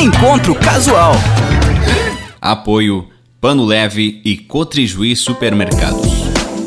[0.00, 1.10] Encontro Casual.
[2.40, 3.08] Apoio
[3.40, 6.06] Pano Leve e Cotrijuí Supermercados.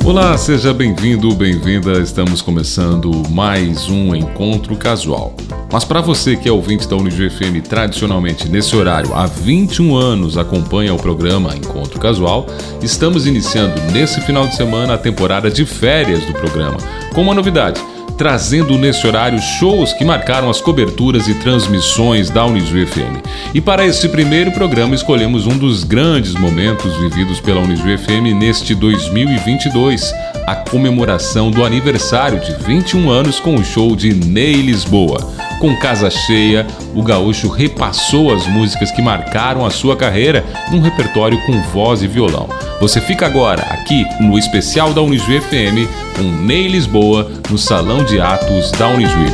[0.04, 1.94] Olá, seja bem-vindo, bem-vinda.
[2.02, 5.34] Estamos começando mais um encontro casual.
[5.72, 10.38] Mas para você que é ouvinte da Unijuí FM tradicionalmente nesse horário há 21 anos
[10.38, 12.46] acompanha o programa Encontro Casual,
[12.82, 16.80] estamos iniciando nesse final de semana a temporada de férias do programa,
[17.14, 17.82] com uma novidade
[18.22, 23.18] trazendo nesse horário shows que marcaram as coberturas e transmissões da Unijuí FM.
[23.52, 28.76] E para esse primeiro programa escolhemos um dos grandes momentos vividos pela Unijuí FM neste
[28.76, 30.14] 2022,
[30.46, 35.34] a comemoração do aniversário de 21 anos com o show de Ney Lisboa.
[35.60, 41.40] Com casa cheia, o gaúcho repassou as músicas que marcaram a sua carreira num repertório
[41.48, 42.48] com voz e violão.
[42.80, 48.11] Você fica agora aqui no especial da Unijuí FM com Ney Lisboa no Salão de
[48.20, 49.28] Atos da Unijuí.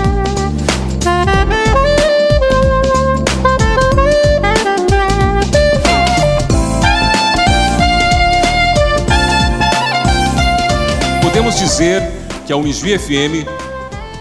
[11.21, 12.03] Podemos dizer
[12.45, 13.47] que a Unijuí FM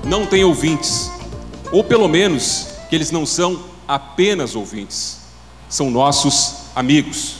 [0.05, 1.11] não tem ouvintes
[1.73, 5.19] ou pelo menos que eles não são apenas ouvintes,
[5.69, 7.37] são nossos amigos.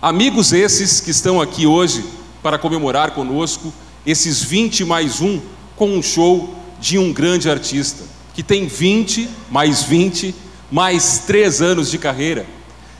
[0.00, 2.04] Amigos esses que estão aqui hoje
[2.42, 3.72] para comemorar conosco
[4.04, 5.40] esses 20 mais um
[5.82, 10.32] com um show de um grande artista, que tem 20 mais 20
[10.70, 12.46] mais 3 anos de carreira,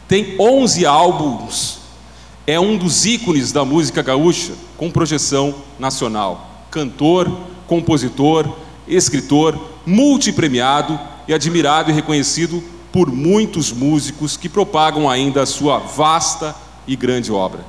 [0.08, 1.78] tem 11 álbuns,
[2.44, 6.66] é um dos ícones da música gaúcha com projeção nacional.
[6.72, 7.30] Cantor,
[7.68, 8.52] compositor,
[8.88, 16.52] escritor, multipremiado e admirado e reconhecido por muitos músicos que propagam ainda a sua vasta
[16.84, 17.64] e grande obra.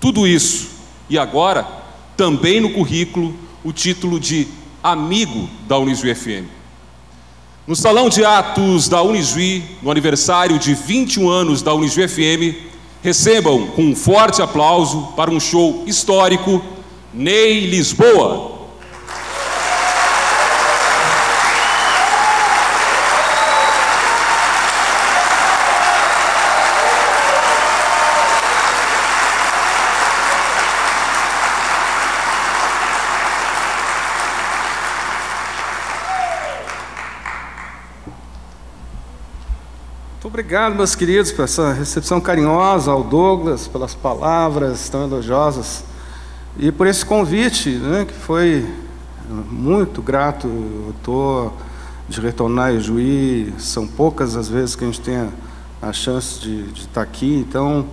[0.00, 0.70] Tudo isso,
[1.10, 1.68] e agora,
[2.16, 4.48] também no currículo, o título de
[4.82, 6.46] Amigo da Unijuí FM.
[7.66, 12.56] No Salão de Atos da Unijuí, no aniversário de 21 anos da Unijuí FM,
[13.02, 16.62] recebam com um forte aplauso para um show histórico,
[17.12, 18.57] Ney Lisboa.
[40.48, 45.84] Obrigado, meus queridos, por essa recepção carinhosa, ao Douglas, pelas palavras tão elogiosas
[46.58, 48.66] e por esse convite, né, que foi
[49.50, 50.48] muito grato.
[50.48, 51.52] Eu estou
[52.08, 55.28] de retornar a Juí, são poucas as vezes que a gente tem a,
[55.82, 57.84] a chance de, estar aqui, então,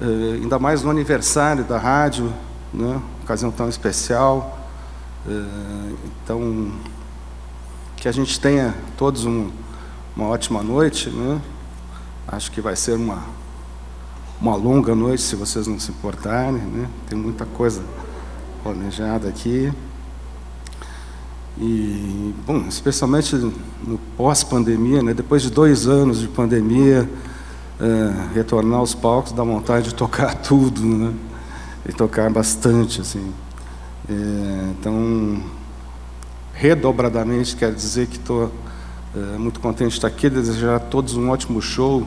[0.00, 2.32] eh, ainda mais no aniversário da rádio,
[2.72, 4.56] né, ocasião tão especial.
[5.28, 6.70] Eh, então,
[7.96, 9.50] que a gente tenha todos um,
[10.16, 11.40] uma ótima noite, né?
[12.26, 13.22] Acho que vai ser uma,
[14.40, 16.60] uma longa noite, se vocês não se importarem.
[16.60, 16.88] Né?
[17.08, 17.82] Tem muita coisa
[18.62, 19.72] planejada aqui.
[21.58, 25.12] E, bom, especialmente no pós-pandemia, né?
[25.12, 27.08] depois de dois anos de pandemia,
[27.80, 31.12] é, retornar aos palcos dá vontade de tocar tudo, né?
[31.88, 33.00] e tocar bastante.
[33.00, 33.32] Assim.
[34.08, 35.42] É, então,
[36.54, 38.50] redobradamente, quero dizer que estou
[39.14, 42.06] é, muito contente de estar aqui, desejar a todos um ótimo show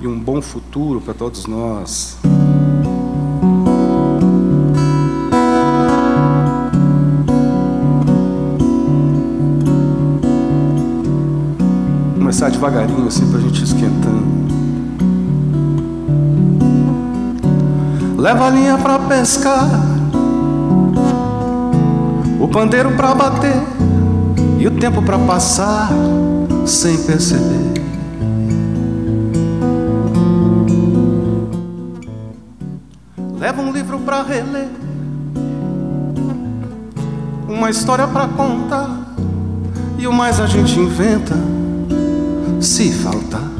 [0.00, 2.16] e um bom futuro para todos nós.
[12.14, 14.44] Começar devagarinho assim para a gente esquentando.
[18.16, 19.68] Leva a linha para pescar,
[22.40, 23.60] o pandeiro para bater
[24.58, 25.90] e o tempo para passar
[26.66, 27.74] sem perceber.
[33.38, 34.68] Leva um livro para reler,
[37.48, 39.14] uma história para contar,
[39.98, 41.34] e o mais a gente inventa
[42.60, 43.50] se faltar.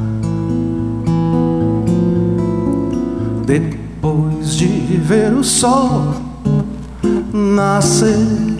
[3.45, 6.15] Depois de ver o sol
[7.31, 8.54] nascer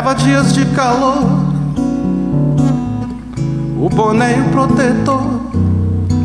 [0.00, 1.22] Leva dias de calor,
[3.78, 5.42] o boné e o protetor,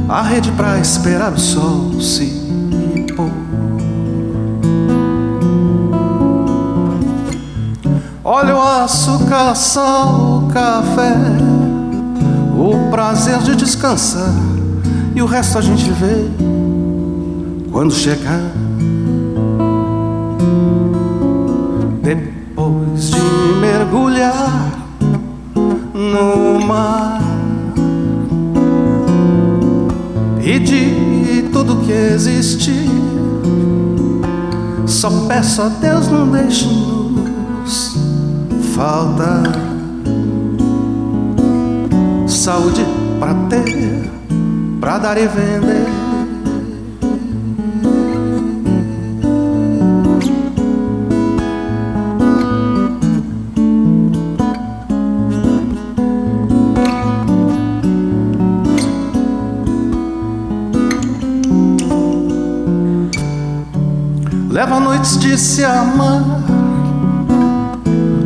[0.08, 2.26] a rede pra esperar o sol se
[3.18, 3.30] pôr.
[8.24, 11.18] Olha o açúcar, sal, o café,
[12.58, 14.34] o prazer de descansar
[15.14, 16.30] e o resto a gente vê
[17.74, 18.40] quando chegar.
[23.96, 24.72] Mergulhar
[25.94, 27.22] no mar
[30.44, 32.74] e de tudo que existe,
[34.86, 37.96] só peço a Deus não deixe-nos
[38.76, 39.44] faltar
[42.28, 42.86] saúde
[43.20, 44.12] para ter,
[44.82, 46.05] para dar e vender.
[65.06, 66.24] Noites de se amar,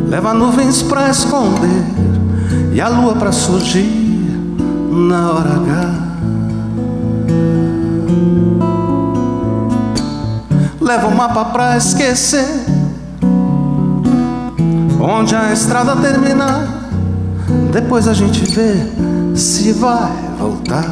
[0.08, 1.84] leva nuvens pra esconder
[2.72, 3.84] e a lua pra surgir
[4.90, 5.92] na hora H.
[10.80, 12.48] Leva o mapa pra esquecer
[14.98, 16.66] onde a estrada terminar.
[17.70, 18.74] Depois a gente vê
[19.34, 20.88] se vai voltar.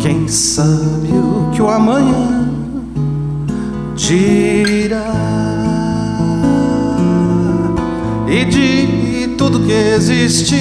[0.00, 1.01] Quem sabe
[1.62, 2.48] o amanhã
[3.94, 5.12] dirá
[8.28, 10.56] e de tudo que existe.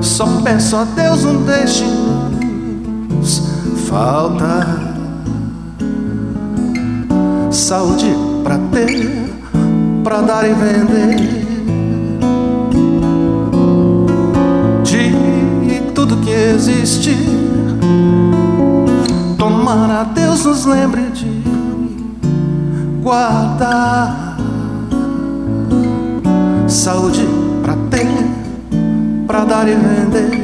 [0.00, 2.00] Só peço a Deus não deixe-nos
[3.88, 4.90] faltar
[7.50, 9.30] saúde pra ter,
[10.02, 11.40] pra dar e vender.
[14.82, 17.29] De tudo que existe,
[19.70, 21.44] tomara Deus nos lembre de
[23.00, 24.36] guardar
[26.66, 27.24] saúde
[27.62, 28.08] pra ter,
[29.28, 30.39] pra dar e vender.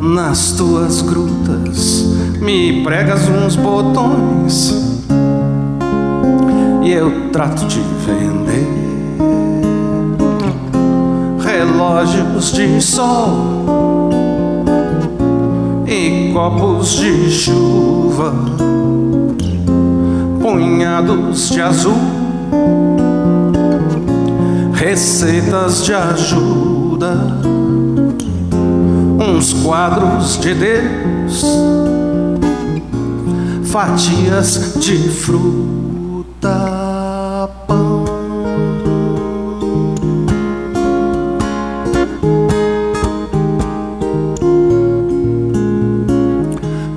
[0.00, 2.04] Nas tuas grutas.
[2.40, 4.96] Me pregas uns botões
[6.82, 8.66] e eu trato de vender
[11.44, 14.08] relógios de sol
[15.86, 18.34] e copos de chuva
[20.46, 21.96] punhados de azul,
[24.72, 27.36] receitas de ajuda,
[29.36, 31.44] uns quadros de Deus,
[33.64, 36.48] fatias de fruta,
[37.66, 38.04] pão.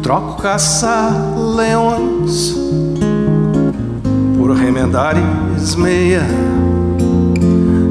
[0.01, 1.11] Troco caçar
[1.57, 2.55] leões
[4.37, 6.25] por remendares meia.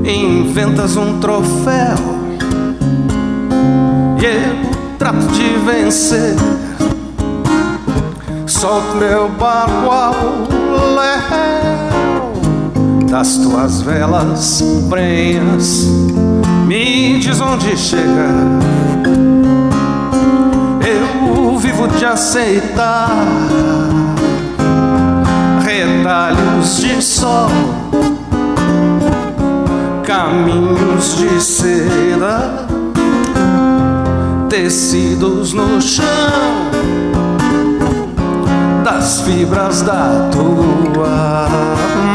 [0.07, 2.18] Inventas um troféu
[5.09, 6.37] trato vencer.
[8.47, 10.15] Solto meu barco ao
[10.95, 12.33] léu
[13.09, 15.87] das tuas velas prenhas.
[16.67, 18.59] Me diz onde chegar.
[20.85, 23.09] Eu vivo de aceitar
[25.65, 27.51] retalhos de sol,
[30.05, 32.58] caminhos de seda,
[34.49, 36.05] tecidos no chão
[38.83, 41.49] das fibras da tua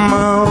[0.09, 0.47] mão.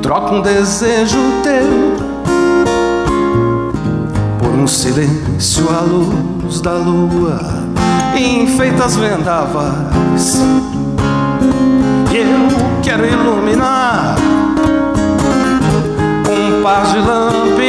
[0.00, 1.83] Troca um desejo teu
[4.64, 7.38] No silêncio à luz da lua
[8.16, 10.40] Enfeitas vendavas
[12.10, 12.48] E eu
[12.82, 14.16] quero iluminar
[16.26, 17.68] Um par de lampiões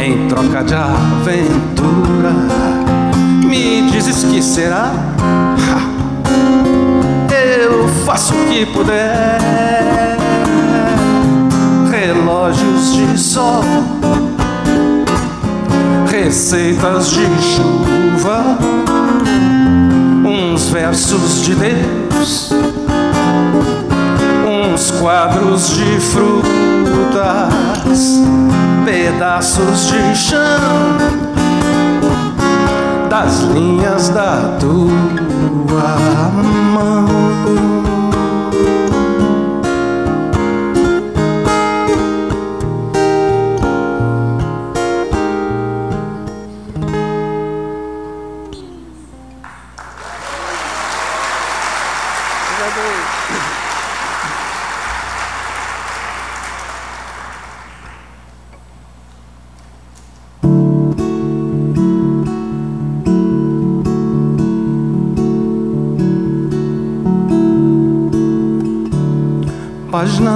[0.00, 2.30] Em troca de aventura.
[3.44, 4.92] Me dizes que será?
[7.32, 9.42] Eu faço o que puder.
[11.90, 13.64] Relógios de sol,
[16.14, 18.56] receitas de chuva,
[20.24, 22.52] uns versos de Deus,
[24.46, 27.50] uns quadros de frutas,
[28.84, 30.38] pedaços de chão
[33.10, 35.98] das linhas da tua
[36.72, 37.33] mão.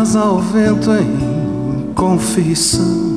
[0.08, 3.08] Páginas ao vento em confissão.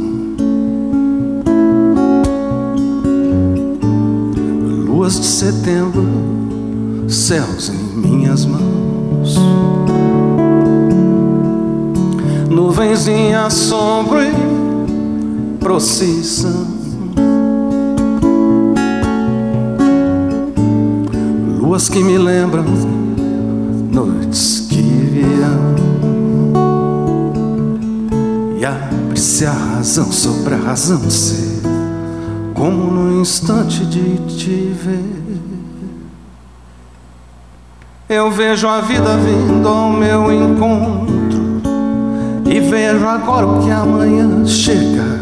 [4.88, 6.04] Luas de setembro,
[7.08, 9.38] céus em minhas mãos.
[12.50, 16.68] Nuvens em assombro e procissão.
[21.60, 22.66] Luas que me lembram
[23.92, 25.91] noites que virão.
[29.22, 31.62] Abre-se a razão sobre a razão ser,
[32.56, 35.40] como no instante de te ver.
[38.10, 41.62] Eu vejo a vida vindo ao meu encontro,
[42.50, 45.22] e vejo agora o que amanhã chega.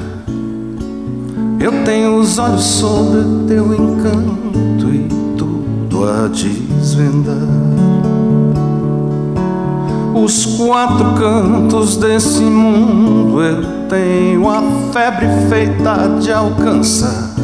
[1.59, 7.88] Eu tenho os olhos sobre teu encanto e tudo a desvendar
[10.23, 14.61] os quatro cantos desse mundo eu tenho a
[14.91, 17.35] febre feita de alcançar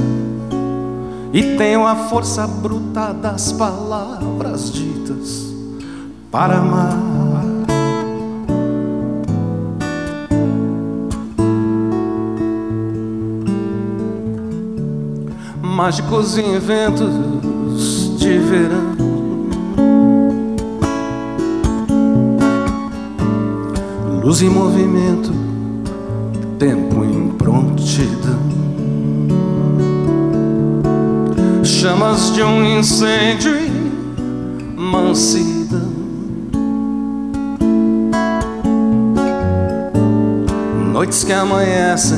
[1.32, 5.54] e tenho a força bruta das palavras ditas
[6.32, 6.98] para amar.
[15.62, 19.05] Mágicos inventos de verão
[24.26, 25.32] luz em movimento,
[26.58, 28.40] tempo em prontidão.
[31.64, 33.54] Chamas de um incêndio
[34.76, 35.94] mansidão.
[40.92, 42.18] Noites que amanhecem,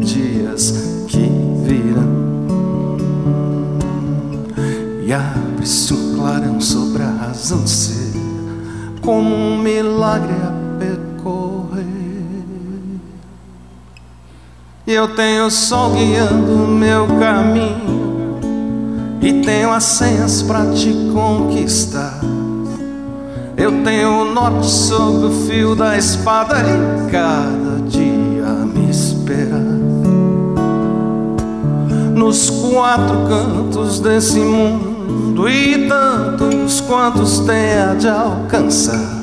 [0.00, 1.30] dias que
[1.64, 2.26] virão.
[5.02, 8.12] E abre-se um clarão sobre a razão ser,
[9.00, 10.55] como um milagre
[14.92, 18.38] eu tenho o sol guiando meu caminho
[19.20, 22.20] E tenho as senhas para te conquistar.
[23.56, 29.76] Eu tenho o norte sob o fio da espada E cada dia me esperar.
[32.14, 39.16] Nos quatro cantos desse mundo E tantos quantos tenha de alcançar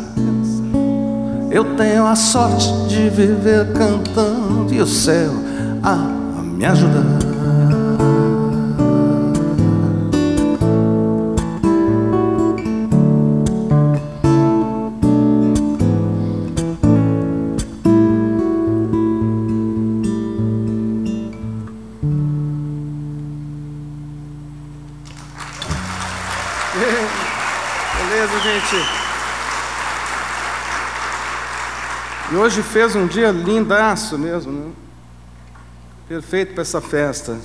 [1.54, 5.53] eu tenho a sorte de viver cantando e o céu
[5.84, 7.04] a me ajudar.
[27.98, 29.04] Beleza, gente?
[32.32, 34.83] E hoje fez um dia lindaço mesmo, né?
[36.14, 37.40] Perfeito para essa festa.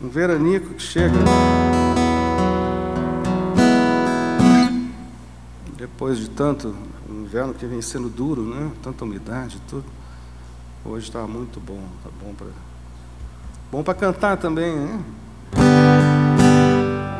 [0.00, 1.16] Um veranico que chega.
[5.76, 6.76] Depois de tanto
[7.10, 8.70] inverno que vem sendo duro, né?
[8.84, 9.84] Tanta umidade tudo.
[10.84, 12.46] Hoje está muito bom, tá bom para
[13.72, 15.00] bom para cantar também, né?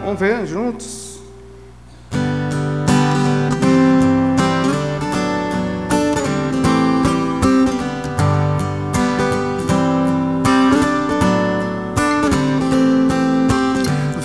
[0.04, 1.07] Vamos ver juntos.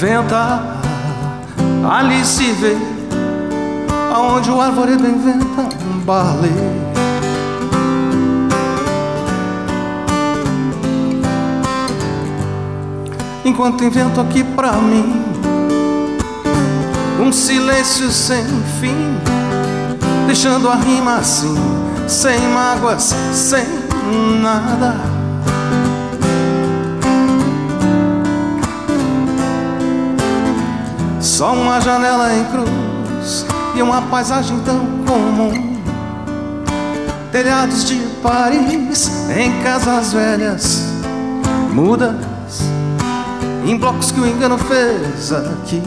[0.04, 0.62] Inventa,
[1.90, 2.76] ali se vê,
[4.14, 6.50] aonde o arvoredo inventa um balé.
[13.46, 15.24] Enquanto invento aqui pra mim
[17.22, 18.44] um silêncio sem
[18.82, 19.18] fim,
[20.28, 21.56] deixando a rima assim,
[22.10, 23.66] sem mágoas, sem
[24.42, 25.13] nada.
[31.34, 35.82] Só uma janela em cruz e uma paisagem tão comum.
[37.32, 40.84] Telhados de Paris em casas velhas,
[41.74, 42.62] mudas,
[43.66, 45.82] em blocos que o engano fez aqui.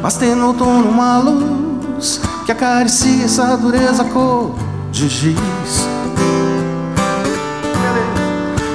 [0.00, 4.54] Mas tem no outono uma luz que acaricia essa dureza cor
[4.92, 5.88] de giz.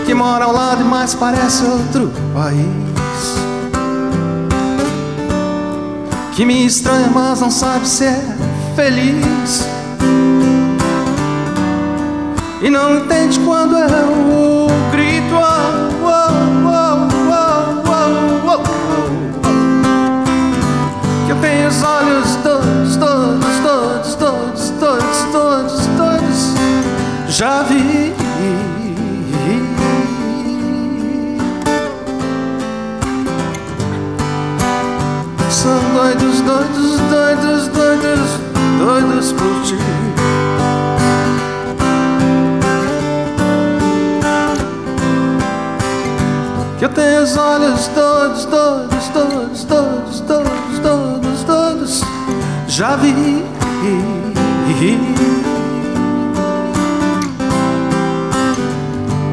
[0.05, 2.89] Que mora ao lado e mais parece outro país.
[6.39, 8.17] Que me estranha, mas não sabe se é
[8.73, 9.67] feliz.
[12.61, 15.35] E não entende quando é o grito.
[15.35, 16.07] Oh,
[21.27, 26.53] oh tem os olhos todos, todos, todos, todos, todos, todos, todos.
[27.27, 28.18] Já vi.
[35.61, 38.29] São doidos, doidos, doidos, doidos,
[38.79, 39.75] doidos por ti.
[46.77, 52.01] Que eu tenho os olhos todos, todos, todos, todos, todos, todos
[52.69, 53.43] já vi.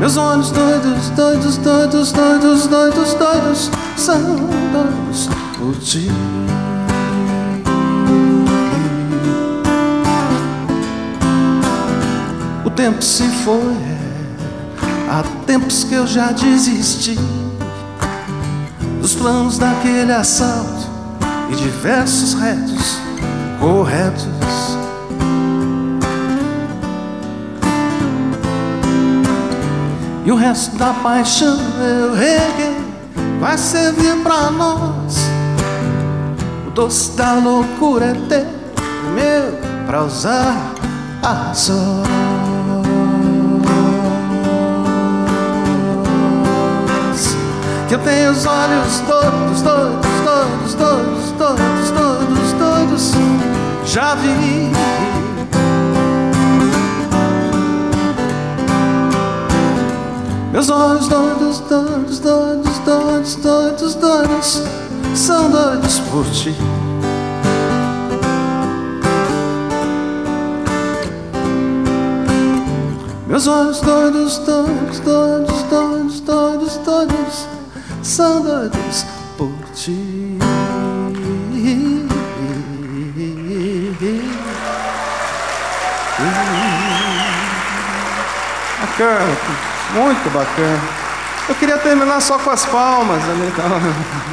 [0.00, 4.20] Meus olhos doidos, doidos, doidos, doidos, doidos, doidos, são
[4.72, 6.08] doidos por ti.
[12.64, 13.76] O tempo se foi,
[15.08, 17.18] há tempos que eu já desisti
[19.00, 20.86] dos planos daquele assalto
[21.50, 22.98] e diversos retos
[23.60, 24.26] corretos.
[30.24, 32.76] E o resto da paixão eu reguei,
[33.38, 35.35] vai servir pra nós.
[36.76, 38.46] Doce da loucura é teu,
[39.14, 40.54] meu, pra usar
[41.22, 41.74] a sós.
[47.88, 53.12] Que eu tenho os olhos todos, todos, todos, todos, todos, todos, todos
[53.86, 54.70] já vi.
[60.52, 64.62] Meus olhos doidos, doidos, doidos, doidos, doidos, doidos,
[65.16, 66.54] são doidos por ti.
[73.26, 77.48] Meus olhos doidos, doidos, doidos, doidos, doidos, doidos,
[78.02, 79.06] são doidos
[79.38, 80.38] por ti.
[88.80, 89.36] Bacana,
[89.94, 90.80] muito bacana.
[91.48, 93.46] Eu queria terminar só com as palmas ali.
[93.48, 94.25] Então.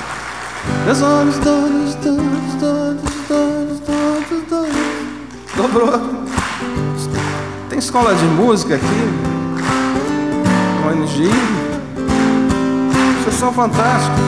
[0.85, 5.55] Meus olhos doidos, doidos, doidos, doidos, doidos, doidos.
[5.55, 5.93] Dobrou.
[7.69, 8.85] Tem escola de música aqui.
[10.85, 11.29] ONG.
[13.23, 14.19] Vocês são fantásticos.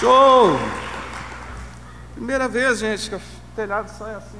[0.00, 0.58] Show!
[2.16, 3.20] Primeira vez, gente, que o
[3.56, 4.38] telhado sai assim.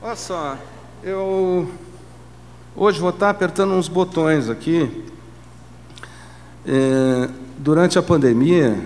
[0.00, 0.58] Olha só,
[1.04, 1.70] eu
[2.74, 5.04] hoje vou estar apertando uns botões aqui.
[6.66, 8.76] É, durante a pandemia,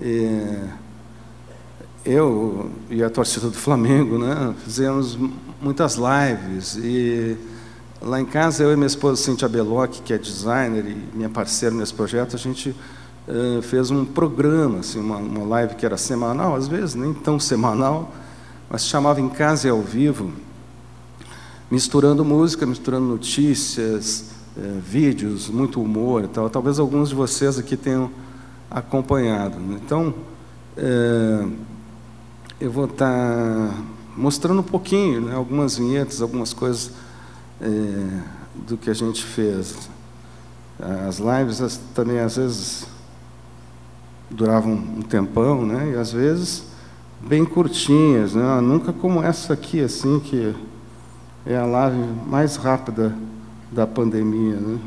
[0.00, 0.68] é,
[2.04, 5.18] eu e a torcida do Flamengo, né, fizemos
[5.60, 7.38] muitas lives e
[8.04, 11.72] Lá em casa, eu e minha esposa Cintia Beloc, que é designer e minha parceira
[11.72, 12.74] nesse projeto, a gente
[13.28, 17.38] uh, fez um programa, assim, uma, uma live que era semanal, às vezes nem tão
[17.38, 18.12] semanal,
[18.68, 20.32] mas chamava Em Casa e ao Vivo,
[21.70, 26.48] misturando música, misturando notícias, uh, vídeos, muito humor e tal.
[26.50, 28.10] Talvez alguns de vocês aqui tenham
[28.70, 29.58] acompanhado.
[29.58, 29.80] Né?
[29.84, 30.14] Então,
[30.76, 31.52] uh,
[32.60, 33.74] eu vou estar
[34.16, 36.92] mostrando um pouquinho, né, algumas vinhetas, algumas coisas
[38.66, 39.88] do que a gente fez.
[41.08, 42.86] As lives também às vezes
[44.32, 45.92] duravam um tempão, né?
[45.94, 46.64] E às vezes
[47.20, 48.60] bem curtinhas, né?
[48.60, 50.54] Nunca como essa aqui, assim, que
[51.46, 53.14] é a live mais rápida
[53.70, 54.78] da pandemia, né?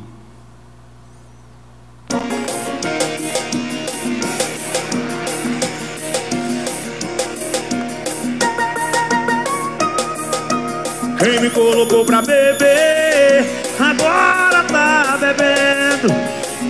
[11.19, 13.45] Quem me colocou pra beber,
[13.79, 16.13] agora tá bebendo.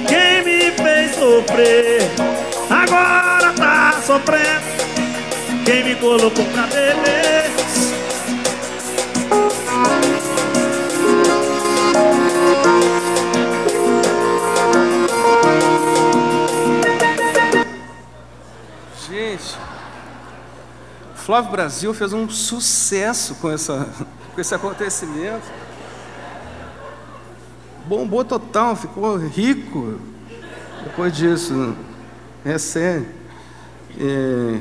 [0.08, 2.02] Quem me fez sofrer,
[2.86, 4.66] agora tá sofrendo.
[5.66, 7.46] Quem me colocou pra beber.
[19.08, 19.58] Gente,
[21.16, 23.88] Flávio Brasil fez um sucesso com, essa,
[24.34, 25.66] com esse acontecimento.
[27.86, 30.00] Bombou total, ficou rico
[30.84, 31.54] depois disso.
[31.54, 31.95] Né?
[32.46, 33.08] É sério.
[34.00, 34.60] É...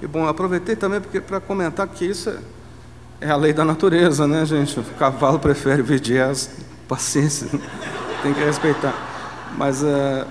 [0.00, 2.38] E bom, aproveitei também para comentar que isso é,
[3.20, 4.78] é, a lei da natureza, né, gente?
[4.78, 6.50] O cavalo prefere jazz,
[6.86, 7.48] paciência,
[8.22, 8.94] tem que respeitar.
[9.56, 10.24] Mas uh,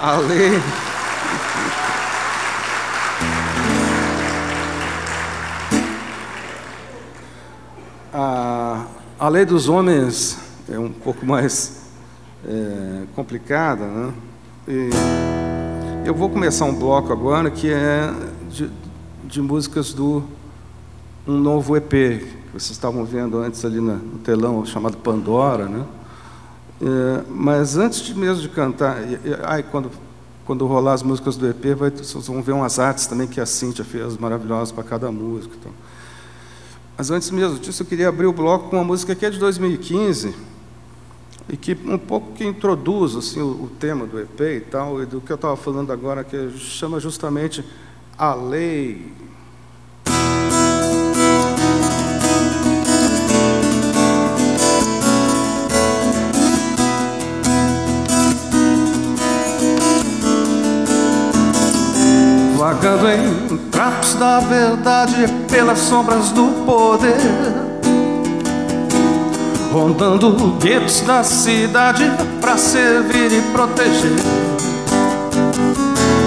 [0.00, 0.60] a lei.
[8.10, 8.86] A,
[9.20, 10.38] a lei dos homens
[10.68, 11.77] é um pouco mais
[12.46, 14.12] é, complicada, né?
[14.68, 14.90] E
[16.04, 18.12] eu vou começar um bloco agora que é
[18.50, 18.70] de,
[19.24, 20.22] de músicas do
[21.26, 25.84] um novo EP que vocês estavam vendo antes ali no telão chamado Pandora, né?
[26.80, 29.90] É, mas antes de mesmo de cantar, e, e, ai, quando,
[30.46, 33.46] quando rolar as músicas do EP, vai, vocês vão ver umas artes também que a
[33.46, 35.54] Cíntia fez maravilhosas para cada música.
[35.58, 35.72] Então.
[36.96, 39.38] Mas antes mesmo disso, eu queria abrir o bloco com uma música que é de
[39.38, 40.57] 2015
[41.48, 45.06] e que um pouco que introduz assim, o, o tema do EP e tal, e
[45.06, 47.64] do que eu estava falando agora, que chama justamente
[48.18, 49.12] a lei.
[62.58, 67.16] Vagando em trapos da verdade pelas sombras do poder,
[69.78, 72.04] rondando guetos da cidade
[72.40, 74.10] para servir e proteger.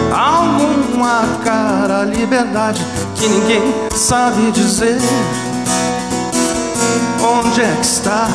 [0.09, 2.81] Alguma cara liberdade
[3.15, 3.61] que ninguém
[3.93, 4.97] sabe dizer.
[7.19, 8.29] Onde é que está?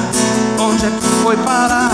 [0.58, 1.92] Onde é que foi parar?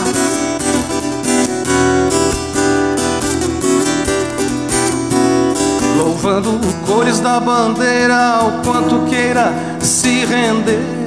[5.96, 11.01] louvando cores da bandeira ao quanto queira se render.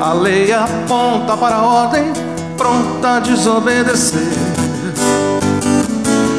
[0.00, 2.10] A lei aponta para a ordem,
[2.56, 4.32] pronta a desobedecer.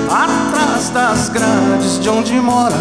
[0.09, 2.75] Atrás das grades de onde mora,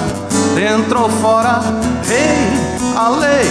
[0.55, 1.61] dentro ou fora,
[2.09, 3.51] ei, a lei,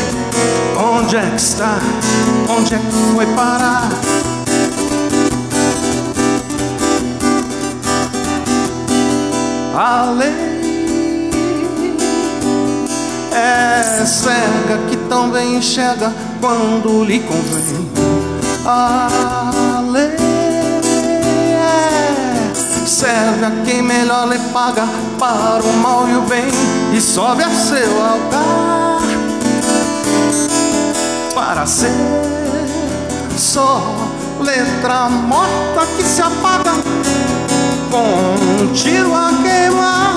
[0.76, 1.78] onde é que está?
[2.50, 3.90] Onde é que foi parar?
[9.76, 10.50] A lei
[13.32, 17.90] é cega que também enxerga quando lhe convém.
[18.66, 20.16] A lei
[21.54, 26.48] é serve a quem melhor lhe paga para o mal e o bem
[26.94, 29.00] e sobe a seu altar
[31.34, 31.92] para ser
[33.38, 33.82] só
[34.42, 36.74] letra morta que se apaga
[37.90, 40.09] com um tiro a queimar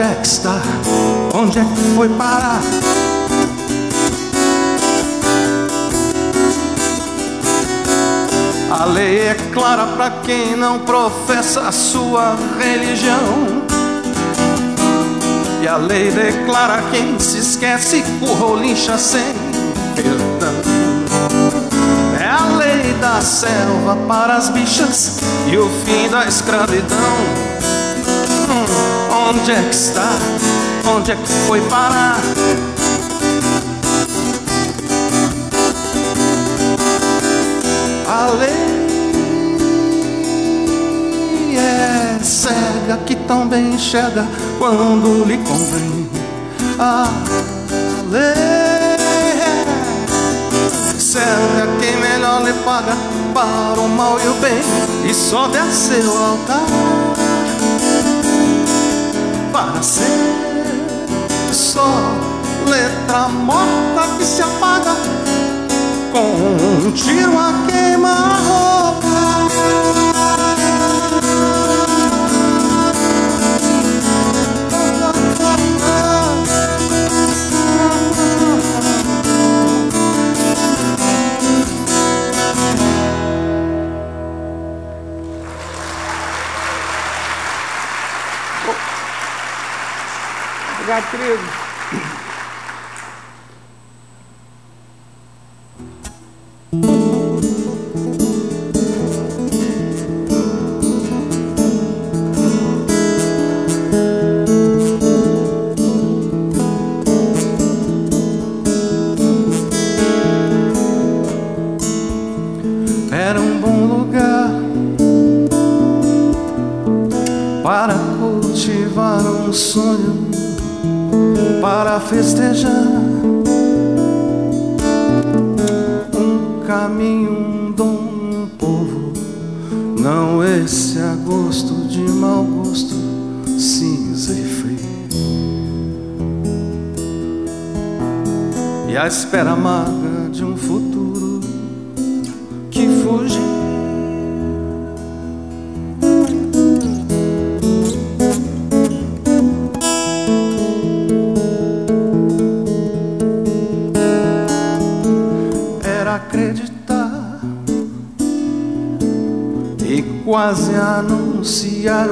[0.00, 0.62] Onde é que está?
[1.34, 2.62] Onde é que foi parar?
[8.70, 13.62] A lei é clara para quem não professa a sua religião.
[15.60, 19.34] E a lei declara quem se esquece, curra ou lincha sem
[19.94, 20.62] perdão.
[22.18, 27.49] É a lei da selva para as bichas e o fim da escravidão.
[29.30, 30.10] Onde é que está?
[30.92, 32.18] Onde é que foi parar?
[38.08, 38.50] A lei
[41.56, 44.26] é cega que também enxerga
[44.58, 46.10] quando lhe convém.
[46.80, 47.08] A
[51.80, 52.96] quem melhor lhe paga
[53.32, 54.60] para o mal e o bem
[55.08, 56.89] e sobe a seu altar
[59.82, 60.04] ser
[61.52, 62.14] só
[62.66, 64.94] letra morta que se apaga.
[66.12, 68.99] Com um tiro a queimar
[91.08, 91.59] Obrigado,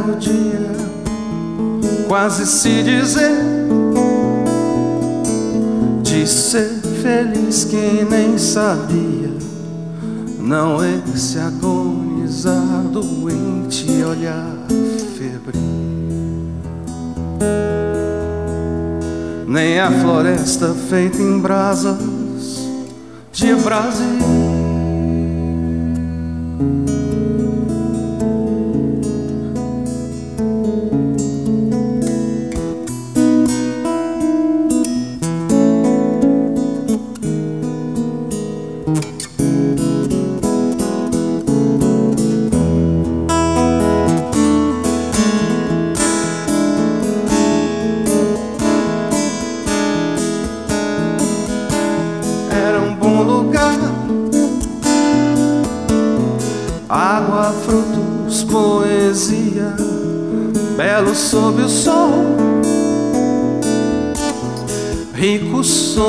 [0.09, 0.71] anunciar o dia,
[2.07, 3.45] quase se dizer
[6.03, 9.31] de ser feliz quem nem sabia,
[10.41, 14.57] não esse agonizar doente olhar
[15.17, 15.61] febril,
[19.47, 21.99] nem a floresta feita em brasas
[23.33, 24.18] de Brasil.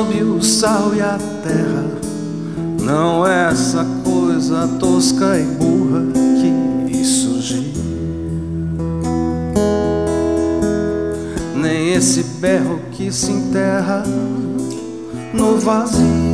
[0.00, 1.84] Sob o sal e a terra.
[2.80, 6.06] Não é essa coisa tosca e burra
[6.88, 7.72] que surgiu,
[11.54, 14.02] nem esse berro que se enterra
[15.34, 16.29] no vazio.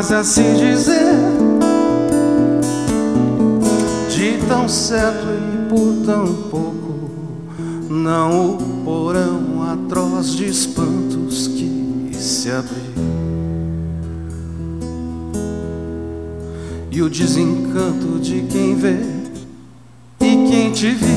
[0.00, 1.12] Quase assim dizer
[4.08, 7.10] De tão certo e por tão pouco
[7.90, 12.80] Não o porão atroz de espantos que se abriu.
[16.90, 18.96] E o desencanto de quem vê
[20.20, 21.09] e quem te viu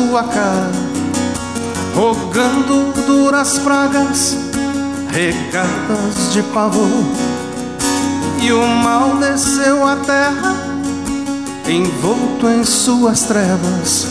[0.00, 0.70] sua cara,
[1.94, 4.34] rogando duras pragas,
[5.10, 7.04] regatas de pavor.
[8.40, 10.56] E o mal desceu à terra,
[11.68, 14.06] envolto em suas trevas,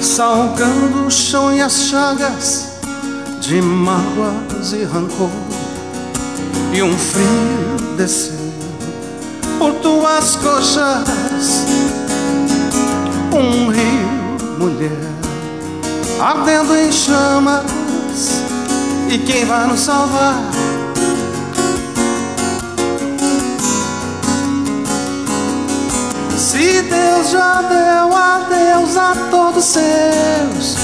[0.00, 2.66] salgando o chão e as chagas
[3.40, 5.30] de mágoas e rancor.
[6.72, 8.34] E um frio desceu
[9.60, 11.66] por tuas coxas
[13.32, 15.19] um rio, mulher,
[16.20, 17.64] ardendo em chamas.
[19.08, 20.36] E quem vai nos salvar?
[26.36, 30.76] Se Deus já deu adeus a todos seus,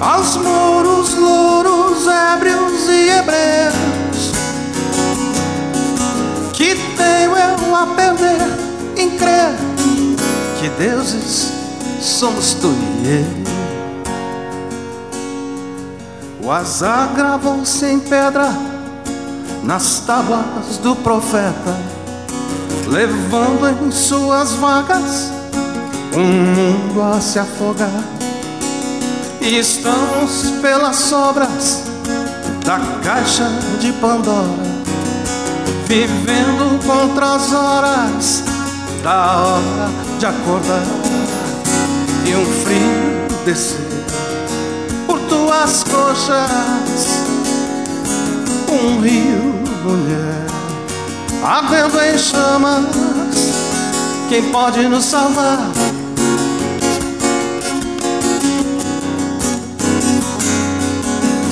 [0.00, 4.32] aos muros, louros, ébrios e hebreus
[6.52, 8.46] que tenho eu a perder
[8.96, 9.54] em crer
[10.60, 11.53] que deuses
[12.04, 13.44] somos tu e eu?
[16.46, 18.48] O azar gravou-se pedra
[19.62, 21.76] nas tábuas do profeta,
[22.86, 25.32] levando em suas vagas
[26.14, 27.88] um mundo a se afogar.
[29.40, 31.84] E estamos pelas sobras
[32.64, 33.48] da caixa
[33.80, 34.74] de Pandora
[35.86, 38.44] vivendo contra as horas
[39.02, 41.23] da hora de acordar
[42.26, 43.94] e um frio descer
[45.06, 47.08] por tuas coxas,
[48.68, 50.46] um rio, mulher,
[51.42, 52.86] ardendo em chamas.
[54.30, 55.70] Quem pode nos salvar?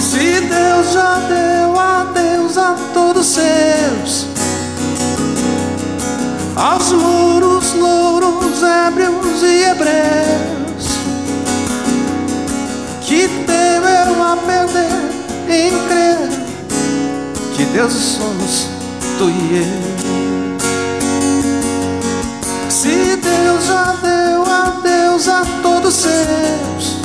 [0.01, 4.27] Se Deus já deu adeus a todos seus
[6.57, 10.52] aos muros, louros, ébrios e hebreus
[17.91, 18.69] somos
[19.19, 19.93] tu e eu.
[22.71, 26.99] Se Deus já deu adeus a todos seus,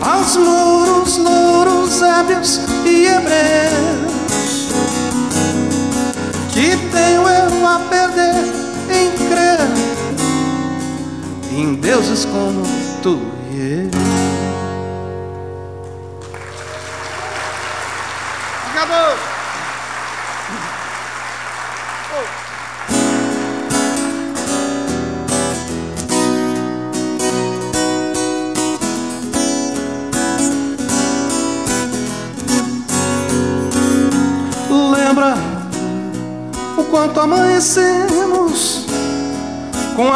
[0.00, 4.12] aos muros, louros, ébrios e hebreus
[6.52, 8.44] que tenho eu a perder
[8.90, 9.66] em crer
[11.50, 12.62] em deuses como
[13.02, 13.31] tu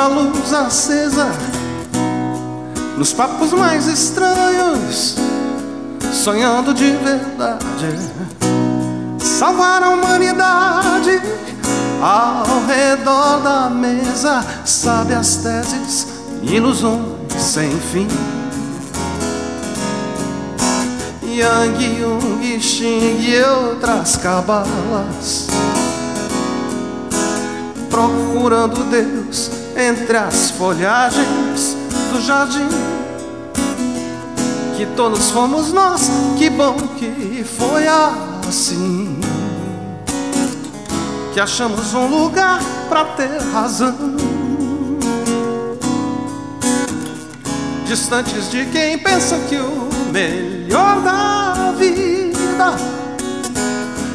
[0.06, 1.26] com a luz acesa
[2.96, 5.16] nos papos mais estranhos,
[6.12, 7.98] sonhando de verdade
[9.18, 11.20] salvar a humanidade
[12.00, 16.06] ao redor da mesa, sabe as teses,
[16.42, 17.02] ilusões
[17.38, 18.08] sem fim.
[21.22, 25.48] Yang, Jung, Xing e outras cabalas
[27.90, 31.76] procurando Deus entre as folhagens
[32.12, 32.68] do jardim.
[34.76, 39.20] Que todos fomos nós, que bom que foi assim.
[41.32, 44.16] Que achamos um lugar para ter razão.
[47.86, 52.74] Distantes de quem pensa que o melhor da vida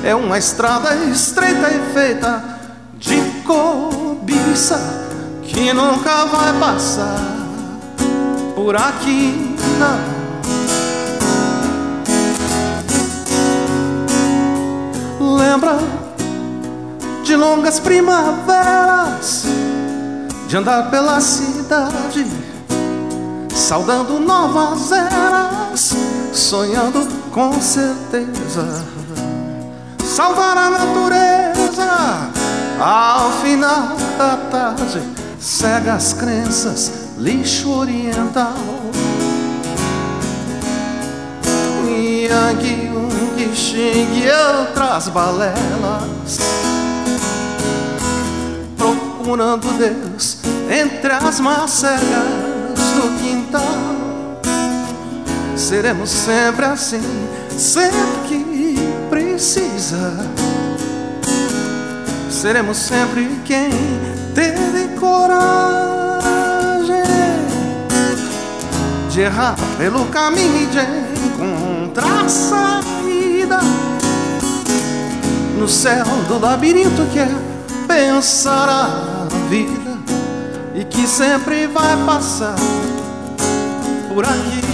[0.04, 2.52] é uma estrada estreita e feita
[3.52, 5.01] cobiça
[5.54, 7.20] que nunca vai passar
[8.56, 10.22] por aqui, não.
[15.38, 15.78] Lembra
[17.24, 19.46] de longas primaveras,
[20.48, 22.26] de andar pela cidade,
[23.54, 25.94] saudando novas eras,
[26.34, 29.02] sonhando com certeza
[30.12, 31.90] salvar a natureza
[32.80, 35.02] ao final da tarde,
[35.42, 38.54] cega as crenças, lixo oriental.
[41.88, 44.30] Yang, Ung, Xing e
[44.60, 46.38] outras balelas.
[48.78, 50.38] Procurando Deus
[50.70, 52.00] entre as macegas
[52.96, 54.42] do quintal.
[55.58, 57.02] Seremos sempre assim,
[57.58, 58.76] sempre que
[59.10, 60.20] precisa
[62.42, 63.70] seremos sempre quem
[64.34, 65.42] teve coragem
[69.10, 70.80] de errar pelo caminho e de
[71.28, 73.60] encontrar saída
[75.58, 77.28] no céu do labirinto que é
[77.88, 79.98] pensar a vida
[80.76, 82.56] e que sempre vai passar
[84.14, 84.71] por aqui.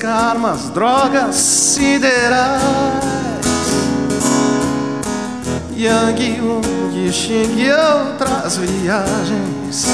[0.00, 2.60] Karmas, drogas siderais.
[5.76, 9.84] Yang, Yung, Xing e outras viagens.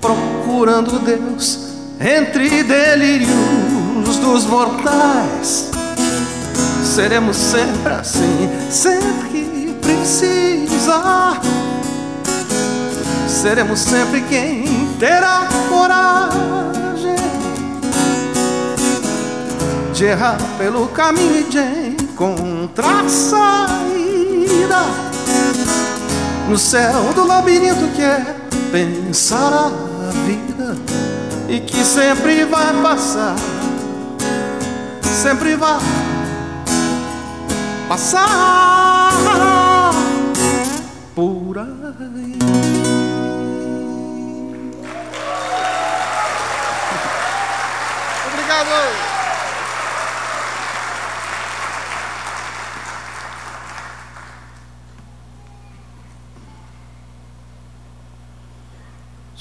[0.00, 1.58] Procurando Deus
[2.00, 5.70] entre delírios dos mortais.
[6.84, 11.40] Seremos sempre assim, sempre que precisar.
[13.28, 16.75] Seremos sempre quem terá coragem
[19.96, 24.82] de errar pelo caminho e de encontrar saída
[26.50, 28.36] no céu do labirinto que é
[28.70, 29.70] pensar a
[30.26, 30.76] vida
[31.48, 33.36] e que sempre vai passar,
[35.02, 35.78] sempre vai
[37.88, 39.12] passar
[41.14, 42.38] por aí.
[48.30, 49.05] Obrigado.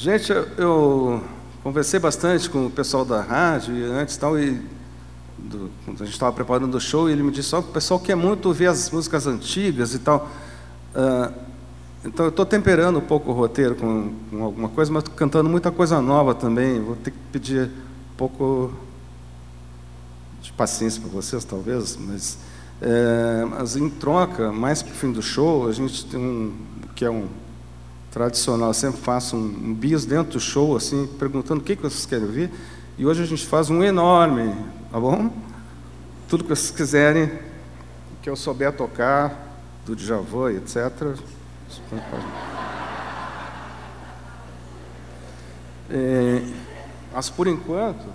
[0.05, 1.19] Gente, eu
[1.63, 4.61] conversei bastante com o pessoal da rádio antes tal, e
[5.35, 7.99] do, quando a gente estava preparando o show, e ele me disse: oh, o pessoal
[7.99, 10.29] quer muito ver as músicas antigas e tal.
[10.93, 11.33] Uh,
[12.05, 15.49] então, eu estou temperando um pouco o roteiro com, com alguma coisa, mas estou cantando
[15.49, 16.79] muita coisa nova também.
[16.79, 18.71] Vou ter que pedir um pouco
[20.39, 22.37] de paciência para vocês, talvez, mas,
[22.79, 26.53] é, mas em troca, mais para o fim do show, a gente tem um
[26.93, 27.27] que é um
[28.15, 28.69] tradicional.
[28.69, 32.25] Eu sempre faço um, um dentro do show, assim, perguntando o que, que vocês querem
[32.25, 32.49] ver.
[32.97, 34.55] E hoje a gente faz um enorme,
[34.89, 35.29] tá bom?
[36.29, 37.29] Tudo que vocês quiserem,
[38.21, 41.17] que eu souber tocar, do Djavan, etc.
[45.89, 46.41] É,
[47.13, 48.07] mas por enquanto,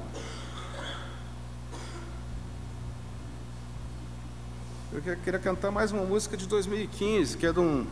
[4.94, 7.86] eu queria cantar mais uma música de 2015, que é de um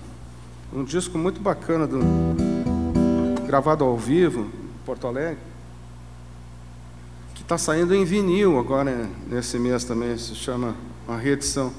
[0.72, 1.98] um disco muito bacana, do,
[3.46, 5.38] gravado ao vivo, em Porto Alegre,
[7.34, 10.74] que está saindo em vinil agora nesse mês também, se chama
[11.06, 11.72] uma reedição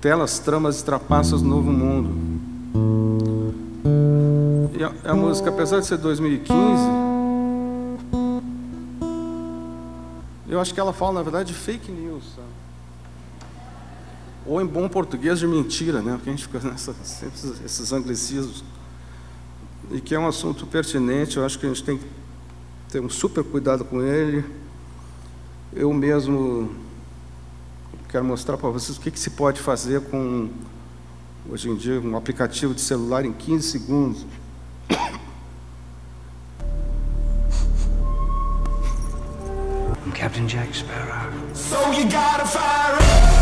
[0.00, 2.14] Telas, Tramas e Trapaças do Novo Mundo.
[4.78, 7.04] E a, a música, apesar de ser 2015,
[10.48, 12.33] eu acho que ela fala, na verdade, de fake news.
[14.46, 16.12] Ou em bom português de mentira, né?
[16.14, 18.62] porque a gente fica nessa, sempre esses anglicismos,
[19.90, 22.04] e que é um assunto pertinente, eu acho que a gente tem que
[22.88, 24.44] ter um super cuidado com ele.
[25.72, 26.70] Eu mesmo
[28.08, 30.48] quero mostrar para vocês o que, que se pode fazer com,
[31.50, 34.26] hoje em dia, um aplicativo de celular em 15 segundos.
[40.04, 41.32] I'm Captain Jack Sparrow.
[41.54, 43.33] So you gotta fire up.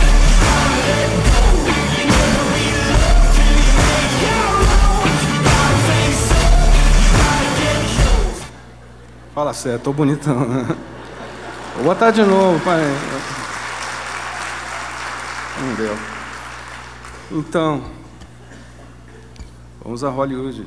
[9.34, 10.36] Fala sério, tô bonitão.
[11.74, 12.80] Vou botar de novo, pai.
[15.60, 15.96] Não deu.
[17.30, 17.82] Então,
[19.82, 20.66] vamos a Hollywood.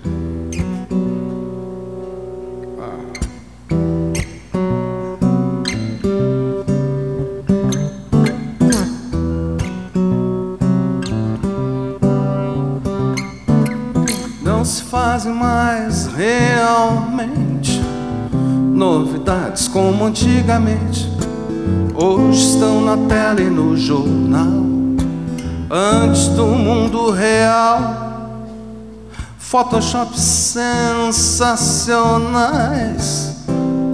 [15.16, 17.82] Fazem mais realmente
[18.74, 21.10] novidades como antigamente.
[21.96, 24.66] Hoje estão na tela e no jornal,
[25.72, 28.44] antes do mundo real.
[29.38, 31.06] Photoshop sensacionais,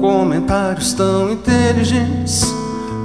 [0.02, 2.52] comentários tão inteligentes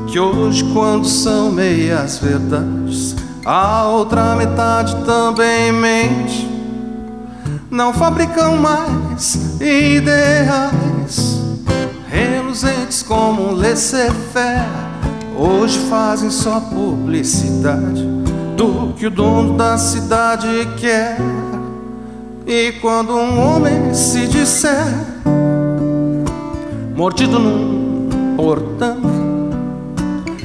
[0.06, 3.14] que hoje, quando são meias verdades,
[3.44, 6.55] a outra metade também mente
[7.70, 11.40] não fabricam mais ideais
[12.08, 14.86] reluzentes como um laissez-faire
[15.38, 18.02] Hoje fazem só publicidade
[18.56, 20.46] do que o dono da cidade
[20.78, 21.18] quer.
[22.46, 24.86] E quando um homem se disser
[26.96, 28.96] mordido num portão,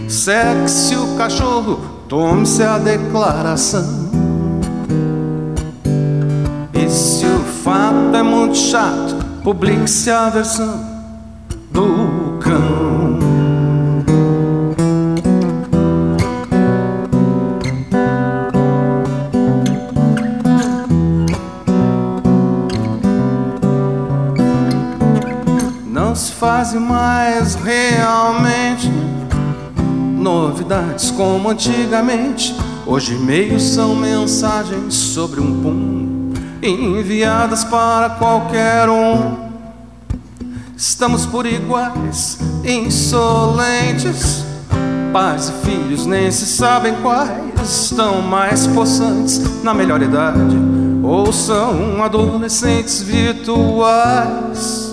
[0.09, 4.11] segue-se o cachorro, tome-se a declaração.
[8.54, 10.80] Chato, publique-se a versão
[11.72, 13.12] do cão.
[26.41, 28.89] fazem mais realmente
[30.18, 32.56] novidades como antigamente.
[32.86, 35.91] Hoje e-mails são mensagens sobre um pum
[36.62, 39.49] enviadas para qualquer um.
[40.76, 44.45] Estamos por iguais, insolentes.
[45.14, 47.32] Pais e filhos nem se sabem quais
[47.62, 50.57] estão mais possantes na melhor idade
[51.03, 54.91] ou são adolescentes virtuais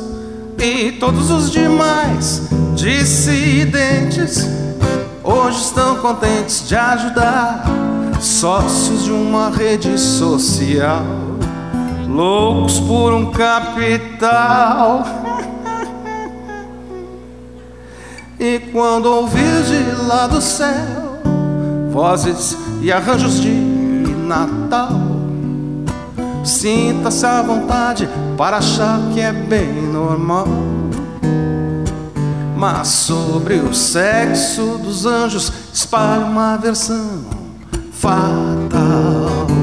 [0.58, 2.42] e todos os demais
[2.74, 4.48] dissidentes
[5.22, 7.64] hoje estão contentes de ajudar
[8.20, 11.04] sócios de uma rede social,
[12.18, 15.04] loucos por um capital.
[18.40, 21.18] E quando ouvir de lá do céu
[21.90, 24.92] vozes e arranjos de Natal,
[26.44, 30.46] sinta-se à vontade para achar que é bem normal.
[32.56, 37.24] Mas sobre o sexo dos anjos espalha uma versão
[37.90, 39.57] fatal.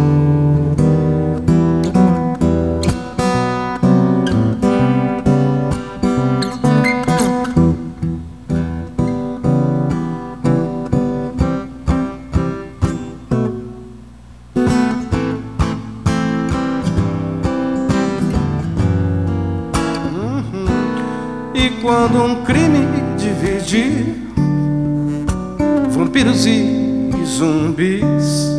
[26.15, 28.49] Vampiros e zumbis.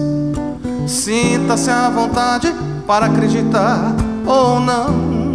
[0.87, 2.55] Sinta-se à vontade
[2.87, 3.97] para acreditar
[4.27, 5.33] ou não.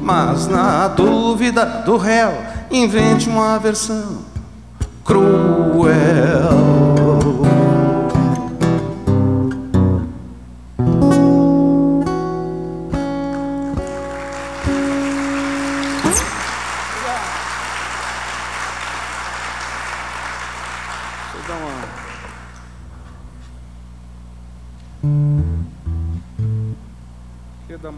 [0.00, 2.32] Mas na dúvida do réu,
[2.68, 4.18] invente uma versão
[5.04, 6.77] cruel.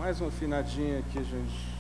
[0.01, 1.80] Mais uma afinadinha aqui, gente.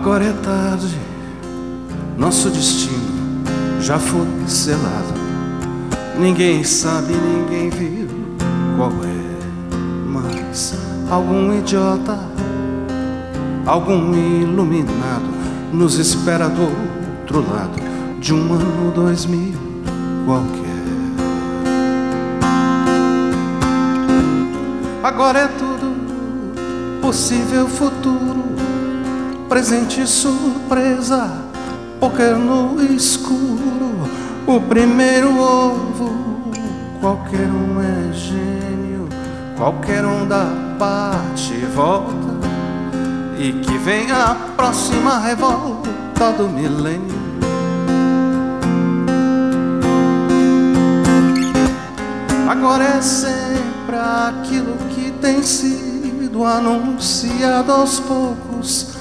[0.00, 0.96] Agora é tarde,
[2.16, 3.42] nosso destino
[3.80, 5.12] já foi selado.
[6.16, 8.08] Ninguém sabe, ninguém viu
[8.76, 9.76] qual é.
[10.06, 10.72] Mas
[11.10, 12.16] algum idiota,
[13.66, 15.26] algum iluminado
[15.72, 17.80] nos espera do outro lado
[18.20, 19.58] de um ano dois mil
[20.24, 20.78] qualquer.
[25.02, 28.47] Agora é tudo possível futuro
[29.48, 31.30] presente surpresa,
[31.98, 34.08] poker no escuro,
[34.46, 36.52] o primeiro ovo.
[37.00, 39.08] Qualquer um é gênio,
[39.56, 40.46] qualquer um dá
[40.78, 42.28] parte volta.
[43.38, 47.16] E que vem a próxima revolta do milênio.
[52.48, 58.97] Agora é sempre aquilo que tem sido anunciado aos poucos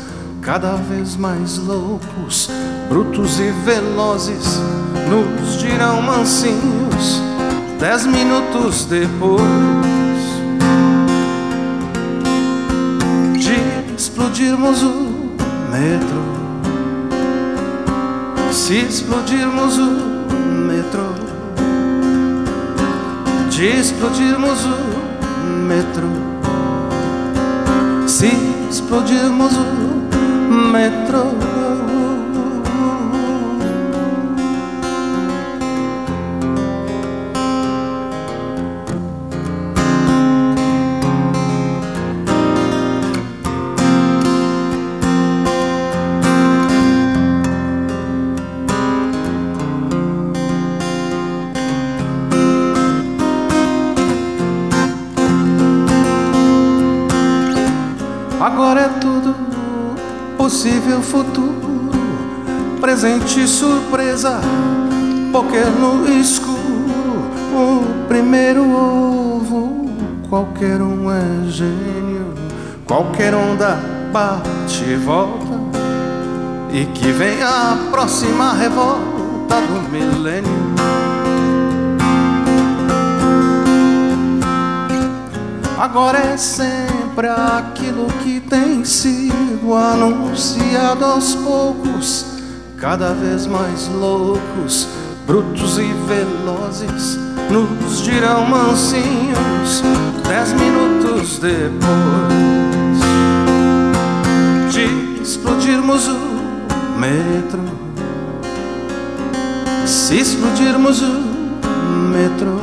[0.47, 2.49] cada vez mais loucos
[2.87, 4.61] brutos e velozes,
[5.09, 7.21] nos dirão mansinhos,
[7.77, 9.43] dez minutos depois
[13.37, 15.35] de explodirmos o
[15.69, 16.23] metrô.
[18.49, 19.91] Se explodirmos o
[20.65, 21.09] metrô,
[23.49, 24.77] de explodirmos o
[25.67, 26.07] metrô,
[28.07, 28.31] se
[28.69, 29.66] explodirmos o
[30.77, 31.56] metrô.
[63.37, 64.39] Presente surpresa,
[65.31, 66.57] poker no escuro,
[67.53, 69.87] o primeiro ovo.
[70.27, 72.33] Qualquer um é gênio,
[72.85, 73.79] qualquer onda
[74.11, 75.45] bate e volta,
[76.73, 80.67] e que vem a próxima revolta do milênio.
[85.79, 92.36] Agora é sempre aquilo que tem sido anunciado aos poucos,
[92.77, 94.87] cada vez mais loucos,
[95.25, 97.17] brutos e velozes,
[97.49, 99.83] nos dirão mansinhos,
[100.27, 101.87] dez minutos depois
[104.71, 106.19] de explodirmos o
[106.99, 107.61] metro.
[109.85, 111.13] Se explodirmos o
[112.13, 112.59] metro,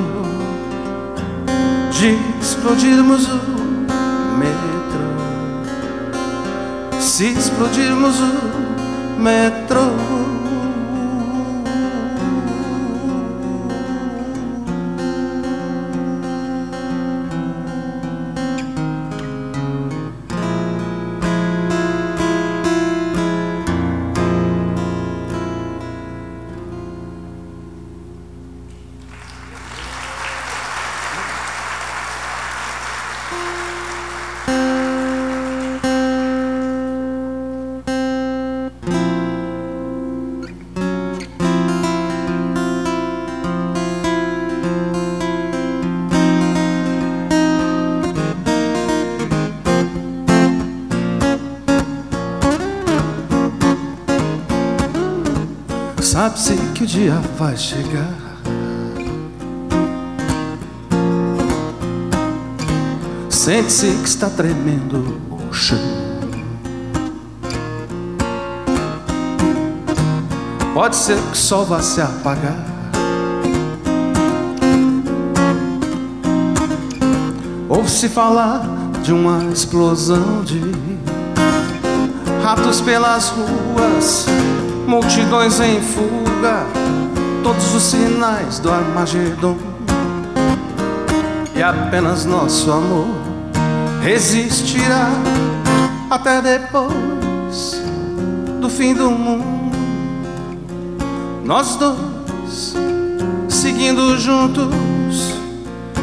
[1.91, 3.55] de explodirmos o
[7.15, 8.64] se explodirmos o
[9.25, 9.87] metrô.
[9.89, 10.34] Sabe-se
[56.85, 58.15] o dia vai chegar.
[63.31, 65.79] Sente-se que está tremendo o chão.
[70.75, 72.67] Pode ser que o sol vá se apagar.
[77.67, 78.63] Ouve-se falar
[79.03, 80.61] de uma explosão de
[82.43, 84.27] ratos pelas ruas
[84.87, 86.67] multidões em fuga,
[87.43, 89.57] todos os sinais do Armagedon.
[91.55, 93.07] E apenas nosso amor
[94.03, 95.09] resistirá
[96.11, 97.83] até depois
[98.61, 99.75] do fim do mundo.
[101.45, 102.75] Nós dois
[103.49, 104.75] seguindo juntos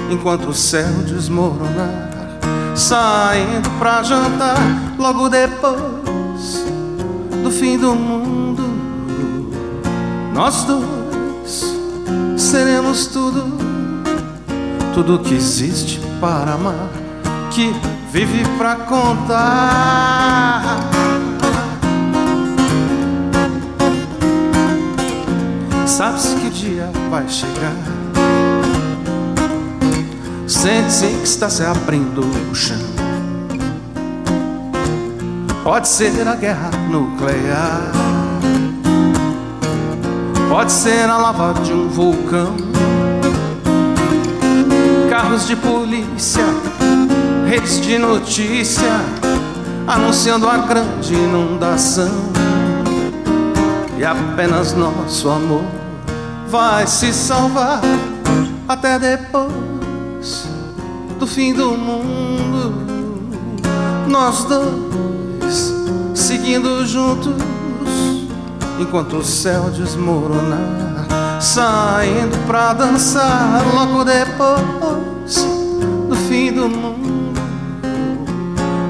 [0.09, 2.09] enquanto o céu desmoronar,
[2.75, 4.57] saindo pra jantar
[4.97, 6.65] logo depois
[7.43, 8.70] do fim do mundo.
[10.33, 11.75] Nós dois
[12.37, 13.57] seremos tudo,
[14.93, 16.89] tudo que existe para amar,
[17.51, 17.73] que
[18.11, 20.79] vive pra contar.
[25.85, 27.75] Sabe-se que dia vai chegar.
[30.47, 32.77] Sente-se que está se abrindo o chão.
[35.63, 38.20] Pode ser a guerra nuclear.
[40.51, 42.57] Pode ser a lava de um vulcão.
[45.09, 46.43] Carros de polícia,
[47.47, 48.99] redes de notícia,
[49.87, 52.11] anunciando a grande inundação.
[53.97, 55.63] E apenas nosso amor
[56.49, 57.79] vai se salvar
[58.67, 60.49] até depois
[61.17, 62.73] do fim do mundo.
[64.05, 65.73] Nós dois
[66.13, 67.50] seguindo juntos
[68.81, 71.07] enquanto o céu desmoronar,
[71.39, 75.35] saindo pra dançar logo depois
[76.09, 77.39] do fim do mundo.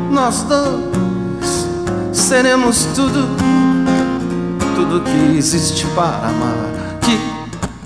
[0.09, 1.67] Nós dois
[2.13, 3.27] seremos tudo,
[4.75, 6.55] tudo que existe para amar,
[7.01, 7.19] que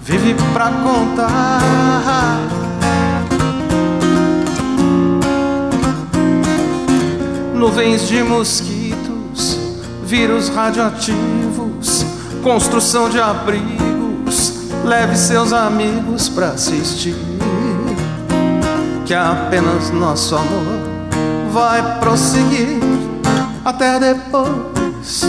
[0.04, 2.40] vive pra contar.
[7.56, 9.58] Nuvens de mosquitos,
[10.04, 11.65] vírus radioativos,
[12.46, 17.16] construção de abrigos, leve seus amigos pra assistir.
[19.04, 20.80] Que apenas nosso amor
[21.52, 22.78] vai prosseguir
[23.66, 25.26] até depois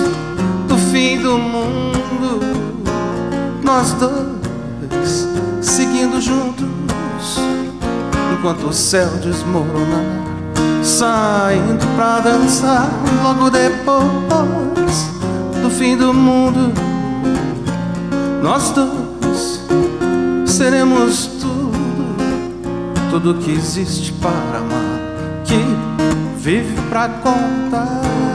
[0.69, 2.41] do fim do mundo.
[3.65, 5.27] Nós dois
[5.63, 7.41] seguindo juntos
[8.39, 10.05] enquanto o céu desmoronar,
[10.83, 12.91] saindo pra dançar
[13.25, 15.07] logo depois
[15.63, 16.86] do fim do mundo.
[18.47, 19.61] Nós dois
[20.47, 22.17] seremos tudo,
[23.11, 25.01] tudo que existe para amar,
[25.45, 25.57] que
[26.39, 28.26] vive pra contar.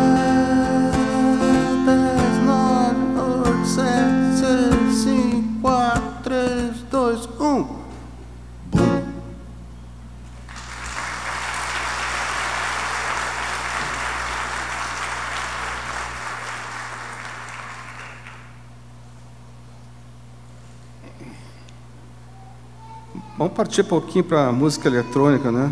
[23.61, 25.71] Partir um pouquinho para música eletrônica, né?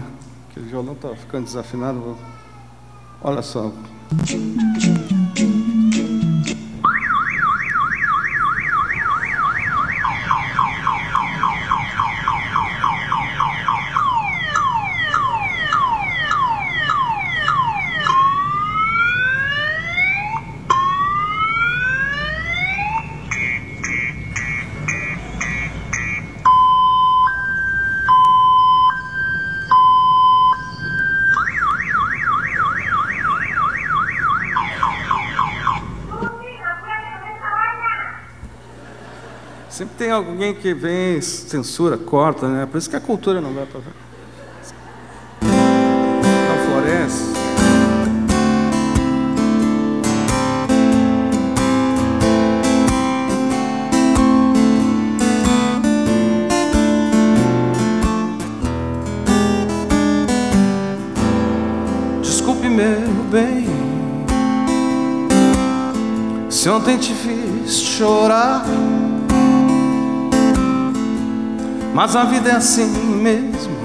[0.53, 2.15] Que o violão está ficando desafinado.
[3.19, 3.71] Olha só.
[40.19, 42.65] Alguém que vem, censura, corta, né?
[42.65, 43.81] Por isso que a cultura não vai para
[45.41, 47.39] Não floresce.
[62.21, 63.67] Desculpe, meu bem,
[66.49, 68.65] se ontem te fiz chorar.
[71.93, 72.85] Mas a vida é assim
[73.15, 73.75] mesmo,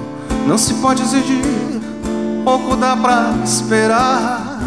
[0.46, 1.42] não se pode exigir,
[2.44, 4.60] pouco dá pra esperar.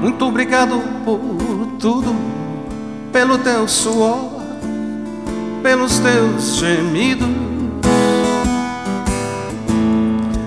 [0.00, 1.20] Muito obrigado por
[1.78, 2.14] tudo,
[3.12, 4.30] pelo teu suor,
[5.62, 7.28] pelos teus gemidos.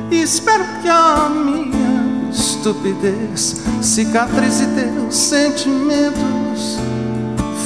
[0.10, 6.80] E espero que a minha estupidez cicatrize teus sentimentos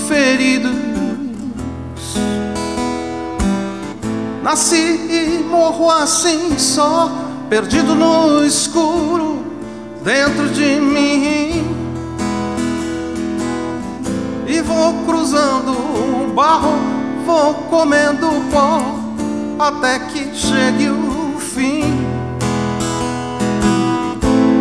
[0.07, 0.84] feridos.
[4.45, 7.09] Nasci e morro assim só,
[7.49, 9.43] perdido no escuro
[10.03, 11.65] dentro de mim.
[14.45, 16.77] E vou cruzando o barro,
[17.25, 18.83] vou comendo pó
[19.57, 22.05] até que chegue o fim.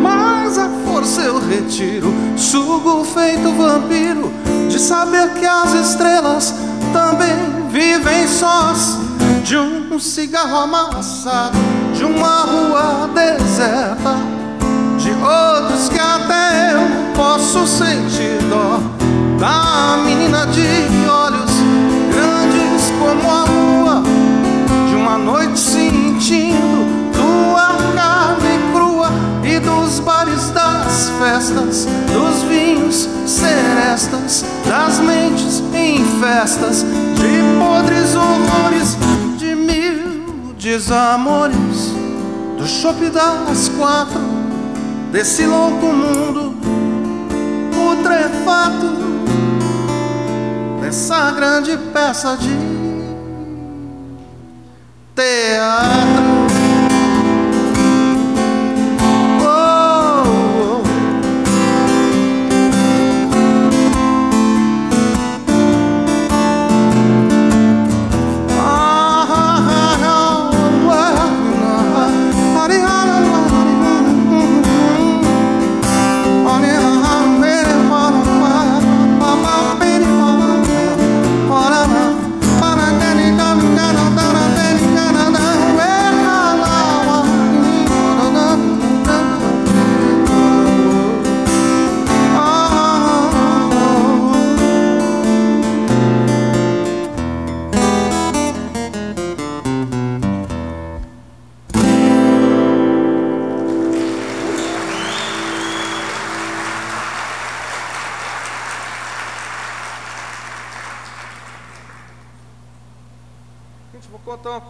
[0.01, 4.33] Mas a força eu retiro, sugo feito vampiro,
[4.67, 6.55] de saber que as estrelas
[6.91, 9.04] também vivem sós
[9.45, 11.59] de um cigarro amassado,
[11.93, 14.17] de uma rua deserta,
[14.97, 18.81] de outros que até eu posso sentir dó.
[19.39, 20.63] Da menina de
[21.07, 21.51] olhos
[22.11, 24.03] grandes como a lua,
[24.89, 29.11] de uma noite sentindo tua carne crua
[29.45, 38.97] e dos bares das festas, dos vinhos serestas, das mentes em festas, de podres horrores
[40.65, 41.93] desamores
[42.57, 44.19] do chope das quatro
[45.13, 46.55] desse louco mundo
[47.71, 48.87] putrefato
[50.81, 52.49] dessa grande peça de
[55.15, 56.24] teatro.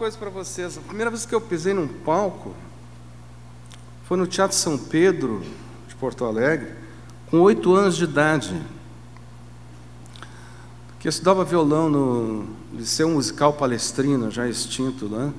[0.05, 0.77] Coisa para vocês.
[0.77, 2.53] A primeira vez que eu pisei num palco
[4.03, 5.41] foi no Teatro São Pedro,
[5.87, 6.75] de Porto Alegre,
[7.25, 8.61] com oito anos de idade.
[10.99, 15.25] Que eu estudava violão no Liceu Musical Palestrina, já extinto lá.
[15.25, 15.33] Né?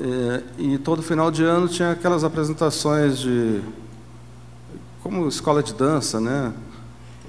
[0.00, 3.60] É, e todo final de ano tinha aquelas apresentações de.
[5.02, 6.54] como escola de dança, né?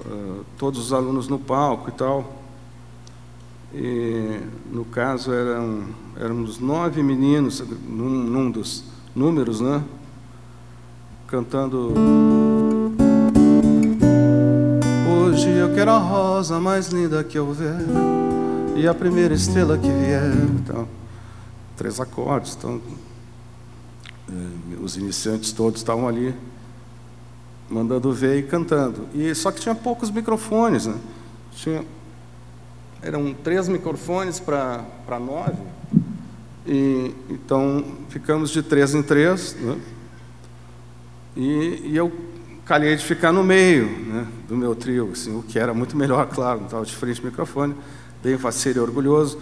[0.00, 2.38] Uh, todos os alunos no palco e tal.
[3.74, 4.40] E,
[4.72, 5.88] no caso, eram,
[6.20, 8.82] éramos nove meninos, num, num dos
[9.14, 9.82] números, né?
[11.28, 11.94] Cantando.
[15.08, 17.76] Hoje eu quero a rosa mais linda que eu ver,
[18.74, 20.34] e a primeira estrela que vier.
[20.60, 20.88] Então,
[21.76, 22.56] três acordes.
[22.56, 22.80] Então,
[24.28, 26.34] eh, os iniciantes todos estavam ali
[27.70, 29.06] mandando ver e cantando.
[29.14, 30.96] E só que tinha poucos microfones, né?
[31.52, 31.84] Tinha
[33.00, 35.56] eram três microfones para nove,
[36.66, 39.78] e, então ficamos de três em três, né?
[41.36, 42.12] e, e, eu
[42.64, 46.26] calhei de ficar no meio né, do meu trio, assim, o que era muito melhor,
[46.26, 47.74] claro, não estava de frente ao microfone,
[48.22, 49.38] bem faceiro e orgulhoso,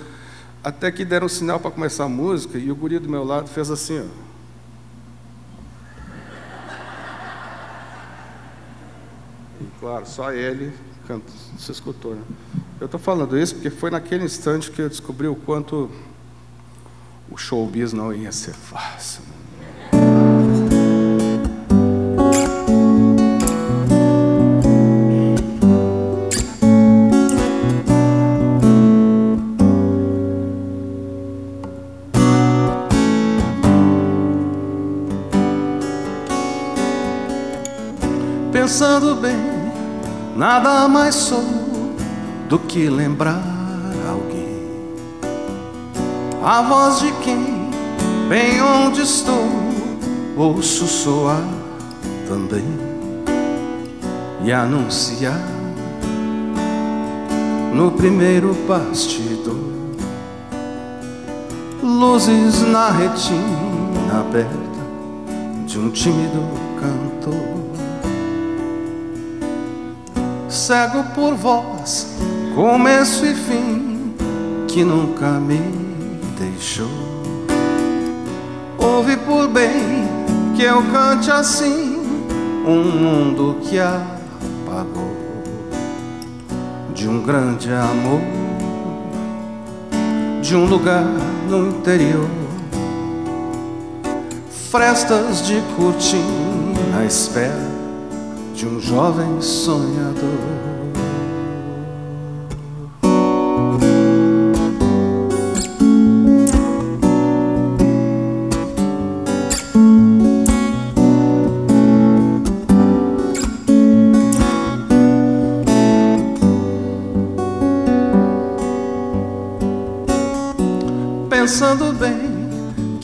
[0.63, 3.49] até que deram um sinal para começar a música, e o guri do meu lado
[3.49, 4.27] fez assim, ó.
[9.61, 10.73] E, claro, só ele
[11.07, 12.23] canto, se escutou, né?
[12.81, 15.91] Eu estou falando isso porque foi naquele instante que eu descobri o quanto
[17.37, 19.21] o showbiz não ia ser fácil.
[38.51, 39.37] Pensando bem,
[40.35, 41.45] nada mais sou
[42.49, 43.56] do que lembrar.
[46.47, 47.71] A voz de quem,
[48.29, 49.49] bem onde estou,
[50.37, 51.43] ouço soar
[52.29, 52.65] também
[54.45, 55.41] e anunciar
[57.75, 59.57] no primeiro bastidor.
[61.83, 64.57] Luzes na retina aberta
[65.67, 66.45] de um tímido
[66.81, 67.57] cantor.
[70.49, 72.07] Cego por voz
[72.55, 74.15] começo e fim
[74.69, 75.86] que nunca me
[76.39, 76.89] deixou.
[78.79, 80.07] Ouve por bem
[80.55, 81.97] que eu cante assim
[82.67, 85.17] um mundo que apagou
[86.95, 88.21] de um grande amor,
[90.43, 91.05] de um lugar
[91.49, 92.29] no interior.
[94.71, 97.77] Frestas de cortina à espera
[98.55, 100.76] de um jovem sonhador.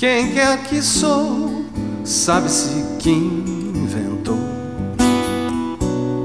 [0.02, 1.64] Quem quer que sou,
[2.02, 3.22] sabe-se quem
[3.72, 4.36] inventou.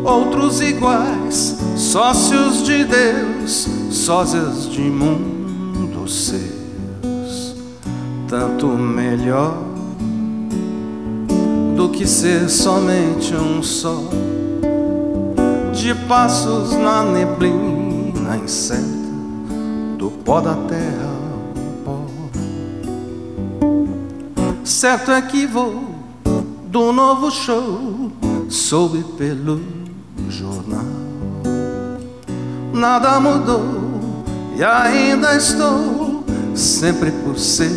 [0.04, 7.56] Outros iguais, sócios de Deus, sósias de mundos seus,
[8.28, 9.62] tanto melhor
[11.76, 14.10] do que ser somente um só,
[15.72, 18.88] de passos na neblina incerta
[20.00, 21.07] do pó da terra
[24.68, 25.96] Certo é que vou
[26.66, 28.12] do novo show,
[28.50, 29.62] soube pelo
[30.28, 30.84] jornal.
[32.74, 33.64] Nada mudou
[34.58, 36.22] e ainda estou
[36.54, 37.72] sempre por ser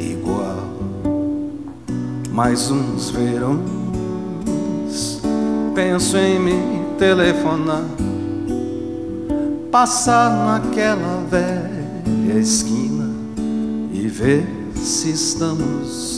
[0.00, 0.70] igual.
[2.32, 3.60] Mais uns verões,
[5.74, 7.84] penso em me telefonar,
[9.70, 13.10] passar naquela velha esquina
[13.92, 16.17] e ver se estamos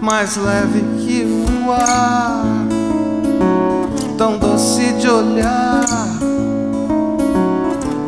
[0.00, 2.44] mais leve que o ar,
[4.16, 5.84] tão doce de olhar,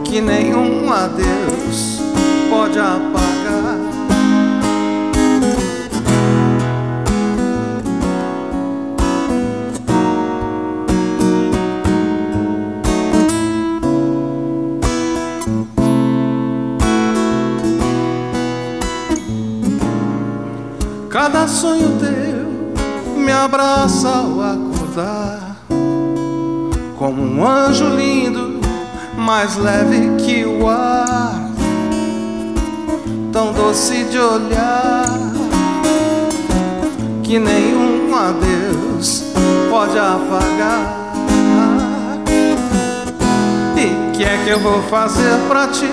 [0.05, 2.01] que nenhum adeus
[2.51, 3.18] pode apagar.
[21.31, 25.57] Cada sonho teu me abraça ao acordar,
[26.99, 28.59] como um anjo lindo,
[29.15, 31.51] mais leve que o ar,
[33.31, 35.05] tão doce de olhar,
[37.23, 39.25] que nenhum adeus
[39.69, 40.97] pode apagar.
[43.77, 45.85] E que é que eu vou fazer pra te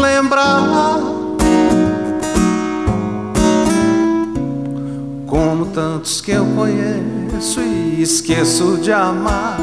[0.00, 1.17] lembrar?
[5.38, 9.56] Como tantos que eu conheço e esqueço de amar.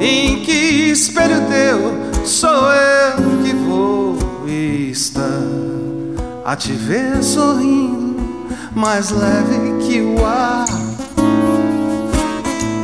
[0.00, 4.16] Em que espelho teu sou eu que vou
[4.46, 5.42] estar
[6.44, 8.16] a te ver sorrindo,
[8.76, 10.66] mais leve que o ar,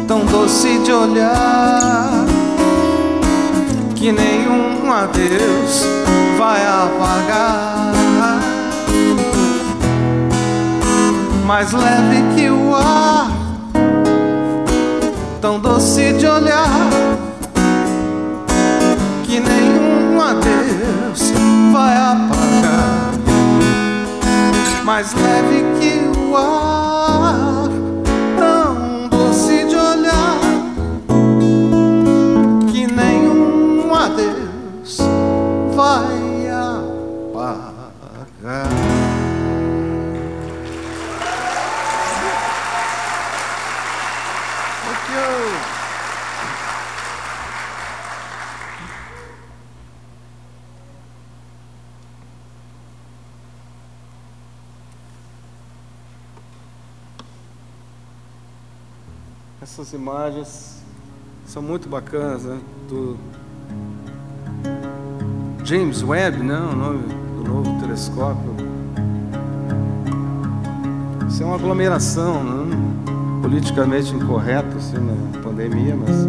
[0.09, 2.11] tão doce de olhar,
[3.95, 5.87] que nenhum adeus
[6.37, 8.04] vai apagar.
[11.45, 13.31] Mais leve que o ar,
[15.43, 16.67] tão doce de olhar,
[19.25, 21.33] que nenhum adeus
[21.71, 23.11] vai apagar,
[24.85, 26.94] mais leve que o ar,
[59.75, 60.77] Essas imagens
[61.45, 62.61] são muito bacanas, né?
[62.89, 63.17] Do
[65.65, 66.57] James Webb, né?
[66.57, 68.55] O nome do novo telescópio.
[71.29, 72.77] Isso é uma aglomeração, né?
[73.43, 76.25] politicamente incorreto assim, na pandemia, mas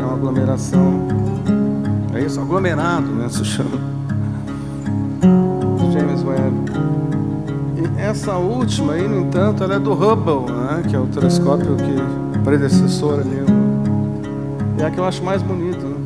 [0.00, 1.08] é uma aglomeração.
[2.14, 3.28] É isso, aglomerado, né?
[3.28, 3.78] Se chama.
[5.92, 6.72] James Webb.
[7.76, 10.84] E essa última aí, no entanto, ela é do Hubble, né?
[10.88, 13.38] Que é o telescópio que predecessor ali.
[14.78, 15.84] É a que eu acho mais bonito.
[15.84, 15.96] Né?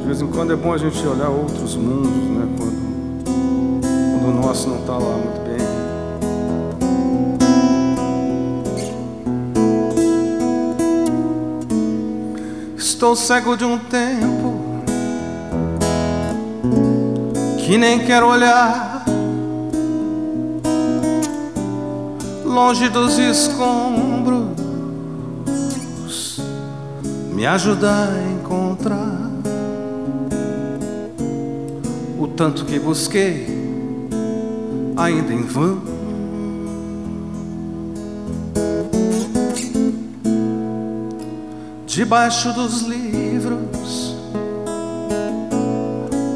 [0.00, 2.48] De vez em quando é bom a gente olhar outros mundos, né?
[2.58, 2.76] Quando,
[4.20, 5.56] quando o nosso não está lá muito bem.
[12.76, 14.35] Estou cego de um tempo
[17.66, 19.04] que nem quero olhar
[22.44, 24.46] longe dos escombros,
[27.32, 29.30] me ajudar a encontrar
[32.16, 33.48] o tanto que busquei,
[34.96, 35.82] ainda em vão.
[41.84, 44.14] Debaixo dos livros,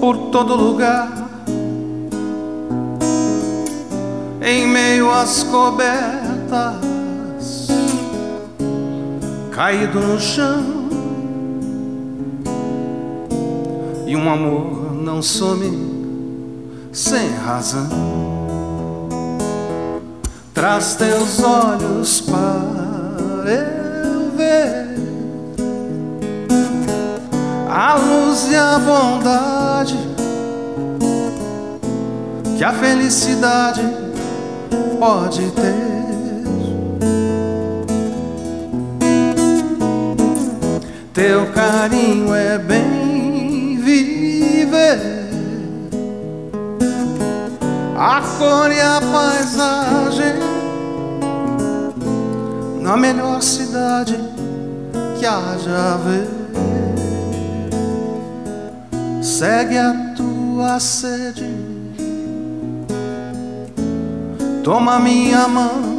[0.01, 1.20] por todo lugar
[4.51, 6.75] em meio às cobertas,
[9.53, 10.81] caído no chão.
[14.09, 15.71] E um amor não some
[16.93, 17.89] sem razão.
[20.53, 24.97] Traz teus olhos para eu ver
[27.69, 29.97] a luz e a bondade
[32.59, 34.10] que a felicidade
[34.99, 36.01] pode ter.
[41.13, 45.01] Teu carinho é bem viver.
[47.97, 50.35] A cor e a paisagem
[52.81, 54.19] na melhor cidade
[55.19, 56.41] que haja ver.
[59.23, 61.45] Segue a tua sede,
[64.63, 65.91] toma minha mão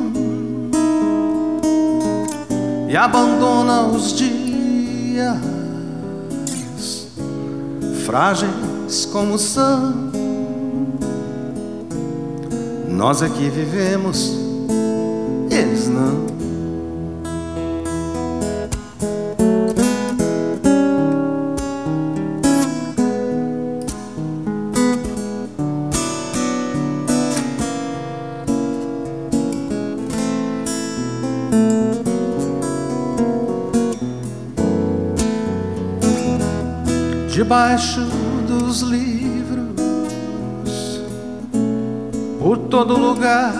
[2.87, 5.37] e abandona os dias
[8.05, 10.11] frágeis como são.
[12.89, 14.40] Nós aqui vivemos,
[37.71, 38.01] debaixo
[38.47, 39.69] dos livros,
[42.37, 43.53] por todo lugar,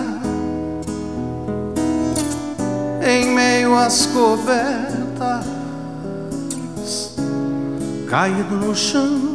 [3.02, 5.46] em meio às cobertas,
[8.10, 9.32] caído no chão.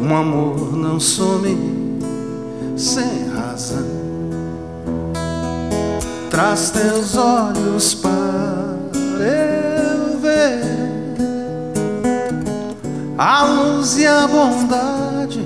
[0.00, 1.98] Um amor não some
[2.76, 4.04] sem razão.
[6.28, 7.94] Traz teus olhos
[13.16, 15.40] a luz e a bondade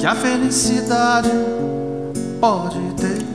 [0.00, 1.30] que a felicidade
[2.40, 3.26] pode ter.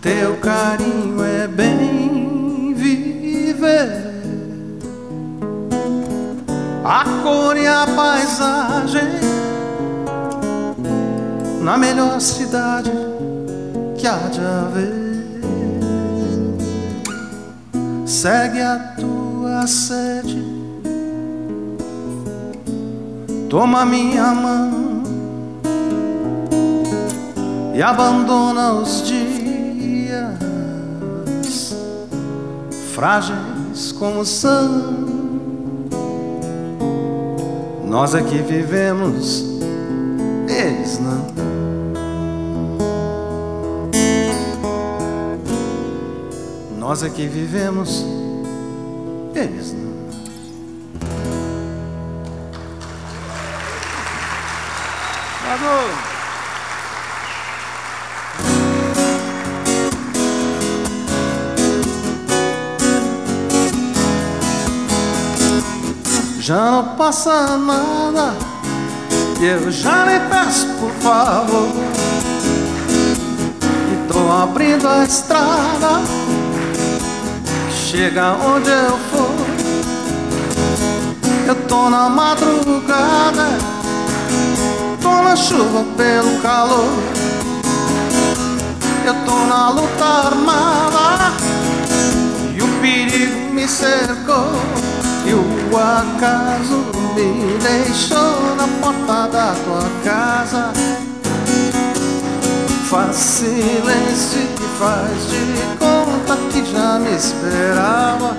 [0.00, 4.14] Teu carinho é bem viver,
[6.84, 9.20] a cor e a paisagem
[11.62, 12.90] na melhor cidade
[13.96, 14.99] que há de haver.
[18.20, 20.44] Segue a tua sede.
[23.48, 25.02] Toma minha mão
[27.74, 30.38] e abandona os dias
[32.94, 35.08] frágeis como são.
[37.86, 39.49] Nós aqui vivemos,
[46.90, 48.04] Nós aqui vivemos,
[49.32, 49.92] eles não.
[55.40, 55.86] Bravo!
[66.40, 68.34] Já não passa nada,
[69.40, 71.68] e eu já me peço por favor.
[73.92, 76.00] E tô abrindo a estrada
[77.90, 79.34] chega onde eu for.
[81.48, 83.48] Eu tô na madrugada,
[85.02, 86.92] tô na chuva pelo calor.
[89.04, 91.32] Eu tô na luta armada
[92.54, 94.52] e o perigo me cercou.
[95.26, 96.84] E o acaso
[97.16, 100.70] me deixou na porta da tua casa.
[102.88, 105.89] Faz silêncio e faz de conta
[106.50, 108.36] que já me esperava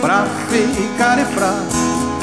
[0.00, 1.52] Pra ficar e pra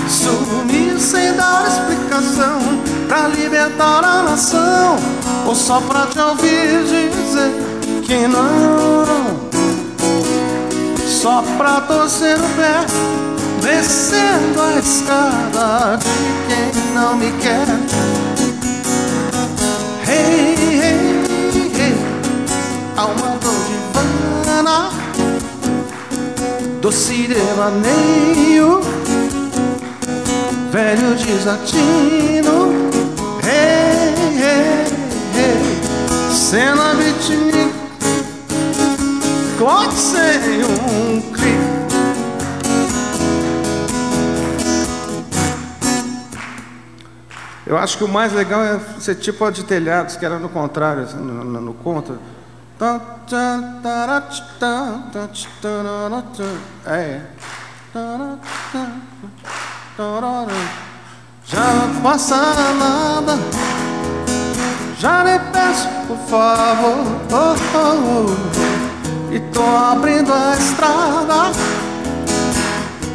[0.09, 2.59] sumir sem dar explicação
[3.07, 4.97] Pra libertar a nação
[5.45, 7.67] Ou só pra te ouvir dizer
[8.07, 9.05] que não.
[11.05, 12.85] Só pra torcer o pé
[13.61, 17.67] Descendo a escada de quem não me quer?
[20.07, 21.16] Hey, hey,
[22.97, 24.89] alma dodivana,
[26.81, 28.81] doce devaneio,
[30.71, 32.73] velho desatino,
[33.43, 34.87] hey, hey,
[35.35, 37.71] hey, cena beatnik,
[39.59, 41.67] clock sem um clique.
[47.67, 51.03] Eu acho que o mais legal é ser tipo de telhados, que era no contrário,
[51.03, 52.15] assim, no, no, no contra.
[56.85, 57.21] É.
[61.45, 63.39] Já não passa nada.
[64.99, 67.05] Já me peço por favor.
[67.31, 68.25] Oh, oh,
[69.31, 69.33] oh.
[69.33, 71.51] E tô abrindo a estrada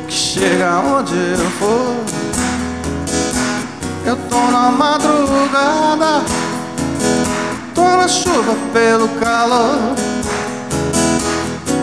[0.09, 1.97] que chega onde eu for.
[4.05, 6.25] Eu tô na madrugada,
[7.97, 9.95] na chuva pelo calor.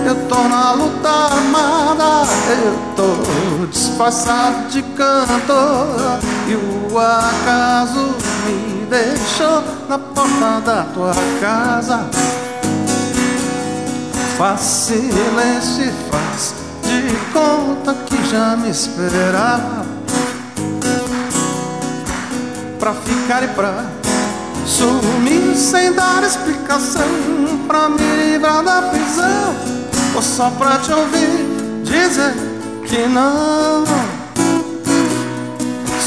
[0.05, 6.19] Eu tô na luta armada, eu tô disfarçado de cantor.
[6.47, 8.15] E o acaso
[8.45, 12.09] me deixou na porta da tua casa.
[14.37, 19.85] Faz silêncio e faz de conta que já me esperava
[22.79, 23.83] Pra ficar e pra
[24.69, 27.01] sumir sem dar explicação
[27.67, 29.79] Pra me livrar da prisão
[30.15, 32.33] ou só pra te ouvir dizer
[32.85, 33.85] que não.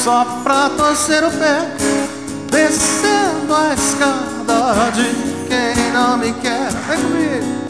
[0.04, 1.66] Só pra torcer o pé
[2.50, 5.04] Descendo a escada de
[5.48, 6.68] quem não me quer.
[6.88, 7.62] Vem comigo.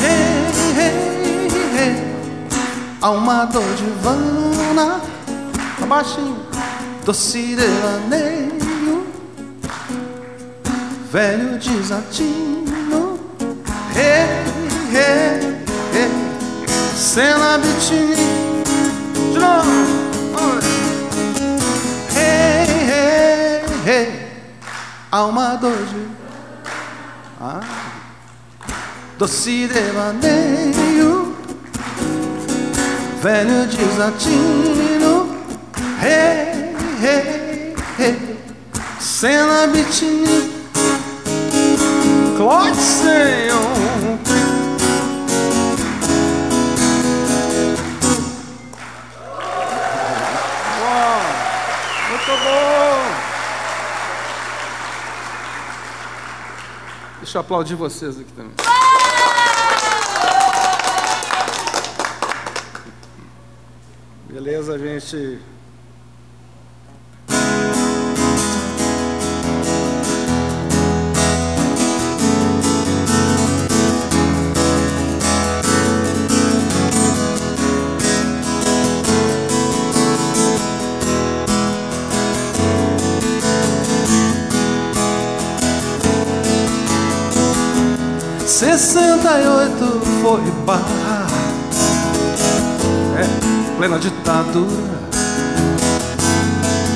[0.00, 0.46] Hey,
[0.78, 2.14] hey, hey
[3.02, 3.62] Há uma dor
[5.82, 6.36] Abaixinho
[7.04, 8.57] Doce delaneio
[11.10, 13.18] Velho desatino.
[13.94, 14.48] Hey
[14.92, 15.40] hey,
[15.92, 16.10] hey.
[16.94, 19.88] Cena De novo.
[25.10, 26.06] Alma doce.
[27.40, 27.60] Ah.
[29.18, 31.34] Doce devaneio
[33.22, 35.28] Velho desatino.
[36.00, 38.38] Hey, hey, hey
[39.00, 39.66] Cena
[42.38, 43.58] Senhor
[52.08, 52.98] Muito bom!
[57.18, 58.52] Deixa eu aplaudir vocês aqui também.
[64.28, 65.40] Beleza, gente?
[89.28, 91.26] Sessenta e oito foi barra
[93.14, 94.98] É, plena ditadura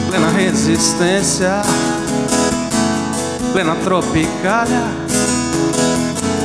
[0.08, 1.60] Plena resistência
[3.52, 4.82] Plena tropicália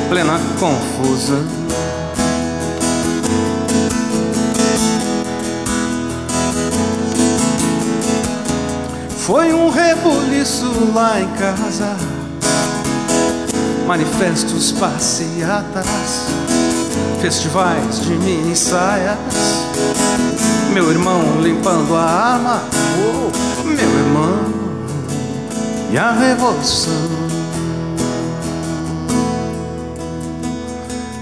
[0.10, 1.46] Plena confusão.
[9.26, 12.17] Foi um rebuliço lá em casa
[13.88, 15.88] manifestos, passeatas,
[17.22, 19.18] festivais de mini saias.
[20.74, 22.62] Meu irmão limpando a arma,
[23.00, 24.40] oh, meu irmão,
[25.90, 26.92] e a revolução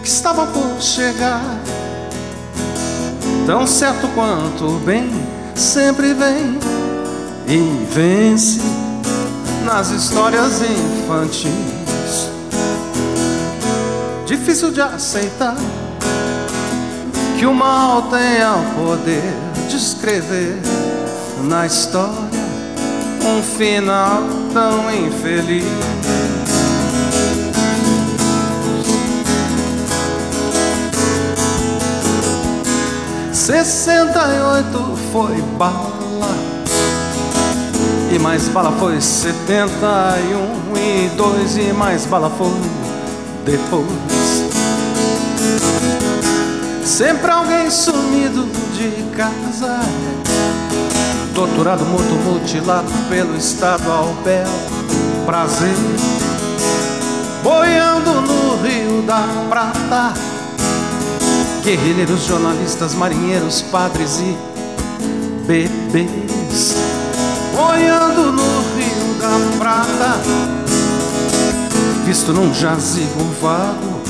[0.01, 1.59] que estava por chegar.
[3.45, 5.11] Tão certo quanto o bem
[5.53, 6.57] sempre vem
[7.47, 8.59] e vence
[9.63, 11.84] nas histórias infantis
[14.25, 15.55] difícil de aceitar
[17.37, 19.33] que o mal tenha o poder
[19.69, 20.57] de escrever
[21.43, 22.35] na história
[23.23, 24.23] um final
[24.53, 25.65] tão infeliz.
[33.31, 35.93] Sessenta e oito foi bala
[38.11, 42.84] e mais bala foi setenta e um e dois e mais bala foi
[43.45, 44.45] depois.
[46.83, 49.79] Sempre alguém sumido de casa
[51.33, 54.47] Torturado, morto, mutilado pelo Estado ao bel
[55.25, 55.75] prazer
[57.43, 60.13] Boiando no Rio da Prata.
[61.63, 64.37] Guerrilheiros, jornalistas, marinheiros, padres e
[65.45, 66.75] bebês
[67.53, 68.43] Boiando no
[68.77, 70.54] Rio da Prata
[72.05, 74.01] Visto num jazigo vago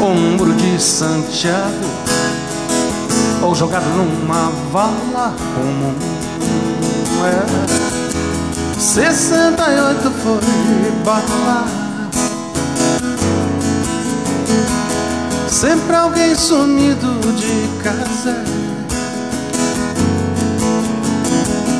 [0.00, 1.88] ombro de Santiago
[3.42, 5.94] ou jogado numa vala comum.
[7.24, 8.78] É.
[8.78, 11.66] 68 foi bala.
[15.48, 18.44] Sempre alguém sumido de casa.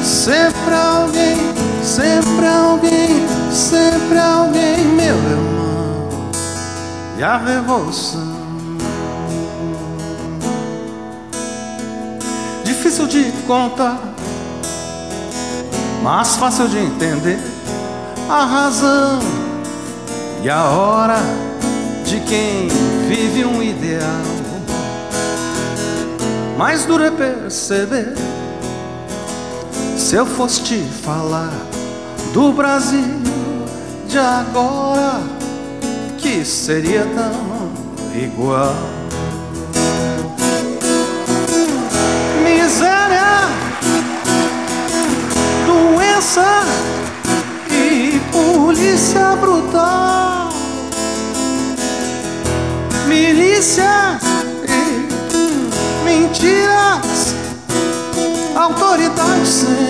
[0.02, 1.36] Sempre alguém,
[1.84, 3.27] sempre alguém,
[3.58, 6.08] sempre alguém, meu irmão.
[7.18, 8.38] E a revolução.
[12.64, 13.98] Difícil de contar,
[16.02, 17.40] mas fácil de entender
[18.28, 19.18] a razão
[20.44, 21.18] e a hora
[22.04, 22.68] de quem
[23.08, 24.04] vive um ideal.
[26.56, 28.14] Mais duro é perceber
[29.96, 31.52] se eu fosse te falar
[32.32, 33.27] do Brasil
[34.18, 35.20] agora,
[36.18, 37.70] que seria tão
[38.14, 38.74] igual.
[42.42, 43.48] Miséria,
[45.66, 46.64] doença
[47.70, 50.50] e polícia brutal,
[53.06, 54.18] milícia
[54.64, 57.34] e mentiras
[58.56, 59.87] autoridade sem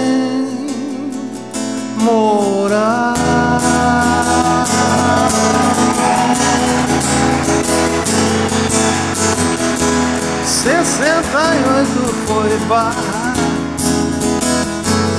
[12.68, 12.92] foi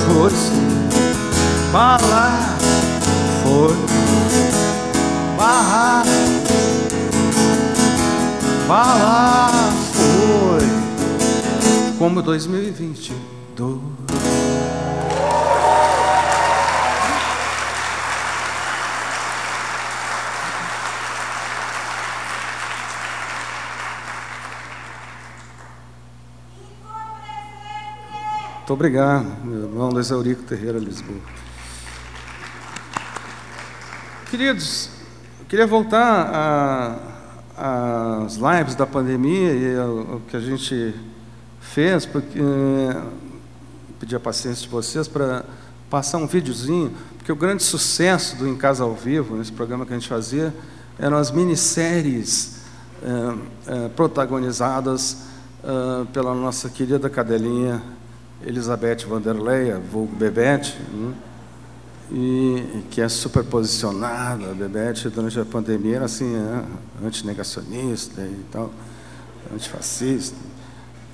[0.05, 0.31] foi
[1.71, 2.31] bala,
[3.41, 3.75] foi
[5.35, 6.03] barra,
[8.67, 9.49] bala,
[9.91, 10.67] foi.
[11.97, 13.38] Como 2020
[28.69, 31.17] Muito obrigado, meu irmão Luiz Eurico Terreira Lisboa.
[34.29, 34.91] Queridos,
[35.39, 37.01] eu queria voltar
[37.57, 40.93] às lives da pandemia e o que a gente
[41.59, 42.39] fez, porque
[43.99, 45.43] pedir a paciência de vocês para
[45.89, 49.93] passar um videozinho, porque o grande sucesso do Em Casa ao Vivo, nesse programa que
[49.93, 50.53] a gente fazia,
[50.99, 52.61] eram as minisséries
[53.01, 55.23] é, é, protagonizadas
[55.63, 57.81] é, pela nossa querida cadelinha
[58.45, 61.13] Elizabeth Vanderlei, vulgo Bebete, né?
[62.11, 68.71] e que é super posicionada, Bebete durante a pandemia era assim, é, antinegacionista e tal,
[69.53, 70.37] antifascista.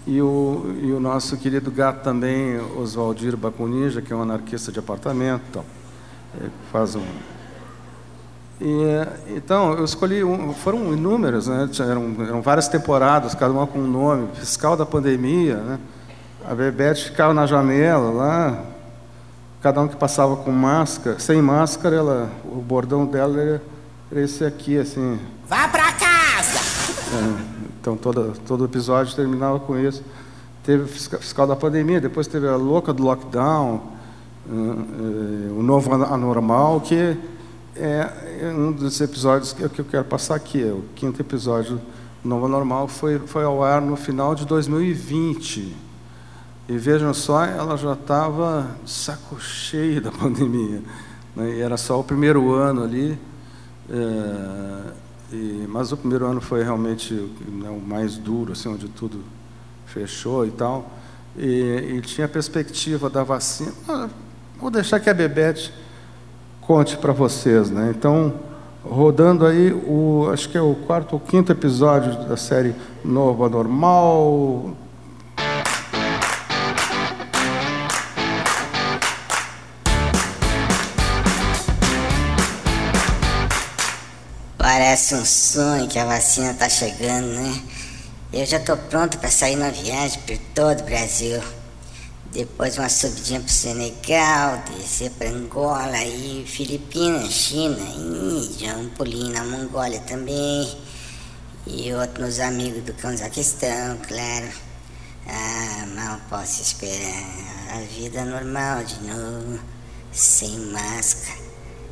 [0.07, 4.77] E o, e o nosso querido gato também, Oswaldir Bacuninja, que é um anarquista de
[4.77, 5.41] apartamento.
[5.49, 5.65] Então,
[6.71, 7.03] faz um.
[8.61, 10.23] E, então, eu escolhi.
[10.23, 11.67] Um, foram inúmeras, né?
[11.79, 14.27] eram, eram várias temporadas, cada uma com um nome.
[14.35, 15.79] Fiscal da pandemia, né?
[16.47, 18.63] A Bebete ficava na janela lá,
[19.61, 23.63] cada um que passava com máscara, sem máscara, ela, o bordão dela era,
[24.11, 25.19] era esse aqui, assim.
[25.47, 26.59] Vá pra casa!
[27.15, 27.55] É.
[27.81, 30.03] Então todo, todo episódio terminava com isso.
[30.63, 33.81] Teve o fiscal da pandemia, depois teve a louca do lockdown,
[34.47, 37.17] uh, o novo anormal, que
[37.75, 38.09] é,
[38.41, 40.61] é um dos episódios que, eu quero passar aqui.
[40.61, 41.81] É o quinto episódio
[42.23, 45.84] do Novo Anormal foi, foi ao ar no final de 2020.
[46.67, 50.81] E vejam só, ela já estava saco cheio da pandemia.
[51.35, 51.57] Né?
[51.57, 53.19] E era só o primeiro ano ali.
[53.87, 54.91] É,
[55.31, 57.13] e, mas o primeiro ano foi realmente
[57.47, 59.21] né, o mais duro, assim, onde tudo
[59.85, 60.89] fechou e tal.
[61.37, 63.71] E, e tinha a perspectiva da vacina.
[63.87, 64.09] Ah,
[64.59, 65.71] vou deixar que a Bebete
[66.61, 67.93] conte para vocês, né?
[67.95, 68.33] Então,
[68.83, 72.73] rodando aí o, acho que é o quarto ou quinto episódio da série
[73.03, 74.75] Nova Normal,
[85.13, 87.61] Um sonho que a vacina tá chegando, né?
[88.33, 91.39] Eu já tô pronto para sair numa viagem por todo o Brasil.
[92.31, 99.43] Depois uma subidinha pro Senegal, descer pra Angola e Filipinas, China, Índia, um pulinho na
[99.43, 100.75] Mongólia também.
[101.67, 104.49] E outro nos amigos do Cazaquistão, claro.
[105.27, 109.59] Ah, mal posso esperar a vida normal de novo,
[110.11, 111.44] sem máscara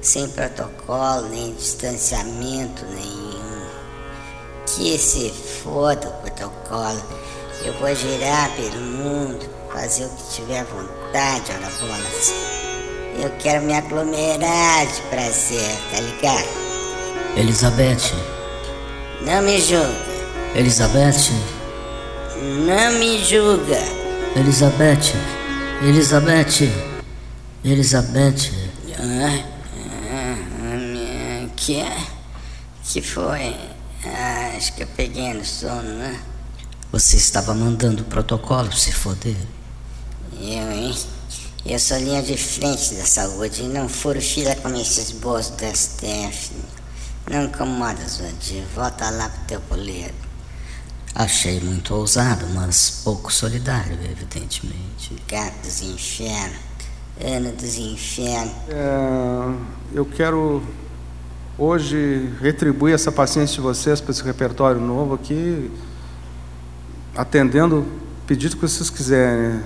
[0.03, 3.63] sem protocolo, nem distanciamento nenhum.
[4.65, 5.31] Que se
[5.63, 7.01] foda o protocolo.
[7.63, 12.33] Eu vou girar pelo mundo, fazer o que tiver vontade, ora bolas.
[13.21, 16.47] Eu quero me aglomerar de prazer, tá ligado?
[17.37, 18.11] Elizabeth.
[19.21, 19.87] Não me julga.
[20.55, 21.31] Elizabeth.
[22.65, 23.79] Não me julga.
[24.35, 25.13] Elizabeth.
[25.81, 26.69] Elizabeth.
[27.63, 28.51] Elizabeth.
[28.99, 29.52] Ah?
[31.65, 31.81] Que
[32.83, 33.55] que foi?
[34.03, 36.21] Ah, acho que eu peguei no sono, né?
[36.91, 39.37] Você estava mandando o protocolo se foder.
[40.33, 40.93] Eu, hein?
[41.65, 45.63] Eu sou linha de frente da saúde e não furo fila com esses boas do
[45.65, 46.51] STF.
[47.31, 48.65] Não incomoda, Zodia.
[48.75, 50.13] Volta lá pro teu poleiro.
[51.15, 55.15] Achei muito ousado, mas pouco solidário, evidentemente.
[55.29, 56.57] Gato dos infernos.
[57.23, 58.53] Ano dos infernos.
[58.67, 60.61] É, eu quero
[61.63, 65.71] hoje retribuir essa paciência de vocês para esse repertório novo aqui,
[67.15, 67.87] atendendo o
[68.27, 69.61] pedido que vocês quiserem.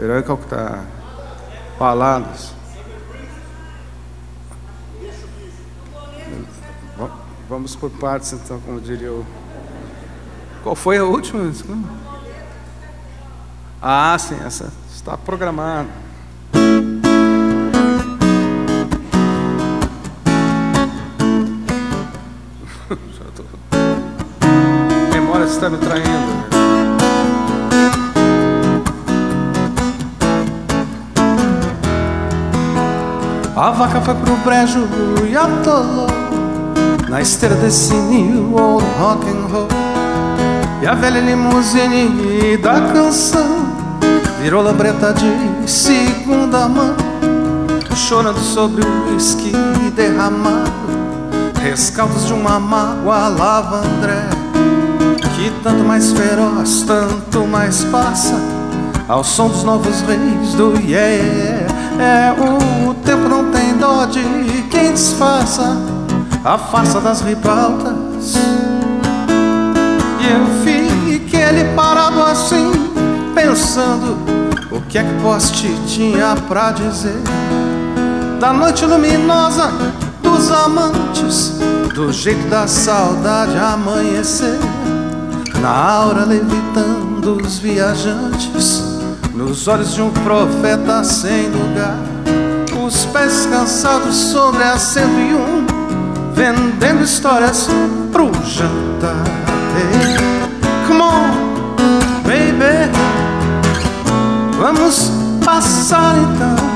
[0.00, 0.84] Herói Calcutá.
[1.78, 2.52] Palavras.
[7.48, 9.26] Vamos por partes, então, como diria o.
[10.62, 11.50] Qual foi a última?
[13.80, 16.07] Ah, sim, essa está programada.
[25.58, 26.48] Está me traindo.
[33.56, 34.88] A vaca foi pro brejo
[35.28, 36.06] e atolou
[37.08, 39.66] Na esteira desse new old rock and roll
[40.80, 43.66] E a velha limusine da canção
[44.40, 46.94] Virou labreta de segunda mão
[47.96, 49.50] Chorando sobre o whisky
[49.96, 50.70] derramado
[51.60, 54.37] Rescaldos de uma mágoa lavandré
[55.62, 58.34] Tanto mais feroz, tanto mais passa
[59.08, 61.66] Ao som dos novos reis do yeah.
[61.98, 64.22] É, o tempo não tem dó de
[64.70, 65.76] quem disfarça
[66.44, 68.34] a farsa das ribaltas.
[70.20, 72.70] E eu fiquei ali parado assim,
[73.34, 74.16] pensando
[74.70, 77.20] o que é que Poste tinha pra dizer
[78.38, 79.72] da noite luminosa
[80.22, 81.54] dos amantes,
[81.94, 84.58] do jeito da saudade amanhecer,
[85.60, 88.82] na aura levitando os viajantes
[89.34, 91.96] nos olhos de um profeta sem lugar,
[92.84, 95.66] os pés cansados sobre a 101,
[96.34, 97.68] vendendo histórias
[98.10, 99.24] pro jantar.
[99.76, 100.16] Hey,
[100.86, 101.30] come on,
[102.24, 102.90] baby,
[104.58, 105.12] vamos
[105.44, 106.68] passar então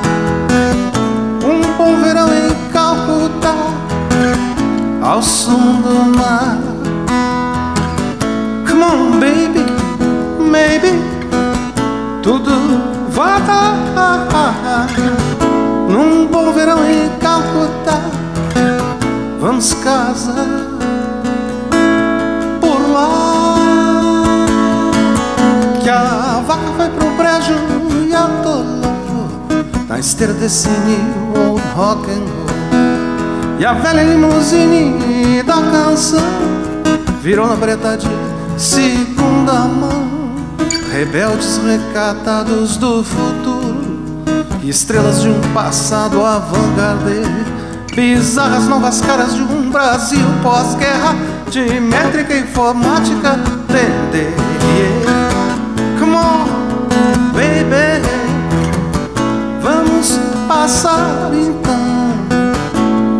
[1.51, 3.55] um bom verão em Calcutá,
[5.03, 6.72] ao som do mar.
[8.83, 9.65] Come on, baby,
[10.41, 10.91] maybe
[12.21, 12.51] tudo
[13.11, 14.89] vai dar
[15.89, 18.01] num bom verão em Calcutá.
[19.39, 20.49] Vamos casar
[22.61, 24.47] por lá.
[25.81, 27.55] Que a vaca foi pro brejo
[28.09, 29.31] e atolou
[29.89, 30.69] na esteira desse
[31.37, 33.61] old rock and roll.
[33.61, 36.21] E a velha limusine da canção
[37.23, 38.32] virou na breta de
[38.63, 40.37] segunda mão.
[40.93, 44.23] Rebeldes recatados do futuro,
[44.63, 47.23] estrelas de um passado avant-garde,
[47.97, 51.17] bizarras novas caras de um Brasil pós-guerra,
[51.51, 53.37] de métrica informática,
[53.67, 54.33] tender.
[55.99, 58.07] Come on, baby,
[59.61, 62.13] vamos passar então.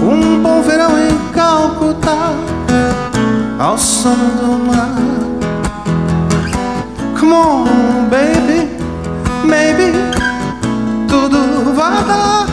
[0.09, 2.33] Um bom verão em Calcutá,
[3.59, 5.12] ao som do mar
[7.23, 8.69] Come on, baby,
[9.45, 9.93] maybe
[11.07, 12.49] tudo vai dar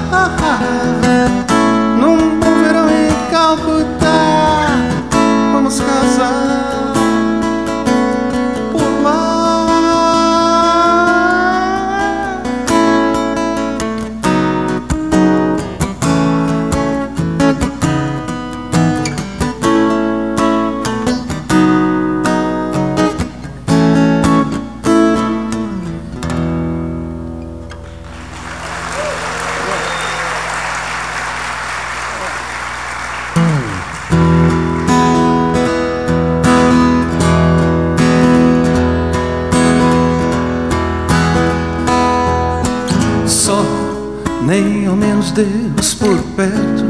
[1.99, 4.67] num verão em Calcutá.
[5.53, 6.48] Vamos casar.
[45.31, 46.85] Deus por perto.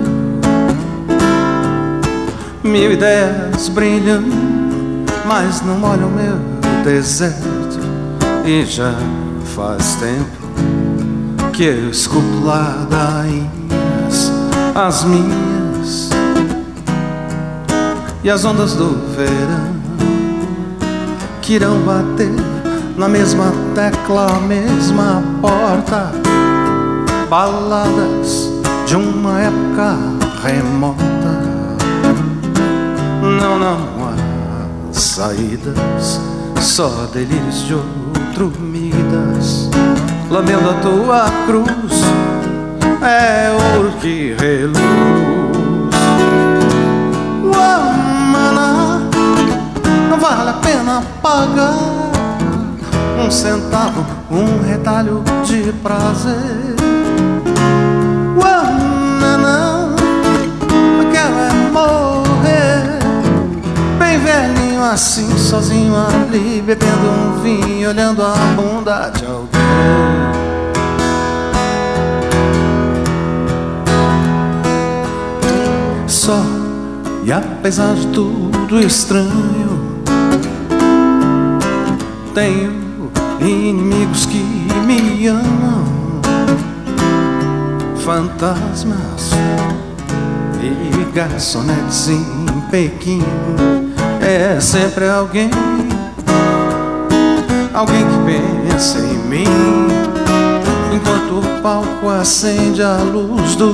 [2.64, 4.24] Mil ideias brilham,
[5.26, 6.38] mas não molham meu
[6.84, 7.80] deserto.
[8.45, 8.94] E já
[9.56, 10.40] faz tempo
[11.52, 14.32] que eu escuto ladainhas,
[14.76, 16.10] as minhas
[18.24, 19.80] e as ondas do verão
[21.41, 22.32] que irão bater
[22.98, 26.28] na mesma tecla, mesma porta
[27.30, 28.49] baladas
[28.88, 29.95] de uma época
[30.41, 30.99] remota.
[33.22, 36.19] não, não há saídas,
[36.60, 39.69] só delírios de outro Midas.
[40.30, 42.01] Lamendo a tua cruz,
[43.03, 44.80] é ouro que reluz.
[47.43, 49.01] Uamana,
[50.10, 52.10] não vale a pena pagar
[53.23, 56.69] um centavo, um retalho de prazer.
[64.20, 69.60] Velhinho assim, sozinho ali, bebendo um vinho, olhando a bunda de alguém.
[76.08, 76.44] Só
[77.24, 80.02] e apesar de tudo estranho,
[82.34, 84.44] tenho inimigos que
[84.86, 86.22] me amam,
[87.98, 89.32] fantasmas
[90.62, 92.26] e garçonetes em
[92.72, 93.24] Pequim.
[94.31, 95.49] É sempre alguém,
[97.73, 99.43] alguém que pensa em mim.
[100.93, 103.73] Enquanto o palco acende a luz do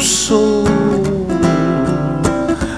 [0.00, 0.64] sol.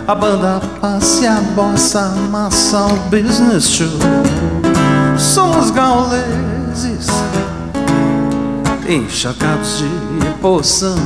[0.08, 3.86] A banda passa e a bossa amassa o business show.
[5.16, 7.06] Somos gauleses,
[8.88, 10.96] encharcados de poção.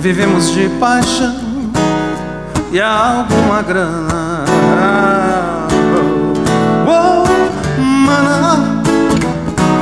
[0.00, 1.36] Vivemos de paixão
[2.72, 4.27] e alguma grana.
[6.86, 7.24] Oh,
[7.82, 8.82] mana,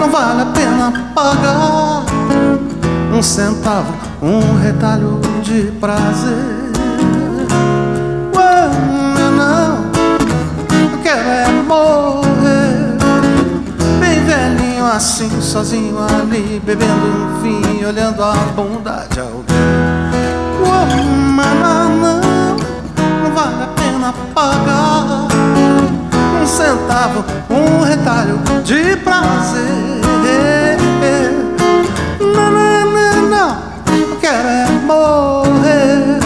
[0.00, 2.04] não vale a pena pagar
[3.12, 3.92] um centavo,
[4.22, 6.66] um retalho de prazer.
[11.06, 12.96] quero é morrer.
[14.00, 19.44] Bem velhinho assim, sozinho ali Bebendo um vinho, olhando a bunda de alguém.
[20.62, 22.20] Oh, Mas não,
[23.22, 23.75] não vale a
[24.06, 25.28] pena pagar
[26.42, 29.62] Um centavo, um retalho de prazer
[32.20, 33.58] Não, não, não, não,
[33.96, 36.20] eu quero é morrer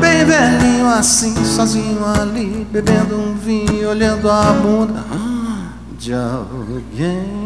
[0.00, 5.04] Bem velhinho assim, sozinho ali, bebendo um vinho, olhando a bunda
[5.98, 7.41] de alguém.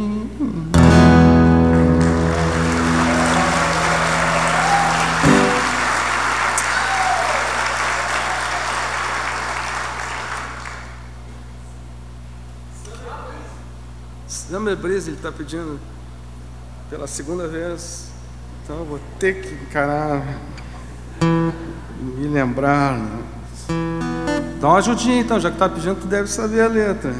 [14.66, 15.78] Summer Breeze, ele está pedindo
[16.90, 18.08] pela segunda vez,
[18.64, 20.40] então eu vou ter que encarar
[22.00, 22.98] me lembrar.
[22.98, 23.22] Né?
[24.60, 27.14] Dá uma ajudinha então, já que tá pedindo, tu deve saber a letra.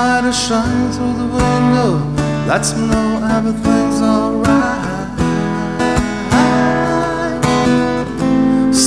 [0.00, 1.90] Light is shining through the window,
[2.50, 5.10] lets me know everything's alright.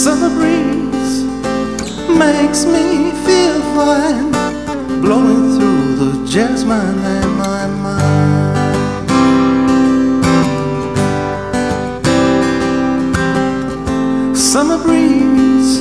[0.04, 1.16] Summer breeze
[2.24, 2.86] makes me
[3.26, 4.32] feel fine,
[5.04, 8.72] blowing through the jasmine in my mind.
[14.36, 15.74] Summer breeze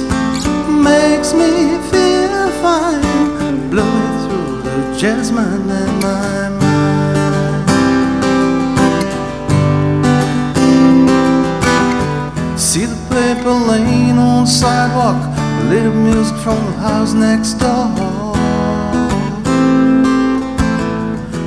[0.90, 1.50] makes me
[1.90, 3.31] feel fine,
[5.02, 7.00] jasmine in my mind.
[12.56, 17.90] See the paper laying on the sidewalk, a little music from the house next door.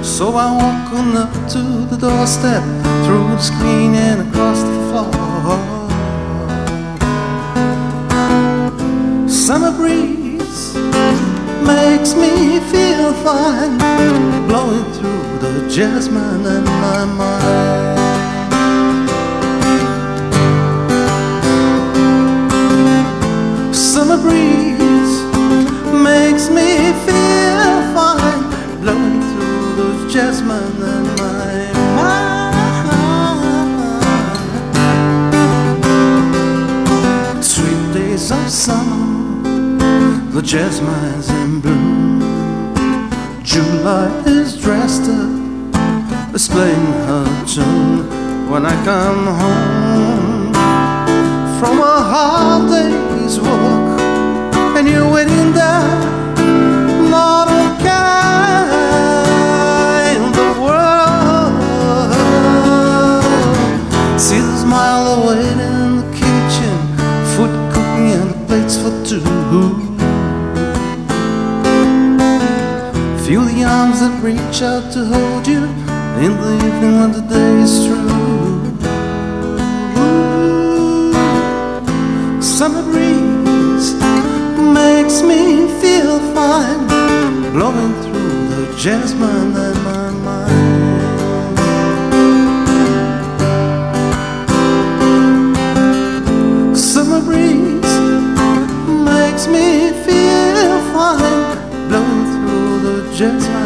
[0.03, 1.61] So I walk on up to
[1.91, 2.63] the doorstep,
[3.05, 5.59] through the screen and across the floor.
[9.29, 10.24] Summer breeze
[11.65, 13.77] makes me feel fine,
[14.47, 17.99] blowing through the jasmine in my mind.
[23.75, 25.23] Summer breeze
[25.91, 28.43] makes me feel fine,
[28.81, 32.23] blowing through the jasmine in my mind.
[37.43, 39.03] Sweet days of summer,
[40.31, 41.44] the jasmine's in.
[43.85, 48.49] July is dressed up, displaying her tune.
[48.49, 50.53] When I come home
[51.59, 54.01] from a hard day's work,
[54.75, 55.99] and you're waiting there,
[57.11, 57.61] not a
[60.15, 61.53] in the world.
[64.19, 66.57] See the smile awaiting in the kiss
[68.49, 69.84] just for two.
[73.95, 75.63] Arms that reach out to hold you
[76.23, 78.01] in the evening when the day is through.
[82.41, 83.93] Summer breeze
[84.73, 86.87] makes me feel fine,
[87.53, 90.75] blowing through the jasmine and my mind.
[96.77, 97.99] Summer breeze
[99.11, 101.57] makes me feel fine,
[101.89, 103.64] blowing through the jasmine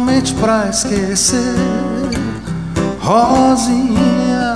[0.00, 1.54] principalmente pra esquecer,
[3.00, 4.54] Rosinha.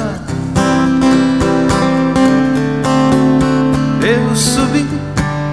[4.01, 4.87] Eu subi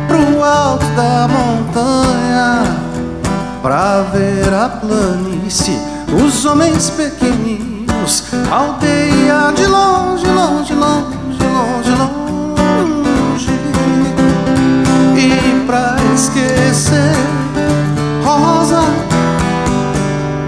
[0.08, 2.64] pro alto da montanha
[3.62, 5.80] pra ver a planície,
[6.26, 13.52] os homens pequeninos, aldeia de longe, longe, longe, longe, longe.
[15.18, 17.16] E pra esquecer,
[18.24, 19.01] Rosa,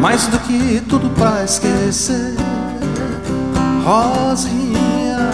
[0.03, 2.35] mais do que tudo pra esquecer,
[3.85, 5.31] Rosinha.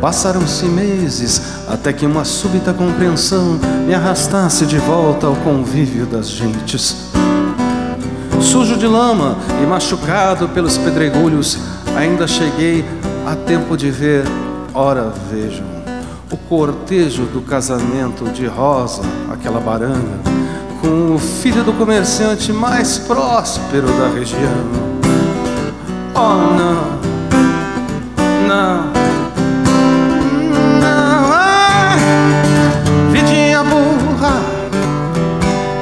[0.00, 7.10] Passaram-se meses até que uma súbita compreensão me arrastasse de volta ao convívio das gentes.
[8.40, 11.58] Sujo de lama e machucado pelos pedregulhos,
[11.94, 12.86] ainda cheguei
[13.26, 14.24] a tempo de ver,
[14.72, 15.71] ora vejam, o
[16.52, 19.00] cortejo do casamento de Rosa,
[19.32, 20.20] aquela baranga,
[20.82, 24.66] com o filho do comerciante mais próspero da região.
[26.14, 27.00] Oh não,
[28.46, 28.92] não.
[30.78, 31.96] Não, ah,
[33.10, 34.42] vidinha burra,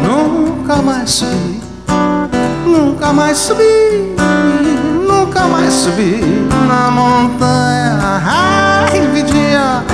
[0.00, 1.60] nunca mais subi,
[2.64, 4.14] nunca mais subi,
[5.04, 6.20] nunca mais subi
[6.68, 8.22] na montanha.
[8.24, 9.89] Ai, vidinha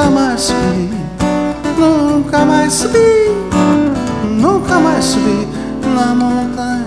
[0.00, 0.90] nunca mais subi,
[1.78, 2.98] nunca mais subi,
[4.24, 5.46] nunca mais subi
[5.94, 6.86] na montanha.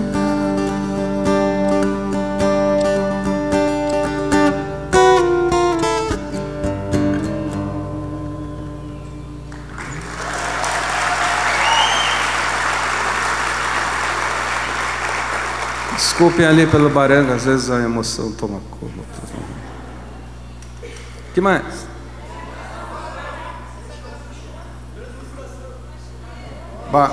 [15.94, 18.94] Desculpem ali pelo baranga, às vezes a emoção toma conta.
[21.32, 21.93] que mais?
[26.94, 27.10] Ba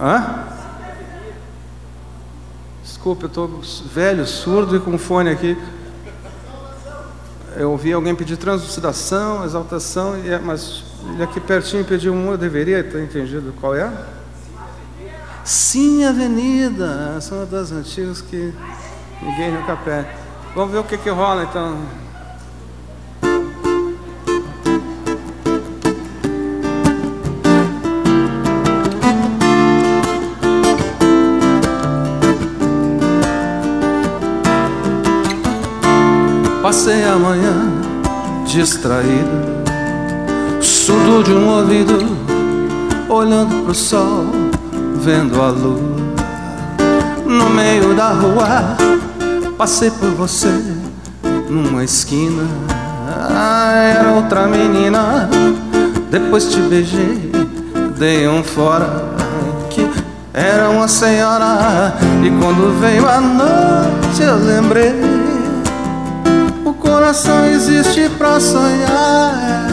[0.00, 0.44] Hã?
[2.82, 3.60] Desculpe, eu estou
[3.92, 5.56] velho, surdo e com fone aqui.
[7.56, 10.82] Eu ouvi alguém pedir translucidação, exaltação, é- mas
[11.12, 13.88] ele aqui pertinho pediu um, eu deveria ter entendido qual é?
[15.44, 18.52] Sim, Avenida, uma das antigas que
[19.22, 20.08] ninguém nunca pede.
[20.56, 21.78] Vamos ver o que, que rola então.
[37.18, 37.72] Manhã
[38.46, 39.64] distraído,
[40.60, 41.98] surdo de um ouvido,
[43.08, 44.26] olhando pro sol,
[45.02, 45.98] vendo a lua.
[47.26, 48.76] No meio da rua,
[49.58, 50.62] passei por você,
[51.50, 52.44] numa esquina.
[53.10, 55.28] Ah, era outra menina,
[56.10, 57.32] depois te beijei,
[57.98, 59.04] dei um fora.
[59.70, 59.90] Que
[60.32, 65.17] era uma senhora, e quando veio a noite eu lembrei.
[66.98, 69.68] Coração existe pra sonhar,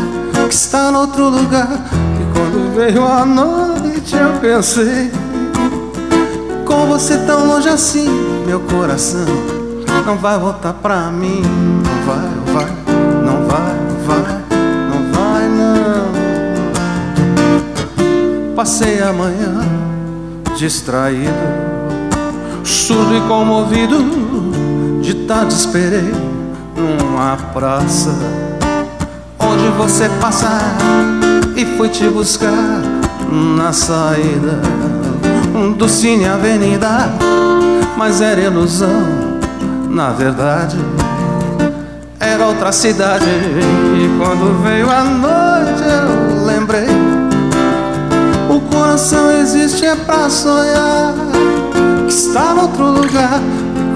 [0.48, 1.68] que está em outro lugar.
[2.22, 5.12] E quando veio a noite eu pensei
[6.64, 8.08] Com você tão longe assim,
[8.46, 9.26] meu coração
[10.06, 11.42] Não vai voltar pra mim.
[11.84, 12.72] Não vai, vai,
[13.26, 13.76] não vai,
[14.06, 14.44] vai
[14.92, 16.06] Não vai, não.
[18.56, 19.66] Passei a manhã
[20.56, 21.34] distraído
[22.64, 23.98] Surdo e comovido
[25.02, 26.25] De tarde esperei
[27.16, 28.14] numa praça
[29.40, 30.76] Onde você passar
[31.56, 32.82] e fui te buscar
[33.32, 34.60] na saída
[35.78, 37.10] do Cine Avenida,
[37.96, 39.40] mas era ilusão,
[39.90, 40.78] na verdade
[42.20, 43.26] era outra cidade.
[43.26, 46.88] E quando veio a noite eu lembrei,
[48.50, 51.14] o coração existe é pra sonhar
[52.08, 53.40] que está em outro lugar.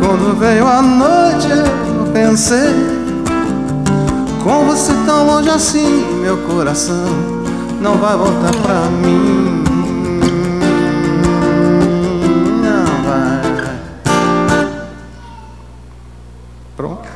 [0.02, 2.98] Quando veio a noite eu pensei,
[4.44, 7.40] com você tão longe assim, meu coração
[7.82, 9.64] não vai voltar pra mim.
[12.61, 13.41] Não vai.
[16.76, 17.03] Pronto.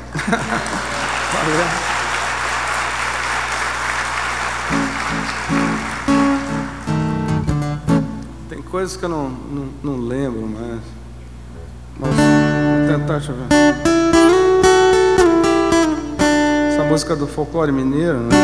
[8.50, 10.80] Tem coisas que eu não, não, não lembro mais.
[12.00, 12.18] Mas vou
[12.88, 13.48] tentar, deixa eu ver.
[16.84, 18.35] Essa música do folclore mineiro, né?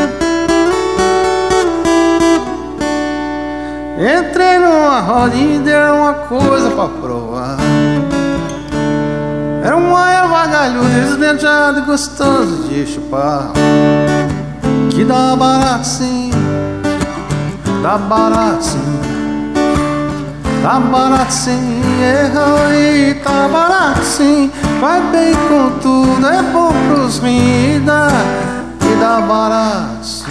[3.97, 7.57] Entrei numa rodinha e deu uma coisa pra provar.
[9.61, 13.51] Era uma erva galhuda, esverdeada e gostoso de chupar.
[14.89, 16.31] Que dá barato sim,
[17.83, 19.01] dá barato sim,
[20.63, 24.49] dá barato sim, errou e tá barato sim.
[24.80, 27.19] Vai bem com tudo, é bom pros
[27.85, 28.07] dá,
[28.81, 30.26] e dá barato.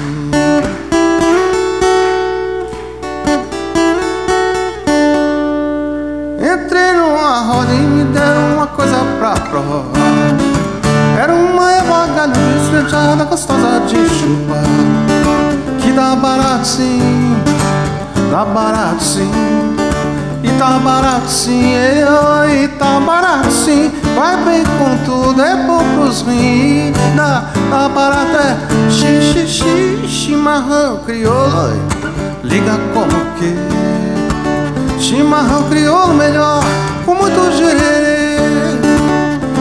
[6.38, 9.84] Entrei numa roda e me deram uma coisa pra provar.
[11.22, 14.64] Era uma evagalha esfrejada gostosa de chupar.
[15.78, 17.36] Que dá barato sim,
[18.30, 19.77] dá barato sim
[20.58, 23.92] tá barato sim, e tá barato sim.
[24.16, 31.72] Vai bem com tudo, é bom pros rins dá barato, é xixi, xixi, chimarrão crioulo.
[32.42, 33.54] Liga como que?
[35.00, 36.60] Chimarrão crioulo melhor,
[37.06, 38.38] com muito gerê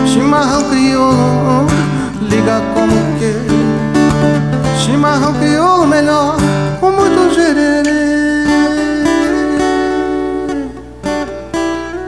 [0.07, 1.67] Chimarrão crioulo,
[2.21, 4.81] liga como que?
[4.81, 6.37] Chimarrão crioulo melhor,
[6.79, 7.96] com muito gerê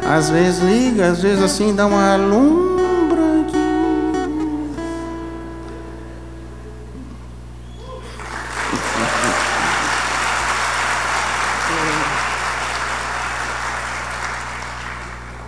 [0.10, 2.80] Às vezes liga, às vezes assim dá uma alumbradinha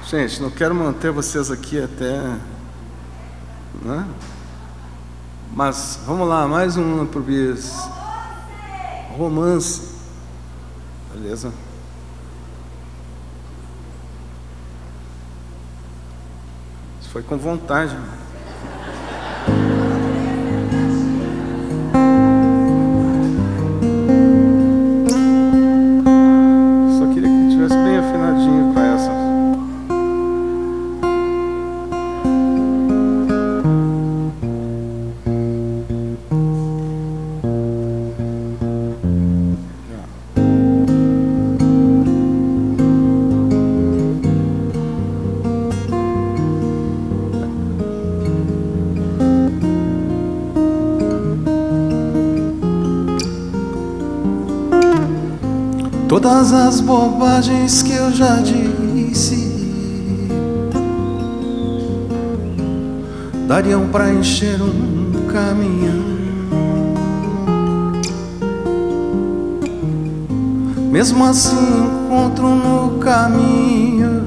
[0.07, 2.21] Gente, não quero manter vocês aqui até.
[3.81, 4.05] Né?
[5.55, 7.73] Mas vamos lá, mais uma pro Bis.
[9.17, 9.89] Romance.
[11.13, 11.51] Beleza?
[17.11, 17.93] Foi com vontade.
[17.93, 18.20] Só
[56.51, 59.37] Todas as bobagens que eu já disse
[63.47, 66.11] dariam para encher um caminhão.
[70.91, 74.21] Mesmo assim, encontro no caminho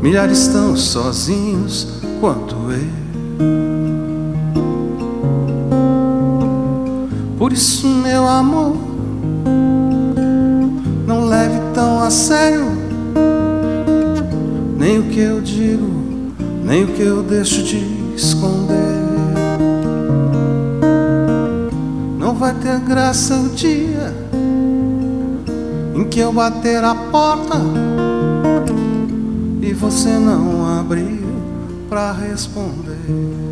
[0.00, 2.01] milhares tão sozinhos
[7.52, 8.78] Por isso, meu amor,
[11.06, 12.64] não leve tão a sério
[14.78, 15.86] nem o que eu digo,
[16.64, 17.76] nem o que eu deixo de
[18.16, 18.96] esconder.
[22.18, 24.14] Não vai ter graça o dia
[25.94, 27.60] em que eu bater a porta
[29.60, 31.22] e você não abrir
[31.90, 33.51] pra responder.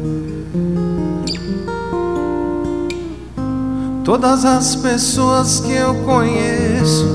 [4.04, 7.06] Todas as pessoas que eu conheço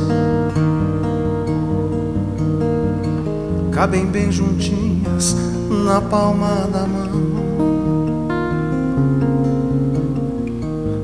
[3.71, 5.35] cabem bem juntinhas
[5.85, 7.05] na palma da mão.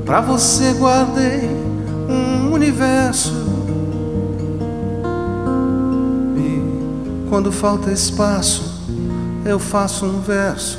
[0.06, 1.50] Pra você guardei
[2.08, 3.34] um universo.
[6.36, 8.82] E quando falta espaço,
[9.44, 10.78] eu faço um verso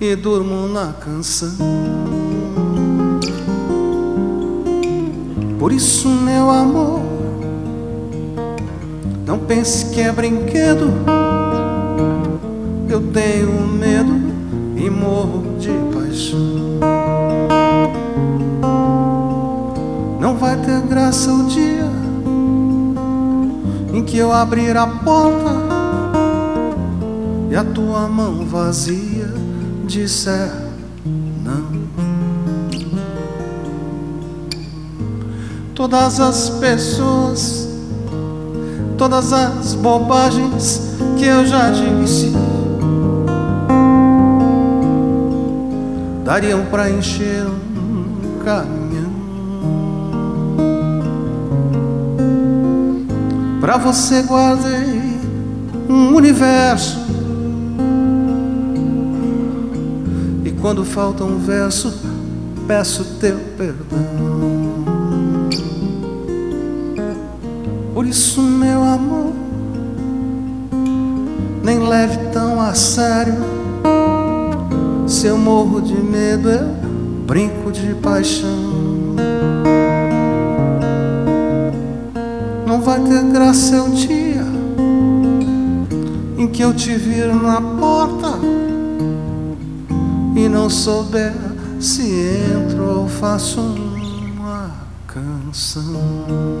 [0.00, 2.03] e durmo na canção.
[5.64, 7.00] Por isso, meu amor,
[9.24, 10.92] não pense que é brinquedo.
[12.86, 14.12] Eu tenho medo
[14.76, 16.38] e morro de paixão.
[20.20, 21.90] Não vai ter graça o dia
[23.94, 25.50] em que eu abrir a porta
[27.50, 29.32] e a tua mão vazia
[29.86, 30.63] disser
[35.84, 37.68] todas as pessoas,
[38.96, 42.32] todas as bobagens que eu já disse,
[46.24, 49.12] dariam para encher um caminhão.
[53.60, 55.20] Para você guardei
[55.86, 56.98] um universo.
[60.46, 61.92] E quando falta um verso,
[62.66, 64.33] peço teu perdão.
[68.14, 69.32] Isso, meu amor,
[71.64, 73.34] nem leve tão a sério.
[75.04, 76.68] Se eu morro de medo, eu
[77.26, 79.16] brinco de paixão.
[82.64, 84.46] Não vai ter graça o dia
[86.38, 88.38] em que eu te vir na porta
[90.36, 91.34] e não souber
[91.80, 92.08] se
[92.54, 94.70] entro ou faço uma
[95.08, 96.53] canção.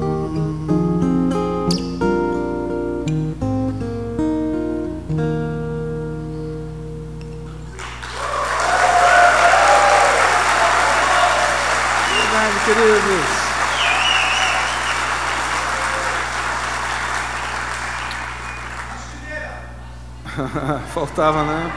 [20.94, 21.72] Faltava, né?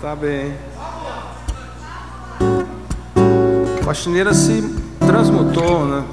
[0.00, 0.54] Tá bem.
[3.80, 4.62] A faxineira se
[5.00, 6.04] transmutou, né?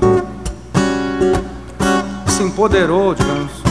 [2.29, 3.66] Se empoderou, digamos.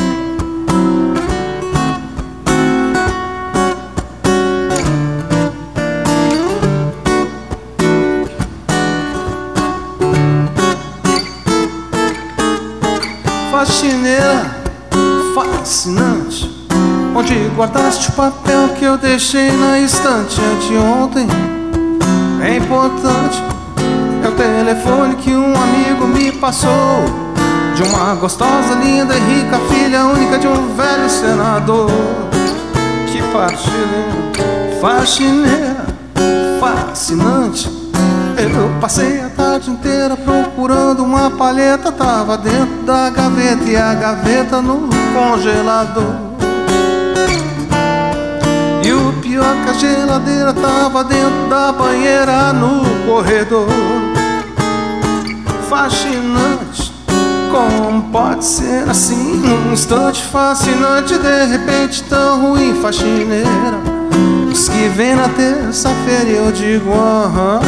[17.56, 21.26] Guardaste o papel que eu deixei na estante anteontem?
[22.42, 23.42] É importante,
[24.22, 27.04] é o telefone que um amigo me passou.
[27.74, 31.90] De uma gostosa, linda e rica filha única de um velho senador.
[33.06, 35.86] Que partilha, faxineira,
[36.60, 37.70] fascinante.
[38.38, 41.90] Eu passei a tarde inteira procurando uma palheta.
[41.90, 46.25] Tava dentro da gaveta e a gaveta no congelador
[49.36, 53.68] pior a geladeira tava dentro da banheira no corredor.
[55.68, 56.90] Fascinante,
[57.50, 59.36] como pode ser assim?
[59.36, 63.78] Num instante fascinante, de repente tão ruim Faxineira,
[64.50, 67.60] os que vem na terça-feira eu digo aham.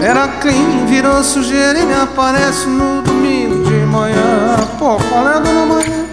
[0.00, 4.58] Era clean, virou sujeira e me aparece no domingo de manhã.
[4.78, 6.05] Pô, qual é a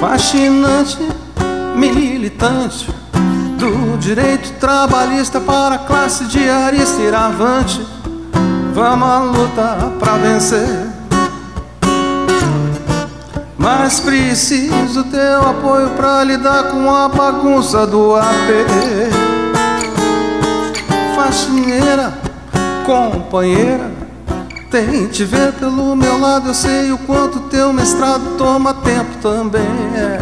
[0.00, 0.98] fascinante,
[1.74, 2.86] militante
[3.58, 7.84] do direito trabalhista para a classe diarista ir avante.
[8.72, 10.86] Vamos à luta para vencer.
[13.56, 19.10] Mas preciso teu apoio para lidar com a bagunça do AP.
[21.16, 22.14] Faxineira,
[22.86, 23.97] companheira
[24.70, 29.62] Tente ver pelo meu lado, eu sei o quanto teu mestrado toma tempo também.
[29.96, 30.18] É.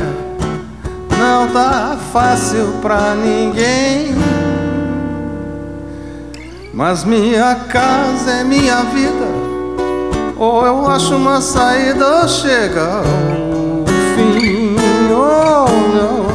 [1.18, 4.14] Não tá fácil pra ninguém.
[6.72, 9.26] Mas minha casa é minha vida.
[10.36, 14.76] Ou eu acho uma saída ou chega o fim.
[15.10, 15.66] Oh
[15.96, 16.26] não,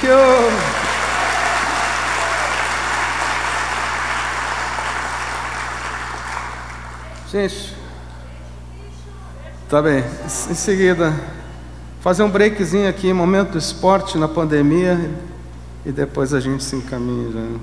[0.00, 0.80] Thank you.
[7.30, 7.76] Gente,
[9.68, 10.02] tá bem.
[10.24, 11.14] Em seguida,
[12.00, 14.98] fazer um breakzinho aqui, momento do esporte na pandemia,
[15.84, 17.28] e depois a gente se encaminha.
[17.28, 17.60] Né?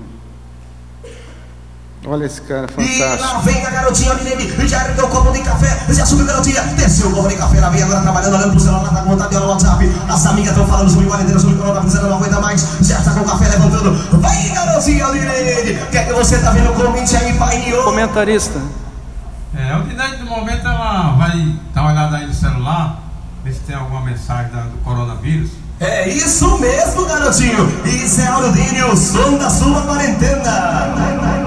[2.10, 3.02] Olha esse cara fantástico.
[3.02, 6.62] E lá vem a garotinha Aline, já ergueu o copo de café, já subiu garotinha,
[6.74, 9.28] desceu o copo de café, ela vem agora trabalhando, olhando pro celular, tá com vontade
[9.28, 9.92] de olhar no WhatsApp.
[10.08, 13.20] As amigas estão falando sobre quarentena, sobre coronavírus, ela não aguenta mais, já tá com
[13.20, 14.20] o café levantando.
[14.20, 15.26] Vai garotinha Aline,
[15.82, 16.72] o que é que você tá vendo?
[16.72, 17.72] Comente aí, pai.
[17.84, 18.58] Comentarista.
[19.54, 23.02] É, o Dinete, no momento, ela vai dar uma olhada aí no celular,
[23.44, 25.50] ver se tem alguma mensagem do coronavírus.
[25.80, 27.70] É isso mesmo, garotinho.
[27.84, 31.37] Isso é o som da sua quarentena.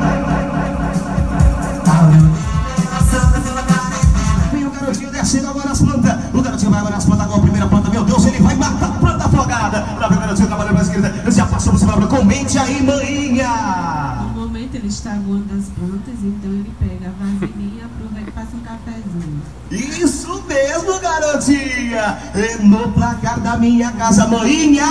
[6.72, 7.90] Vai agora as plantas com a primeira planta.
[7.90, 9.86] Meu Deus, ele vai matar a planta afogada.
[10.00, 11.32] Lá vem o garotinho trabalhando para a esquerda.
[11.32, 12.08] Já passou por cima.
[12.08, 14.24] Comente aí, maninha.
[14.34, 18.56] No momento ele está aguando as plantas, então ele pega a vasilhinha, aproveita e passa
[18.56, 19.42] um cafezinho.
[19.72, 22.18] Isso mesmo, garotinha.
[22.36, 24.86] E no placar da minha casa, maninha,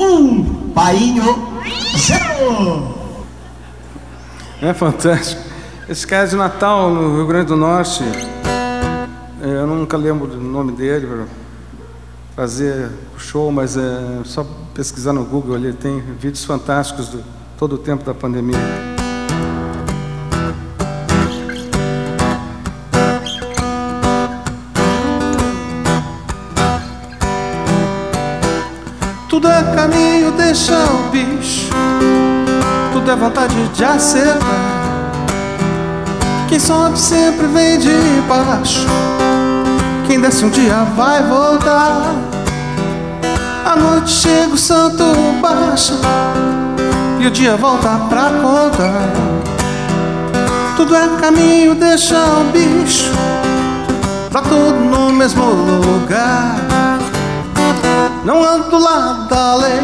[0.00, 1.52] um painho
[1.98, 3.02] zero.
[4.60, 5.42] É fantástico.
[5.88, 8.41] Esse cara é de Natal, no Rio Grande do Norte, é,
[9.42, 11.26] eu nunca lembro o nome dele para
[12.36, 17.22] fazer o show, mas é só pesquisar no Google ali, tem vídeos fantásticos do
[17.58, 18.58] todo o tempo da pandemia.
[29.28, 31.70] Tudo é caminho, deixa o bicho.
[32.92, 34.82] Tudo é vontade de acertar.
[36.48, 38.86] Quem sobe sempre vem de baixo.
[40.06, 42.14] Quem desce um dia vai voltar.
[43.64, 45.04] A noite chega, o santo
[45.40, 45.94] baixa.
[47.20, 49.08] E o dia volta pra contar.
[50.76, 53.12] Tudo é caminho, deixa o bicho.
[54.30, 56.56] Tá tudo no mesmo lugar.
[58.24, 59.80] Não ando do lado da lei.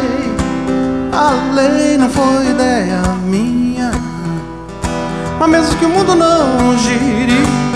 [1.11, 3.91] A lei não foi ideia minha.
[5.39, 7.68] Mas mesmo que o mundo não gire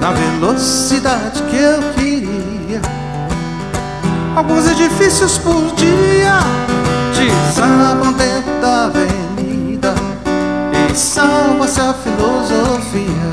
[0.00, 2.80] na velocidade que eu queria,
[4.34, 6.38] alguns edifícios por dia
[7.14, 9.94] desabam dentro da avenida
[10.72, 13.30] e salva-se a filosofia.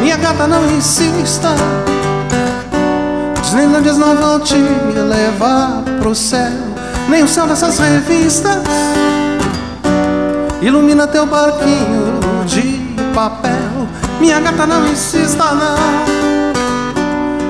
[0.00, 1.54] Minha gata não insista,
[3.40, 6.52] Disneylandias não vão te levar pro céu,
[7.08, 8.62] nem o céu dessas revistas
[10.62, 12.09] Ilumina teu barquinho
[13.14, 13.88] papel.
[14.20, 16.10] Minha gata não insista não.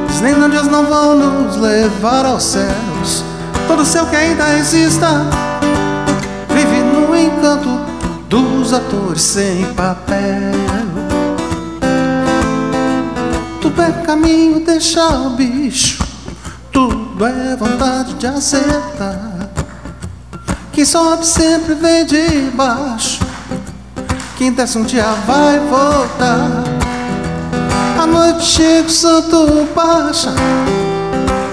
[0.09, 3.25] Disneylandias não vão nos levar aos céus.
[3.67, 5.09] Todo céu que ainda exista
[6.53, 7.69] Vive no encanto
[8.29, 10.19] dos atores sem papel.
[13.61, 16.05] Tudo é caminho, deixa o bicho.
[16.73, 19.49] Tudo é vontade de acertar.
[20.73, 23.21] Quem sobe sempre vem de baixo.
[24.43, 26.65] Um dia vai voltar.
[28.01, 30.33] A noite chega, o santo baixa.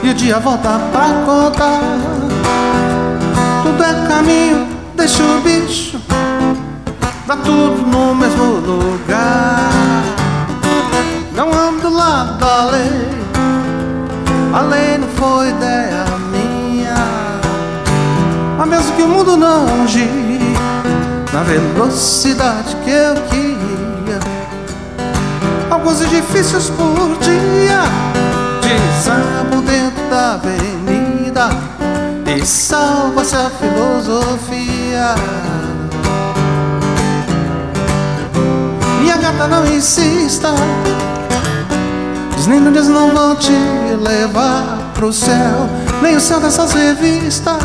[0.01, 1.81] E o dia volta pra contar.
[3.61, 5.99] Tudo é caminho, deixa o bicho.
[7.27, 9.69] Dá tudo no mesmo lugar.
[11.35, 13.09] Não ando do lado da lei.
[14.53, 16.07] A lei não foi ideia
[18.57, 20.26] mas mesmo que o mundo não gire
[21.37, 24.19] na velocidade que eu queria,
[25.69, 27.83] alguns edifícios por dia.
[28.63, 31.49] Desabam dentro da avenida.
[32.25, 35.13] E salva-se a filosofia.
[38.99, 40.49] Minha gata não insista,
[42.35, 43.51] Disneylandias não vão te
[44.01, 45.69] levar pro céu,
[46.01, 47.57] nem o céu dessas revistas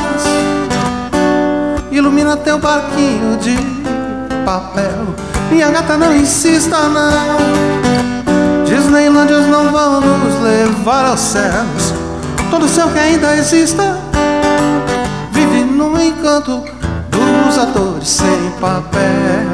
[1.93, 3.57] ilumina teu barquinho de
[4.45, 5.15] papel.
[5.51, 7.37] Minha gata, não insista, não.
[8.65, 11.95] Disneylandias não vão nos levar aos céus.
[12.51, 13.99] Todo céu que ainda exista
[15.31, 16.65] vive no encanto
[17.11, 19.53] dos atores sem papel.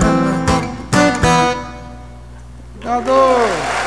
[2.77, 3.78] Obrigado.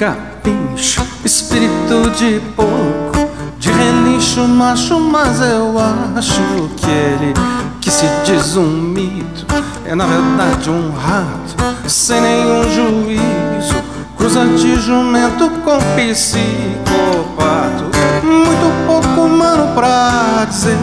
[0.00, 5.74] Capincho, espírito de porco, de relincho macho, mas eu
[6.16, 6.40] acho
[6.78, 7.34] que ele
[7.82, 9.44] que se diz um mito
[9.84, 11.54] é na verdade um rato
[11.86, 13.74] sem nenhum juízo,
[14.16, 17.84] cruza de jumento com psicopato,
[18.24, 20.78] muito pouco humano pra dizer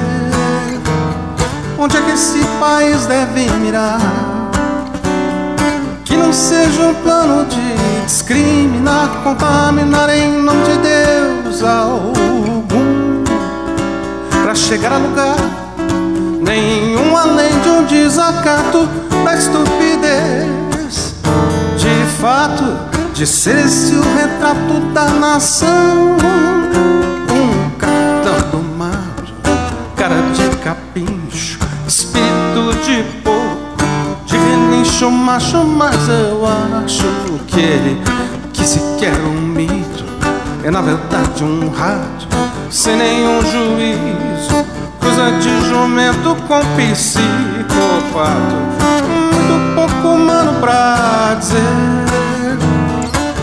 [1.79, 4.26] onde é que esse país deve mirar.
[6.27, 13.23] Não seja um plano de discriminar, contaminar em nome de Deus algum,
[14.43, 15.37] pra chegar a lugar
[16.45, 18.89] nenhum além de um desacato
[19.23, 21.15] da estupidez.
[21.77, 22.77] De fato,
[23.13, 26.17] de ser esse o retrato da nação.
[27.31, 29.15] Um capitão do mar,
[29.95, 31.26] cara de capincho,
[35.27, 36.41] macho, mas eu
[36.85, 37.03] acho
[37.47, 38.01] que ele,
[38.53, 40.05] que se quer um mito,
[40.63, 42.25] é na verdade um rato,
[42.71, 44.65] sem nenhum juízo
[45.01, 48.55] coisa de jumento com psicopato.
[49.33, 51.59] Muito pouco humano pra dizer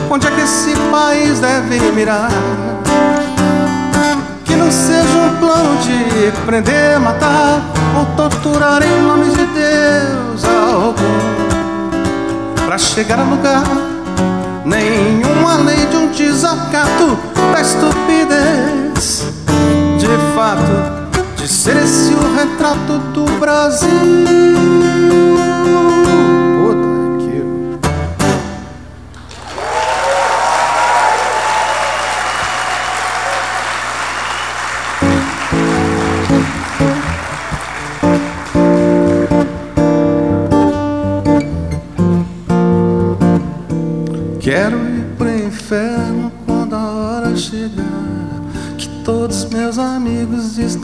[0.08, 2.30] onde é que esse país deve mirar.
[4.42, 7.60] Que não seja um plano de prender, matar
[7.94, 11.33] ou torturar em nome de Deus algum.
[12.74, 13.62] Pra chegar a lugar
[14.64, 17.16] nenhum além de um desacato
[17.52, 19.32] da estupidez.
[19.96, 23.88] De fato de ser esse o retrato do Brasil.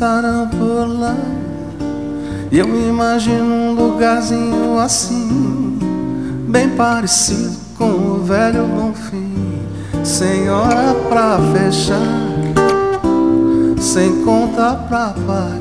[0.00, 1.14] Estarão por lá.
[2.50, 5.78] E eu imagino um lugarzinho assim,
[6.48, 9.60] bem parecido com o velho Bonfim.
[10.02, 12.00] Sem hora pra fechar,
[13.78, 15.60] sem conta pra pagar.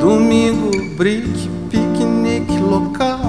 [0.00, 3.20] Domingo, brick, piquenique local.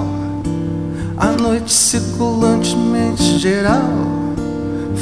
[1.16, 4.17] A noite circulantemente geral,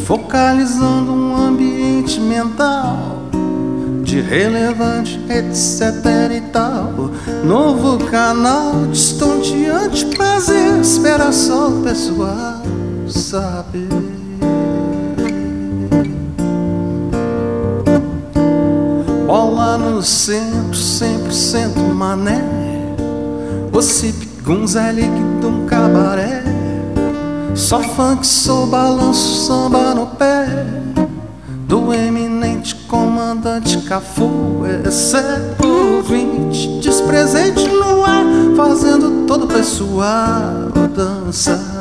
[0.07, 3.23] focalizando um ambiente mental
[4.05, 7.11] de relevante, etc e tal.
[7.45, 12.63] Novo canal de estonteante prazer, espera só o pessoal
[13.09, 13.89] saber.
[19.27, 22.45] Bola no centro, 100% mané.
[23.73, 24.15] Você
[24.45, 25.11] Gonzalik
[25.41, 26.46] de um cabaré
[27.57, 30.47] Só funk, sou balanço, samba no pé.
[31.67, 38.25] Do eminente comandante Cafu Exceto o 20 despresente no ar
[38.57, 41.76] Fazendo todo pessoal dançar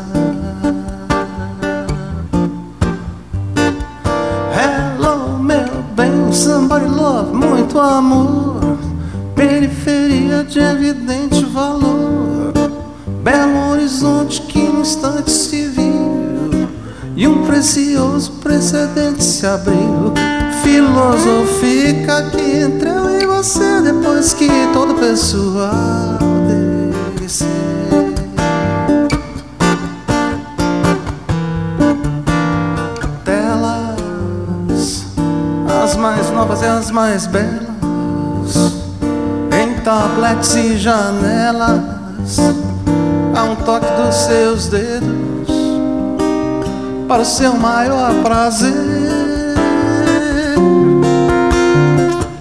[40.45, 42.37] tablets e janelas
[43.35, 45.49] a um toque dos seus dedos
[47.07, 48.73] para o seu maior prazer.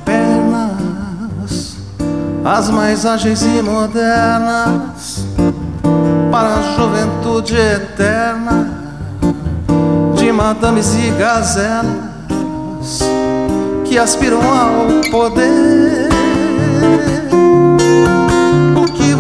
[0.05, 1.77] Pernas,
[2.45, 5.25] as mais ágeis e modernas
[6.31, 8.69] para a juventude eterna
[10.15, 13.01] de madames e gazelas
[13.85, 16.15] que aspiram ao poder.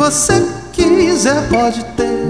[0.04, 2.28] Você quiser pode ter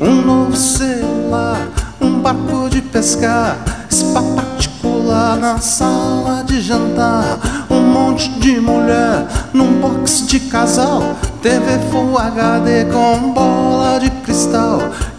[0.00, 1.68] um novo celular,
[2.00, 3.58] um barco de pescar,
[3.90, 11.02] spa particular na sala de jantar, um monte de mulher num box de casal,
[11.42, 13.71] TV Full HD com bola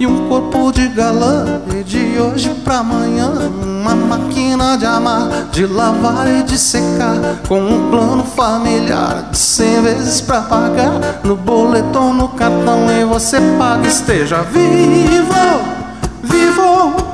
[0.04, 1.62] e um corpo de galã.
[1.74, 3.32] E de hoje pra amanhã,
[3.64, 7.18] uma máquina de amar, de lavar e de secar,
[7.48, 13.06] com um plano familiar de cem vezes pra pagar no boleto ou no cartão e
[13.06, 13.88] você paga.
[13.88, 15.34] Esteja vivo,
[16.22, 17.13] vivo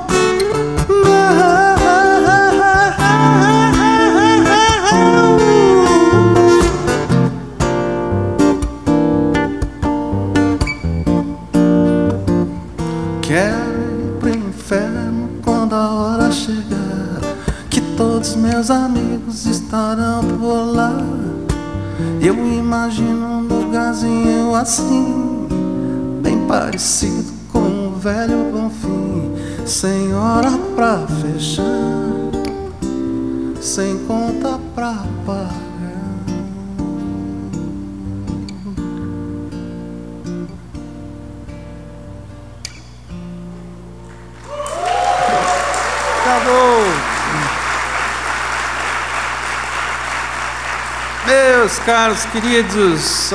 [51.89, 53.33] caros queridos,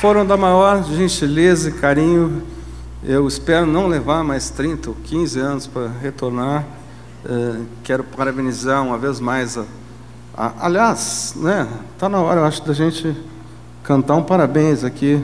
[0.00, 2.42] foram da maior gentileza e carinho.
[3.04, 6.64] Eu espero não levar mais 30 ou 15 anos para retornar.
[7.26, 9.58] Eh, quero parabenizar uma vez mais.
[9.58, 9.64] A,
[10.34, 11.68] a, aliás, né,
[11.98, 13.14] tá na hora, eu acho, da gente
[13.84, 15.22] cantar um parabéns aqui.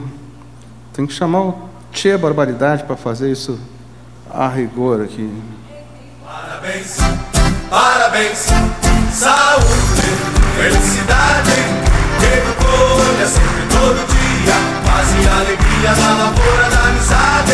[0.93, 3.59] Tem que chamar o Tia Barbaridade para fazer isso
[4.29, 5.33] a rigor aqui.
[6.23, 6.97] Parabéns,
[7.71, 8.45] parabéns,
[9.11, 9.65] saúde,
[10.59, 11.84] felicidade,
[12.41, 14.53] que colha sempre todo dia,
[14.85, 17.53] paz e alegria na lavoura da amizade.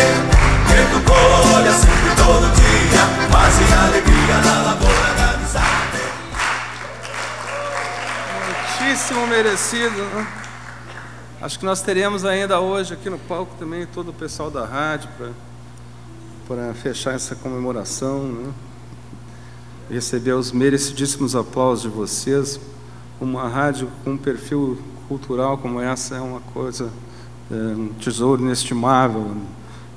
[0.92, 6.00] Tu colha sempre todo dia, paz e alegria na lavoura da amizade.
[8.80, 10.04] Muitíssimo merecido.
[10.16, 10.28] Né?
[11.42, 15.10] Acho que nós teremos ainda hoje aqui no palco também todo o pessoal da rádio
[16.48, 18.24] para fechar essa comemoração.
[18.24, 18.54] Né?
[19.92, 22.60] receber os merecidíssimos aplausos de vocês.
[23.22, 26.90] Uma rádio com um perfil cultural como essa é uma coisa,
[27.52, 29.38] é, um tesouro inestimável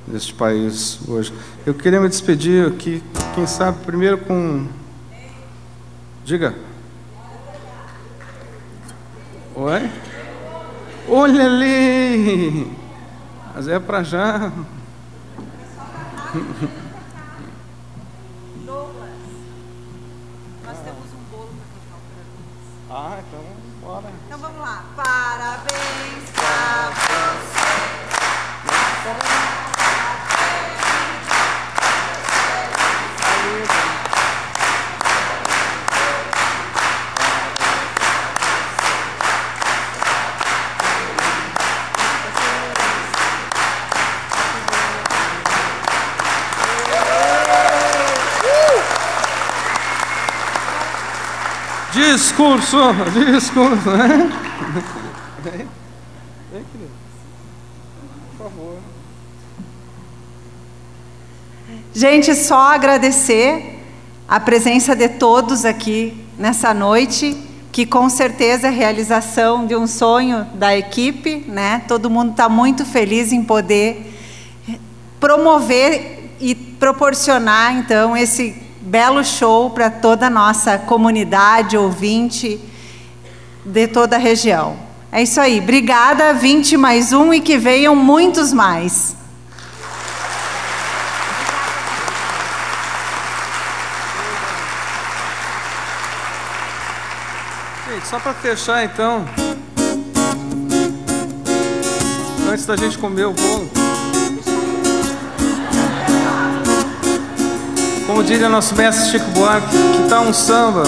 [0.07, 1.33] neste país hoje.
[1.65, 3.03] Eu queria me despedir aqui,
[3.35, 4.67] quem sabe, primeiro com.
[6.23, 6.55] Diga.
[9.55, 9.91] Oi?
[11.09, 12.71] Olha ali!
[13.55, 14.53] Mas é para já.
[22.97, 23.34] Ah, então
[52.15, 52.77] Discurso,
[53.33, 54.31] discurso, né?
[55.43, 55.67] Vem,
[56.53, 56.91] vem, querido.
[58.39, 58.77] Por favor.
[61.93, 63.81] Gente, só agradecer
[64.29, 67.37] a presença de todos aqui nessa noite,
[67.73, 71.83] que com certeza é realização de um sonho da equipe, né?
[71.89, 74.15] Todo mundo está muito feliz em poder
[75.19, 82.61] promover e proporcionar então esse belo show para toda a nossa comunidade ouvinte
[83.65, 84.77] de toda a região.
[85.11, 85.59] É isso aí.
[85.59, 89.17] Obrigada, 20 mais um e que venham muitos mais.
[97.89, 99.25] Gente, só para fechar então,
[102.51, 103.84] antes da gente comer o bolo.
[108.07, 110.85] Como diria nosso mestre Chico Buarque, que tal um samba?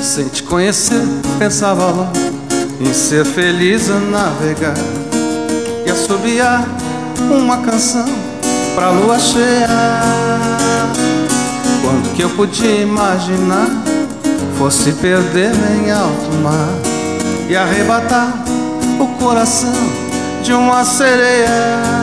[0.00, 1.02] Sem te conhecer,
[1.38, 2.12] pensava logo
[2.80, 4.74] em ser feliz a navegar
[5.86, 6.66] e assobiar
[7.30, 8.06] uma canção
[8.74, 9.68] pra lua cheia.
[11.82, 13.68] Quando que eu podia imaginar
[14.58, 16.68] fosse perder em alto mar
[17.48, 18.32] e arrebatar
[18.98, 19.74] o coração
[20.42, 22.01] de uma sereia?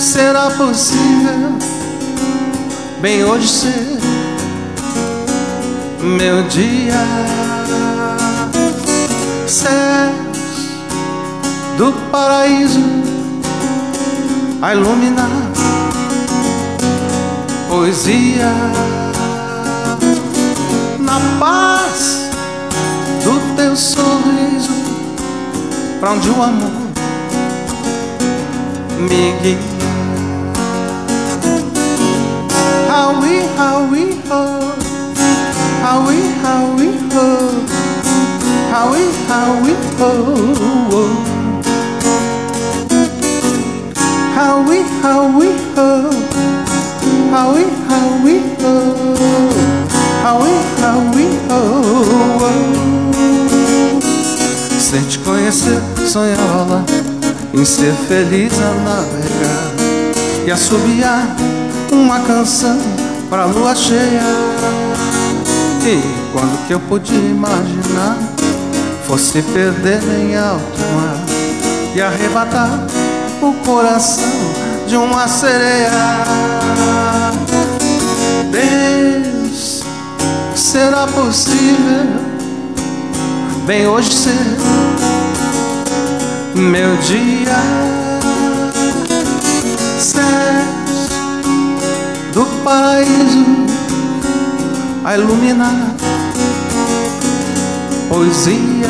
[0.00, 1.58] Será possível
[3.02, 3.98] bem hoje ser
[6.02, 7.04] meu dia?
[9.46, 10.70] Céus
[11.76, 12.80] do paraíso
[14.62, 15.28] a iluminar
[17.68, 18.52] poesia
[20.98, 22.30] na paz
[23.22, 24.70] do teu sorriso
[26.00, 26.90] para onde o amor
[28.98, 29.69] me guia.
[33.10, 34.40] How we, how we ho,
[35.82, 37.26] how we, how we ho,
[38.70, 40.10] how we, how we ho.
[44.32, 45.88] How we, how we ho,
[47.32, 48.74] how we, how we ho,
[50.22, 51.58] how we, how we ho.
[54.78, 56.84] Sem te conhecer, sonhava lá
[57.54, 60.46] em ser feliz a navegar.
[60.46, 61.26] E assobiar
[61.92, 62.99] uma canção
[63.30, 64.22] pra lua cheia.
[65.82, 66.02] E
[66.32, 68.18] quando que eu podia imaginar
[69.06, 71.16] fosse perder em alto mar
[71.94, 72.86] e arrebatar
[73.40, 74.24] o coração
[74.86, 75.90] de uma sereia.
[78.50, 79.82] Deus,
[80.54, 82.06] será possível
[83.64, 84.58] bem hoje ser
[86.54, 87.56] meu dia?
[89.98, 90.59] Céus
[92.40, 93.44] do paraíso
[95.04, 95.94] a iluminar
[98.08, 98.88] poesia.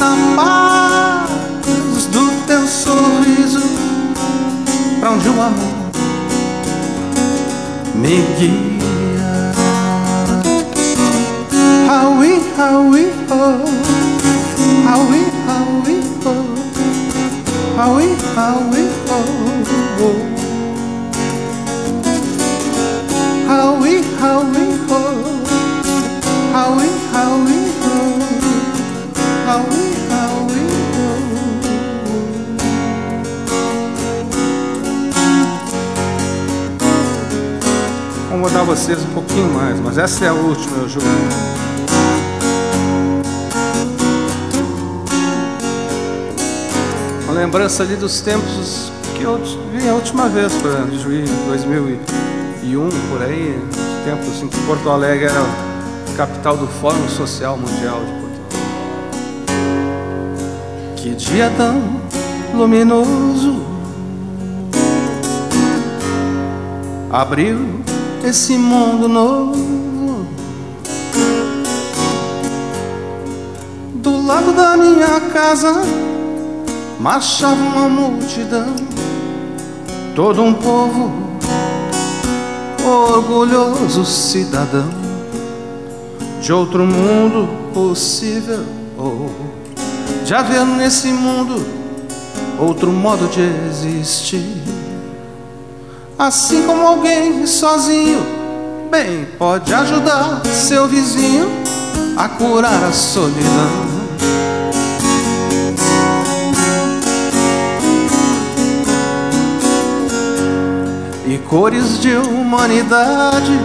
[0.00, 3.60] A paz do teu sorriso
[5.00, 5.74] pra onde o amor
[7.96, 9.52] me guia.
[11.88, 13.66] Howie, Howie, oh
[14.86, 16.44] Howie, Howie, oh
[17.76, 20.33] Howie, Howie, oh, oh.
[23.54, 24.74] Howie, Howie,
[38.76, 41.06] vocês um pouquinho mais, mas essa é a última, eu juro.
[47.24, 49.38] Uma lembrança ali dos tempos que eu
[49.72, 51.98] vi a última vez para Juiz, 2001,
[53.10, 53.60] por aí,
[54.06, 55.42] tempos em que Porto Alegre era
[56.16, 58.40] capital do Fórum Social Mundial de Porto
[59.50, 59.82] Alegre.
[60.96, 62.00] Que dia tão
[62.54, 63.62] luminoso
[67.12, 67.80] abriu
[68.24, 70.26] esse mundo novo.
[73.96, 75.82] Do lado da minha casa
[76.98, 78.74] marchava uma multidão,
[80.14, 81.23] todo um povo
[82.94, 84.88] orgulhoso cidadão
[86.40, 88.64] de outro mundo possível
[88.96, 89.30] ou
[90.24, 91.64] de haver nesse mundo
[92.58, 94.62] outro modo de existir.
[96.18, 98.24] Assim como alguém sozinho
[98.90, 101.48] bem pode ajudar seu vizinho
[102.16, 103.83] a curar a solidão.
[111.48, 113.58] Cores de humanidade.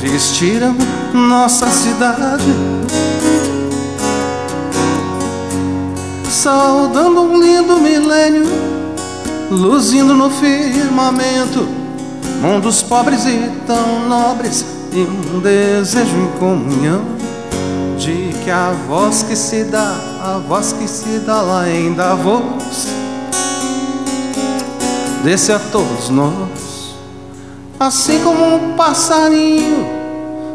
[0.00, 0.76] Vestiram
[1.12, 2.44] nossa cidade,
[6.30, 8.46] saudando um lindo milênio,
[9.50, 11.66] luzindo no firmamento,
[12.40, 17.16] mundos pobres e tão nobres, e um desejo em comunhão.
[17.98, 22.86] De que a voz que se dá, a voz que se dá lá em Davos,
[25.26, 26.94] desse a todos nós,
[27.80, 29.84] assim como um passarinho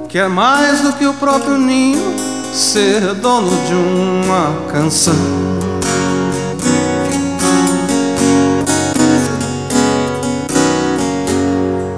[0.08, 2.16] quer mais do que o próprio ninho
[2.54, 5.14] ser dono de uma canção.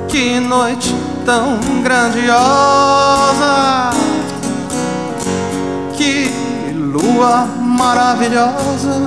[0.08, 0.96] Que noite
[1.28, 2.32] tão grandiosa,
[5.96, 6.32] que
[6.74, 9.06] lua maravilhosa,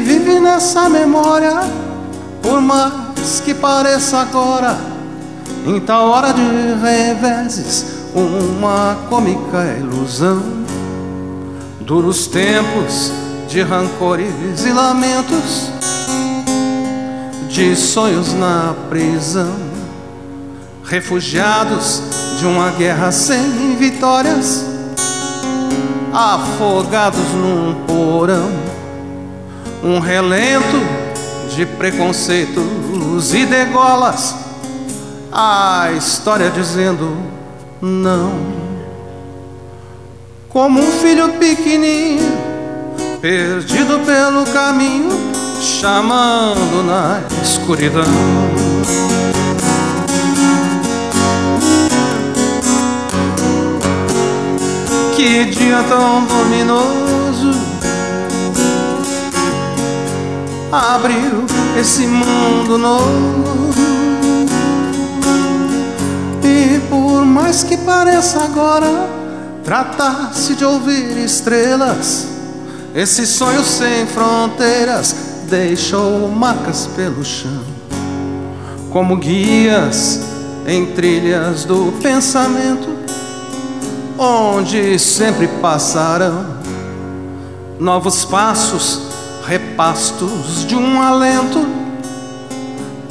[0.00, 1.60] vive nessa memória,
[2.42, 4.96] por mais que pareça agora
[5.66, 6.42] em tal hora de
[6.80, 10.40] reveses, uma cômica ilusão.
[11.80, 13.12] Duros tempos
[13.48, 15.70] de rancores e lamentos,
[17.48, 19.54] de sonhos na prisão,
[20.84, 22.02] refugiados
[22.38, 24.64] de uma guerra sem vitórias,
[26.12, 28.50] afogados num porão,
[29.82, 30.80] um relento
[31.54, 34.34] de preconceitos e degolas
[35.32, 37.16] a história dizendo
[37.80, 38.32] não.
[40.48, 42.32] Como um filho pequenininho,
[43.20, 45.10] perdido pelo caminho,
[45.60, 48.02] chamando na escuridão.
[55.14, 57.05] Que dia tão luminoso
[60.76, 61.44] abriu
[61.80, 63.74] esse mundo novo.
[66.44, 69.08] E por mais que pareça agora
[69.64, 72.28] tratar-se de ouvir estrelas,
[72.94, 75.14] esse sonho sem fronteiras
[75.48, 77.62] deixou marcas pelo chão,
[78.90, 80.20] como guias
[80.66, 82.88] em trilhas do pensamento,
[84.18, 86.56] onde sempre passarão
[87.78, 89.05] novos passos,
[89.46, 91.64] repastos de um alento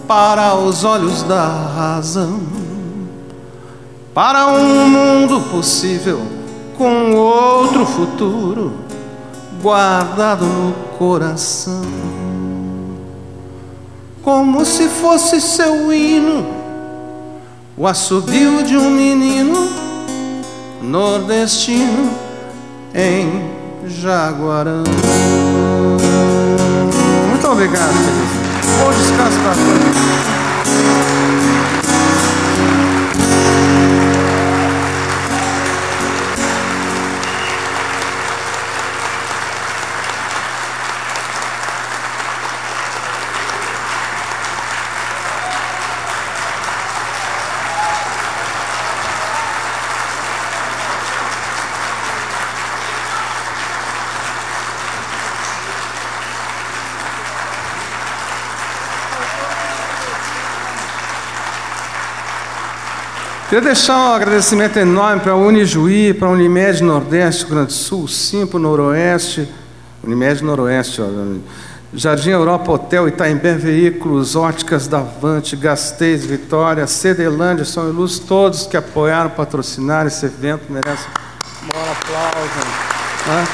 [0.06, 2.42] para os olhos da razão,
[4.14, 6.22] para um mundo possível
[6.78, 8.74] com outro futuro
[9.62, 11.82] guardado no coração,
[14.22, 16.46] como se fosse seu hino,
[17.78, 19.70] o assobio de um menino
[20.82, 22.12] nordestino
[22.94, 23.56] em
[23.88, 24.84] Jaguarão.
[27.56, 28.80] Obrigado, queridos.
[28.82, 29.95] Bom descanso para todos.
[63.56, 67.74] Queria deixar um agradecimento enorme para a Unijuí, para a Unimed Nordeste, Rio Grande do
[67.74, 69.48] Sul, Simpo Noroeste,
[70.04, 71.06] Unimed Noroeste, ó,
[71.94, 79.30] Jardim Europa Hotel, Itaimbé Veículos, Óticas Davante, Gasteiz, Vitória, Cedelândia, São Ilus, todos que apoiaram,
[79.30, 81.06] patrocinaram esse evento, merecem
[81.64, 82.60] um bom aplauso.
[83.26, 83.48] Né?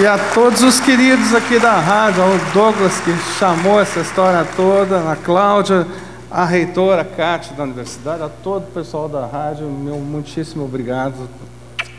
[0.00, 5.10] E a todos os queridos aqui da rádio, ao Douglas que chamou essa história toda,
[5.10, 5.86] a Cláudia,
[6.30, 11.28] a reitora Cátia da universidade, a todo o pessoal da rádio, meu muitíssimo obrigado.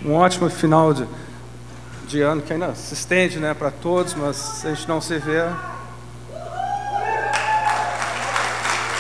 [0.06, 1.06] Um ótimo final de,
[2.08, 5.44] de ano que ainda se estende né, para todos, mas a gente não se vê.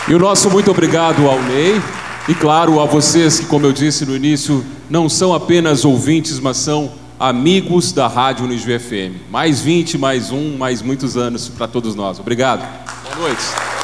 [0.07, 1.80] E o nosso muito obrigado ao Ney.
[2.27, 6.57] E claro, a vocês que, como eu disse no início, não são apenas ouvintes, mas
[6.57, 9.30] são amigos da Rádio Unijuí FM.
[9.30, 12.19] Mais 20, mais um, mais muitos anos para todos nós.
[12.19, 12.68] Obrigado.
[13.03, 13.78] Boa noite.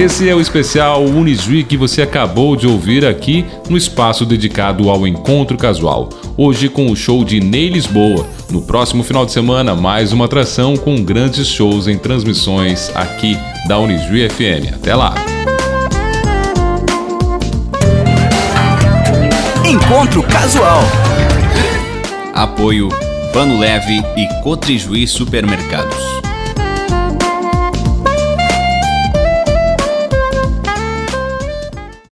[0.00, 5.06] Esse é o especial Unijuí que você acabou de ouvir aqui no espaço dedicado ao
[5.06, 6.08] encontro casual.
[6.38, 8.26] Hoje com o show de Ney Lisboa.
[8.50, 13.36] No próximo final de semana, mais uma atração com grandes shows em transmissões aqui
[13.68, 14.74] da Unijuí FM.
[14.74, 15.14] Até lá!
[19.66, 20.80] Encontro Casual.
[22.32, 22.88] Apoio
[23.34, 26.09] Pano Leve e Cotrijuí Supermercados.